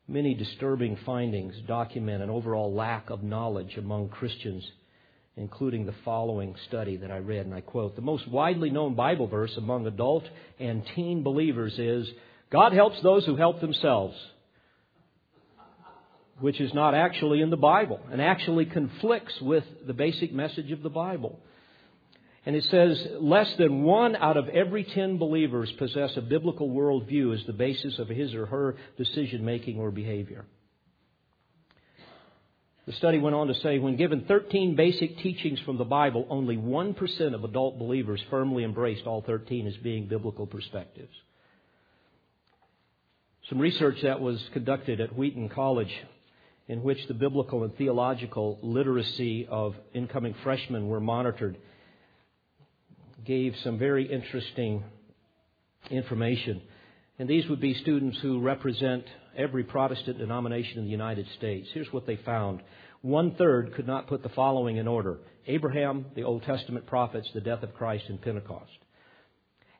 Many 0.07 0.34
disturbing 0.34 0.97
findings 1.05 1.55
document 1.66 2.22
an 2.22 2.30
overall 2.30 2.72
lack 2.72 3.11
of 3.11 3.22
knowledge 3.22 3.76
among 3.76 4.09
Christians 4.09 4.64
including 5.37 5.87
the 5.87 5.95
following 6.05 6.55
study 6.68 6.97
that 6.99 7.11
I 7.11 7.18
read, 7.18 7.47
and 7.47 7.55
I 7.55 7.61
quote 7.61 7.97
The 7.97 8.03
most 8.03 8.28
widely 8.28 8.70
known 8.70 8.95
Bible 8.95 9.26
verse 9.26 9.57
among 9.57 9.87
adult 9.87 10.24
and 10.59 10.83
teen 10.95 11.22
believers 11.22 11.78
is 11.78 12.07
God 12.51 12.72
helps 12.72 13.01
those 13.03 13.24
who 13.24 13.37
help 13.37 13.61
themselves, 13.61 14.14
which 16.41 16.61
is 16.61 16.74
not 16.74 16.95
actually 16.95 17.41
in 17.41 17.51
the 17.51 17.57
Bible 17.57 18.01
and 18.11 18.20
actually 18.20 18.66
conflicts 18.66 19.41
with 19.41 19.64
the 19.87 19.95
basic 19.95 20.33
message 20.33 20.70
of 20.70 20.83
the 20.83 20.91
Bible. 20.91 21.39
And 22.45 22.57
it 22.57 22.64
says 22.64 23.07
less 23.20 23.55
than 23.57 23.85
one 23.85 24.16
out 24.16 24.37
of 24.37 24.49
every 24.49 24.85
ten 24.85 25.16
believers 25.16 25.72
possess 25.78 26.11
a 26.16 26.20
biblical 26.20 26.68
worldview 26.68 27.35
as 27.39 27.47
the 27.47 27.53
basis 27.53 27.99
of 27.99 28.09
his 28.09 28.35
or 28.35 28.47
her 28.47 28.76
decision 28.99 29.45
making 29.45 29.78
or 29.78 29.91
behavior. 29.91 30.45
The 32.87 32.93
study 32.95 33.18
went 33.18 33.37
on 33.37 33.47
to 33.47 33.55
say 33.55 33.78
when 33.78 33.97
given 33.97 34.24
13 34.26 34.74
basic 34.74 35.18
teachings 35.18 35.61
from 35.61 35.78
the 35.78 35.85
Bible, 35.85 36.26
only 36.28 36.57
1% 36.57 37.35
of 37.35 37.45
adult 37.45 37.78
believers 37.78 38.20
firmly 38.28 38.64
embraced 38.64 39.07
all 39.07 39.22
13 39.22 39.68
as 39.68 39.76
being 39.76 40.09
biblical 40.09 40.47
perspectives. 40.47 41.12
Some 43.49 43.61
research 43.61 43.99
that 44.03 44.20
was 44.20 44.43
conducted 44.53 45.01
at 45.01 45.16
Wheaton 45.16 45.49
College, 45.49 45.93
in 46.66 46.83
which 46.83 47.07
the 47.07 47.14
biblical 47.14 47.62
and 47.62 47.76
theological 47.76 48.59
literacy 48.62 49.47
of 49.49 49.76
incoming 49.95 50.35
freshmen 50.43 50.89
were 50.89 51.01
monitored, 51.01 51.59
gave 53.24 53.55
some 53.62 53.78
very 53.78 54.11
interesting 54.11 54.83
information. 55.91 56.62
And 57.18 57.28
these 57.28 57.49
would 57.49 57.61
be 57.61 57.74
students 57.74 58.18
who 58.20 58.41
represent 58.41 59.05
every 59.37 59.64
Protestant 59.64 60.18
denomination 60.18 60.78
in 60.78 60.85
the 60.85 60.91
United 60.91 61.26
States. 61.37 61.68
Here's 61.72 61.93
what 61.93 62.07
they 62.07 62.16
found. 62.16 62.62
One 63.03 63.35
third 63.35 63.74
could 63.74 63.87
not 63.87 64.07
put 64.07 64.22
the 64.22 64.28
following 64.30 64.76
in 64.76 64.87
order 64.87 65.18
Abraham, 65.47 66.07
the 66.14 66.22
Old 66.22 66.45
Testament 66.45 66.87
prophets, 66.87 67.28
the 67.35 67.41
death 67.41 67.62
of 67.62 67.74
Christ, 67.74 68.05
and 68.09 68.20
Pentecost. 68.20 68.70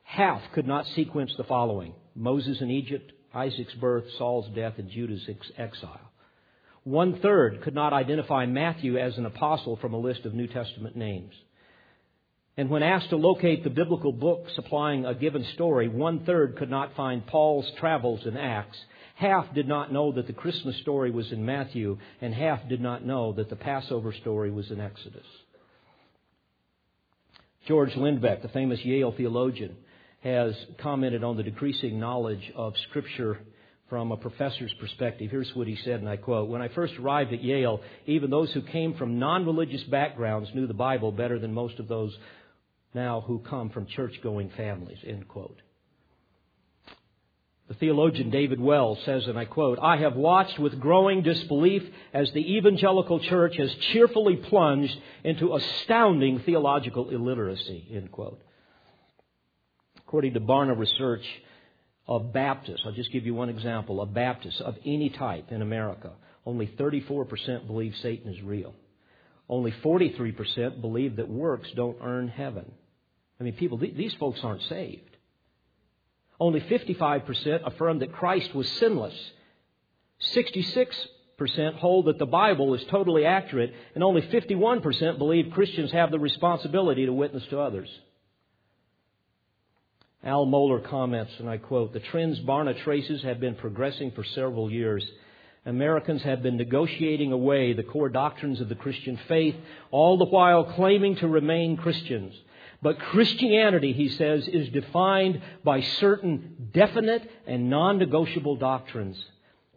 Half 0.03 0.41
could 0.53 0.67
not 0.67 0.85
sequence 0.95 1.33
the 1.37 1.45
following 1.45 1.93
Moses 2.15 2.59
in 2.61 2.69
Egypt, 2.69 3.11
Isaac's 3.33 3.73
birth, 3.75 4.03
Saul's 4.17 4.53
death, 4.53 4.73
and 4.77 4.89
Judah's 4.89 5.27
exile. 5.57 6.11
One 6.83 7.19
third 7.21 7.61
could 7.63 7.73
not 7.73 7.93
identify 7.93 8.45
Matthew 8.45 8.97
as 8.97 9.17
an 9.17 9.25
apostle 9.25 9.77
from 9.77 9.93
a 9.93 9.99
list 9.99 10.25
of 10.25 10.33
New 10.33 10.47
Testament 10.47 10.97
names. 10.97 11.33
And 12.57 12.69
when 12.69 12.83
asked 12.83 13.09
to 13.09 13.15
locate 13.15 13.63
the 13.63 13.69
biblical 13.69 14.11
book 14.11 14.45
supplying 14.55 15.05
a 15.05 15.15
given 15.15 15.45
story, 15.53 15.87
one 15.87 16.25
third 16.25 16.57
could 16.57 16.69
not 16.69 16.95
find 16.95 17.25
Paul's 17.25 17.69
travels 17.79 18.25
in 18.25 18.37
Acts. 18.37 18.77
Half 19.23 19.53
did 19.53 19.69
not 19.69 19.93
know 19.93 20.11
that 20.11 20.27
the 20.27 20.33
Christmas 20.33 20.75
story 20.81 21.09
was 21.09 21.31
in 21.31 21.45
Matthew, 21.45 21.97
and 22.19 22.33
half 22.33 22.67
did 22.67 22.81
not 22.81 23.05
know 23.05 23.31
that 23.31 23.49
the 23.49 23.55
Passover 23.55 24.11
story 24.11 24.51
was 24.51 24.69
in 24.69 24.81
Exodus. 24.81 25.25
George 27.65 27.93
Lindbeck, 27.95 28.41
the 28.41 28.49
famous 28.49 28.81
Yale 28.83 29.13
theologian, 29.15 29.77
has 30.23 30.53
commented 30.81 31.23
on 31.23 31.37
the 31.37 31.43
decreasing 31.43 32.01
knowledge 32.01 32.51
of 32.53 32.73
Scripture 32.89 33.39
from 33.87 34.11
a 34.11 34.17
professor's 34.17 34.73
perspective. 34.81 35.31
Here's 35.31 35.55
what 35.55 35.67
he 35.67 35.77
said, 35.85 36.01
and 36.01 36.09
I 36.09 36.17
quote 36.17 36.49
When 36.49 36.61
I 36.61 36.67
first 36.67 36.95
arrived 36.99 37.31
at 37.31 37.41
Yale, 37.41 37.79
even 38.05 38.29
those 38.29 38.51
who 38.51 38.61
came 38.61 38.93
from 38.95 39.19
non 39.19 39.45
religious 39.45 39.83
backgrounds 39.83 40.49
knew 40.53 40.67
the 40.67 40.73
Bible 40.73 41.13
better 41.13 41.39
than 41.39 41.53
most 41.53 41.79
of 41.79 41.87
those 41.87 42.13
now 42.93 43.21
who 43.21 43.39
come 43.39 43.69
from 43.69 43.85
church 43.85 44.19
going 44.21 44.51
families. 44.57 44.99
End 45.07 45.29
quote. 45.29 45.61
The 47.67 47.75
theologian 47.75 48.29
David 48.29 48.59
Wells 48.59 48.99
says, 49.05 49.25
and 49.25 49.39
I 49.39 49.45
quote, 49.45 49.79
I 49.81 49.97
have 49.97 50.15
watched 50.15 50.59
with 50.59 50.79
growing 50.79 51.23
disbelief 51.23 51.83
as 52.13 52.29
the 52.31 52.55
evangelical 52.57 53.19
church 53.19 53.55
has 53.57 53.73
cheerfully 53.93 54.35
plunged 54.35 54.95
into 55.23 55.55
astounding 55.55 56.39
theological 56.39 57.09
illiteracy, 57.09 57.87
end 57.93 58.11
quote. 58.11 58.41
According 59.97 60.33
to 60.33 60.41
Barna 60.41 60.77
Research, 60.77 61.25
of 62.07 62.33
Baptists, 62.33 62.81
I'll 62.85 62.91
just 62.91 63.11
give 63.11 63.25
you 63.25 63.33
one 63.33 63.49
example, 63.49 64.01
of 64.01 64.13
Baptists 64.13 64.61
of 64.61 64.75
any 64.85 65.09
type 65.09 65.51
in 65.51 65.61
America, 65.61 66.11
only 66.45 66.67
34% 66.67 67.67
believe 67.67 67.95
Satan 68.01 68.33
is 68.33 68.41
real. 68.41 68.73
Only 69.47 69.71
43% 69.71 70.81
believe 70.81 71.17
that 71.17 71.29
works 71.29 71.69
don't 71.75 71.97
earn 72.01 72.27
heaven. 72.27 72.71
I 73.39 73.43
mean, 73.43 73.53
people, 73.53 73.77
these 73.77 74.13
folks 74.15 74.39
aren't 74.43 74.63
saved. 74.63 75.17
Only 76.39 76.61
55% 76.61 77.65
affirm 77.65 77.99
that 77.99 78.13
Christ 78.13 78.53
was 78.55 78.67
sinless. 78.73 79.13
66% 80.35 81.75
hold 81.75 82.05
that 82.05 82.19
the 82.19 82.25
Bible 82.25 82.73
is 82.73 82.83
totally 82.85 83.25
accurate, 83.25 83.73
and 83.95 84.03
only 84.03 84.21
51% 84.21 85.17
believe 85.17 85.51
Christians 85.53 85.91
have 85.91 86.11
the 86.11 86.19
responsibility 86.19 87.05
to 87.05 87.13
witness 87.13 87.45
to 87.47 87.59
others. 87.59 87.89
Al 90.23 90.45
Mohler 90.45 90.87
comments, 90.89 91.33
and 91.39 91.49
I 91.49 91.57
quote, 91.57 91.91
The 91.91 91.99
trends 91.99 92.39
Barna 92.39 92.81
traces 92.83 93.21
have 93.23 93.41
been 93.41 93.55
progressing 93.55 94.11
for 94.11 94.23
several 94.23 94.71
years. 94.71 95.05
Americans 95.65 96.21
have 96.23 96.41
been 96.41 96.57
negotiating 96.57 97.31
away 97.31 97.73
the 97.73 97.83
core 97.83 98.09
doctrines 98.09 98.61
of 98.61 98.69
the 98.69 98.75
Christian 98.75 99.19
faith, 99.27 99.55
all 99.91 100.17
the 100.17 100.25
while 100.25 100.63
claiming 100.63 101.17
to 101.17 101.27
remain 101.27 101.75
Christians. 101.75 102.33
But 102.83 102.99
Christianity, 102.99 103.93
he 103.93 104.09
says, 104.09 104.45
is 104.45 104.67
defined 104.69 105.41
by 105.63 105.79
certain 105.81 106.69
definite 106.73 107.29
and 107.47 107.69
non 107.69 107.97
negotiable 107.97 108.57
doctrines. 108.57 109.17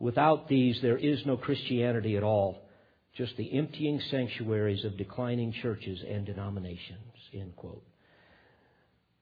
Without 0.00 0.48
these, 0.48 0.80
there 0.82 0.98
is 0.98 1.24
no 1.24 1.36
Christianity 1.36 2.16
at 2.16 2.24
all, 2.24 2.68
just 3.14 3.36
the 3.36 3.56
emptying 3.56 4.00
sanctuaries 4.10 4.84
of 4.84 4.96
declining 4.96 5.52
churches 5.52 6.00
and 6.06 6.26
denominations. 6.26 6.98
End 7.32 7.54
quote. 7.54 7.84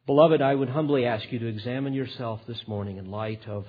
Beloved, 0.07 0.41
I 0.41 0.55
would 0.55 0.70
humbly 0.70 1.05
ask 1.05 1.30
you 1.30 1.39
to 1.39 1.47
examine 1.47 1.93
yourself 1.93 2.41
this 2.47 2.66
morning 2.66 2.97
in 2.97 3.11
light 3.11 3.47
of 3.47 3.66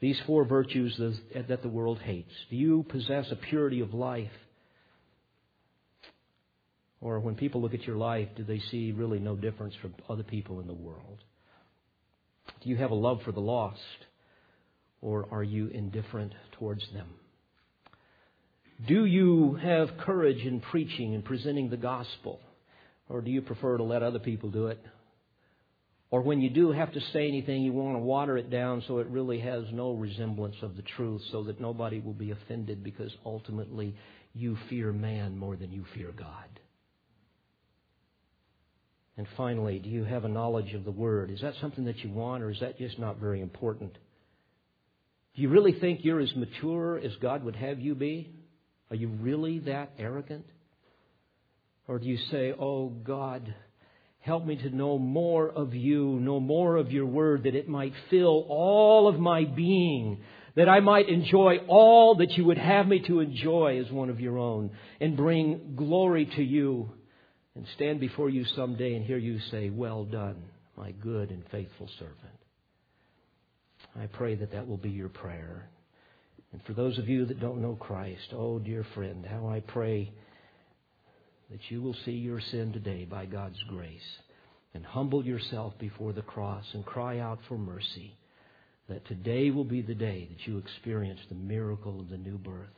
these 0.00 0.18
four 0.26 0.44
virtues 0.44 0.96
that 1.34 1.62
the 1.62 1.68
world 1.68 1.98
hates. 1.98 2.32
Do 2.48 2.56
you 2.56 2.84
possess 2.88 3.30
a 3.32 3.36
purity 3.36 3.80
of 3.80 3.92
life? 3.92 4.30
Or 7.00 7.20
when 7.20 7.36
people 7.36 7.62
look 7.62 7.74
at 7.74 7.86
your 7.86 7.96
life, 7.96 8.28
do 8.36 8.44
they 8.44 8.60
see 8.70 8.92
really 8.92 9.18
no 9.18 9.36
difference 9.36 9.74
from 9.80 9.94
other 10.08 10.24
people 10.24 10.60
in 10.60 10.66
the 10.66 10.74
world? 10.74 11.18
Do 12.62 12.70
you 12.70 12.76
have 12.76 12.90
a 12.90 12.96
love 12.96 13.20
for 13.24 13.32
the 13.32 13.40
lost? 13.40 13.78
Or 15.00 15.28
are 15.30 15.44
you 15.44 15.68
indifferent 15.68 16.32
towards 16.58 16.82
them? 16.92 17.08
Do 18.86 19.04
you 19.04 19.54
have 19.62 19.98
courage 19.98 20.44
in 20.44 20.60
preaching 20.60 21.14
and 21.14 21.24
presenting 21.24 21.70
the 21.70 21.76
gospel? 21.76 22.40
Or 23.08 23.20
do 23.20 23.30
you 23.30 23.42
prefer 23.42 23.76
to 23.76 23.82
let 23.82 24.02
other 24.02 24.18
people 24.18 24.50
do 24.50 24.66
it? 24.68 24.80
Or 26.10 26.22
when 26.22 26.40
you 26.40 26.48
do 26.48 26.72
have 26.72 26.92
to 26.94 27.00
say 27.12 27.28
anything, 27.28 27.62
you 27.62 27.72
want 27.72 27.96
to 27.96 28.00
water 28.00 28.38
it 28.38 28.50
down 28.50 28.82
so 28.88 28.98
it 28.98 29.08
really 29.08 29.40
has 29.40 29.64
no 29.72 29.92
resemblance 29.92 30.56
of 30.62 30.74
the 30.74 30.82
truth 30.82 31.20
so 31.30 31.44
that 31.44 31.60
nobody 31.60 32.00
will 32.00 32.14
be 32.14 32.30
offended 32.30 32.82
because 32.82 33.12
ultimately 33.26 33.94
you 34.32 34.56
fear 34.70 34.92
man 34.92 35.36
more 35.36 35.56
than 35.56 35.70
you 35.70 35.84
fear 35.94 36.12
God. 36.16 36.48
And 39.18 39.26
finally, 39.36 39.80
do 39.80 39.90
you 39.90 40.04
have 40.04 40.24
a 40.24 40.28
knowledge 40.28 40.74
of 40.74 40.84
the 40.84 40.92
Word? 40.92 41.32
Is 41.32 41.40
that 41.40 41.54
something 41.60 41.86
that 41.86 41.98
you 42.04 42.10
want, 42.10 42.44
or 42.44 42.50
is 42.50 42.60
that 42.60 42.78
just 42.78 43.00
not 43.00 43.18
very 43.18 43.40
important? 43.40 43.92
Do 45.34 45.42
you 45.42 45.48
really 45.48 45.72
think 45.72 46.04
you're 46.04 46.20
as 46.20 46.34
mature 46.36 46.96
as 46.96 47.10
God 47.20 47.42
would 47.42 47.56
have 47.56 47.80
you 47.80 47.96
be? 47.96 48.32
Are 48.90 48.96
you 48.96 49.08
really 49.08 49.58
that 49.60 49.90
arrogant? 49.98 50.46
Or 51.88 51.98
do 51.98 52.06
you 52.06 52.16
say, 52.30 52.52
Oh 52.56 52.90
God, 52.90 53.52
help 54.20 54.46
me 54.46 54.54
to 54.54 54.70
know 54.70 54.98
more 54.98 55.48
of 55.48 55.74
you, 55.74 56.20
know 56.20 56.38
more 56.38 56.76
of 56.76 56.92
your 56.92 57.06
Word, 57.06 57.42
that 57.42 57.56
it 57.56 57.68
might 57.68 57.94
fill 58.10 58.46
all 58.48 59.08
of 59.08 59.18
my 59.18 59.44
being, 59.44 60.20
that 60.54 60.68
I 60.68 60.78
might 60.78 61.08
enjoy 61.08 61.56
all 61.66 62.14
that 62.18 62.30
you 62.36 62.44
would 62.44 62.58
have 62.58 62.86
me 62.86 63.00
to 63.08 63.18
enjoy 63.18 63.80
as 63.84 63.90
one 63.90 64.10
of 64.10 64.20
your 64.20 64.38
own, 64.38 64.70
and 65.00 65.16
bring 65.16 65.74
glory 65.74 66.26
to 66.36 66.42
you 66.42 66.92
and 67.58 67.66
stand 67.74 67.98
before 67.98 68.30
you 68.30 68.44
someday 68.54 68.94
and 68.94 69.04
hear 69.04 69.18
you 69.18 69.40
say, 69.50 69.68
Well 69.68 70.04
done, 70.04 70.36
my 70.76 70.92
good 70.92 71.30
and 71.30 71.42
faithful 71.50 71.90
servant. 71.98 72.16
I 74.00 74.06
pray 74.06 74.36
that 74.36 74.52
that 74.52 74.68
will 74.68 74.76
be 74.76 74.90
your 74.90 75.08
prayer. 75.08 75.68
And 76.52 76.62
for 76.62 76.72
those 76.72 76.98
of 76.98 77.08
you 77.08 77.26
that 77.26 77.40
don't 77.40 77.60
know 77.60 77.74
Christ, 77.74 78.32
oh, 78.32 78.60
dear 78.60 78.86
friend, 78.94 79.26
how 79.26 79.48
I 79.48 79.58
pray 79.58 80.12
that 81.50 81.58
you 81.68 81.82
will 81.82 81.96
see 82.04 82.12
your 82.12 82.40
sin 82.40 82.72
today 82.72 83.04
by 83.04 83.26
God's 83.26 83.60
grace 83.68 84.00
and 84.72 84.86
humble 84.86 85.24
yourself 85.24 85.74
before 85.80 86.12
the 86.12 86.22
cross 86.22 86.64
and 86.74 86.86
cry 86.86 87.18
out 87.18 87.40
for 87.48 87.58
mercy. 87.58 88.16
That 88.88 89.04
today 89.08 89.50
will 89.50 89.64
be 89.64 89.82
the 89.82 89.96
day 89.96 90.28
that 90.30 90.46
you 90.46 90.58
experience 90.58 91.20
the 91.28 91.34
miracle 91.34 91.98
of 91.98 92.08
the 92.08 92.18
new 92.18 92.38
birth. 92.38 92.68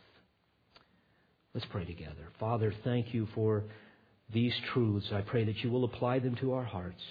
Let's 1.53 1.67
pray 1.71 1.85
together. 1.85 2.29
Father, 2.39 2.73
thank 2.83 3.13
you 3.13 3.29
for 3.35 3.65
these 4.33 4.55
truths, 4.73 5.07
I 5.13 5.23
pray 5.23 5.45
that 5.45 5.59
you 5.59 5.71
will 5.71 5.85
apply 5.85 6.21
them 6.21 6.37
to 6.37 6.53
our 6.55 6.65
hearts, 6.65 7.03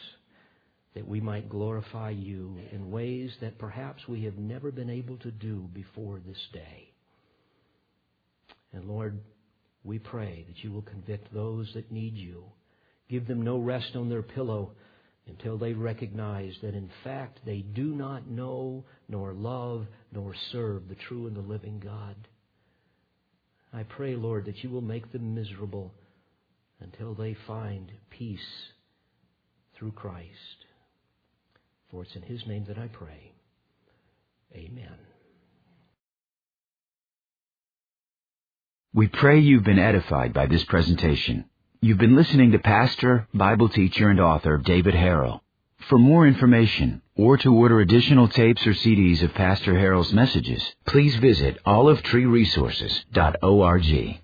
that 0.96 1.08
we 1.08 1.20
might 1.20 1.50
glorify 1.50 2.12
you 2.12 2.58
in 2.72 2.92
ways 2.92 3.32
that 3.42 3.60
perhaps 3.60 4.08
we 4.08 4.24
have 4.24 4.38
never 4.38 4.72
been 4.72 4.90
able 4.90 5.18
to 5.18 5.32
do 5.32 5.70
before 5.74 6.20
this 6.26 6.40
day. 6.54 6.94
And 8.74 8.86
Lord, 8.86 9.20
we 9.84 10.00
pray 10.00 10.46
that 10.48 10.64
you 10.64 10.72
will 10.72 10.82
convict 10.82 11.34
those 11.34 11.70
that 11.74 11.92
need 11.92 12.16
you. 12.16 12.44
Give 13.10 13.28
them 13.28 13.42
no 13.42 13.58
rest 13.58 13.96
on 13.96 14.10
their 14.10 14.22
pillow 14.22 14.72
until 15.28 15.58
they 15.58 15.74
recognize 15.74 16.54
that 16.62 16.76
in 16.76 16.90
fact 17.04 17.40
they 17.46 17.60
do 17.60 17.96
not 17.96 18.28
know, 18.28 18.84
nor 19.08 19.34
love, 19.34 19.88
nor 20.12 20.34
serve 20.52 20.88
the 20.88 20.96
true 21.08 21.28
and 21.28 21.36
the 21.36 21.42
living 21.42 21.80
God. 21.84 22.16
I 23.72 23.84
pray, 23.84 24.16
Lord, 24.16 24.46
that 24.46 24.64
you 24.64 24.70
will 24.70 24.82
make 24.82 25.12
them 25.12 25.36
miserable 25.36 25.94
until 26.82 27.14
they 27.14 27.36
find 27.48 27.92
peace 28.10 28.40
through 29.76 29.92
Christ. 29.92 30.66
For 31.92 32.04
it's 32.04 32.16
in 32.16 32.24
His 32.24 32.46
name 32.46 32.66
that 32.68 32.78
I 32.78 32.88
pray. 32.88 33.34
Amen. 34.56 34.98
We 38.94 39.08
pray 39.08 39.40
you've 39.40 39.64
been 39.64 39.80
edified 39.80 40.34
by 40.34 40.48
this 40.48 40.64
presentation. 40.64 41.46
You've 41.82 42.00
been 42.00 42.16
listening 42.16 42.52
to 42.52 42.60
pastor, 42.60 43.28
Bible 43.34 43.70
teacher, 43.70 44.10
and 44.10 44.20
author 44.20 44.58
David 44.58 44.96
Harrell. 44.96 45.42
For 45.88 45.98
more 45.98 46.28
information 46.28 47.02
or 47.16 47.38
to 47.38 47.54
order 47.54 47.80
additional 47.80 48.28
tapes 48.28 48.68
or 48.68 48.72
CDs 48.72 49.24
of 49.24 49.34
Pastor 49.34 49.74
Harrell's 49.74 50.12
messages, 50.12 50.62
please 50.86 51.16
visit 51.16 51.58
olivetreeresources.org. 51.66 54.20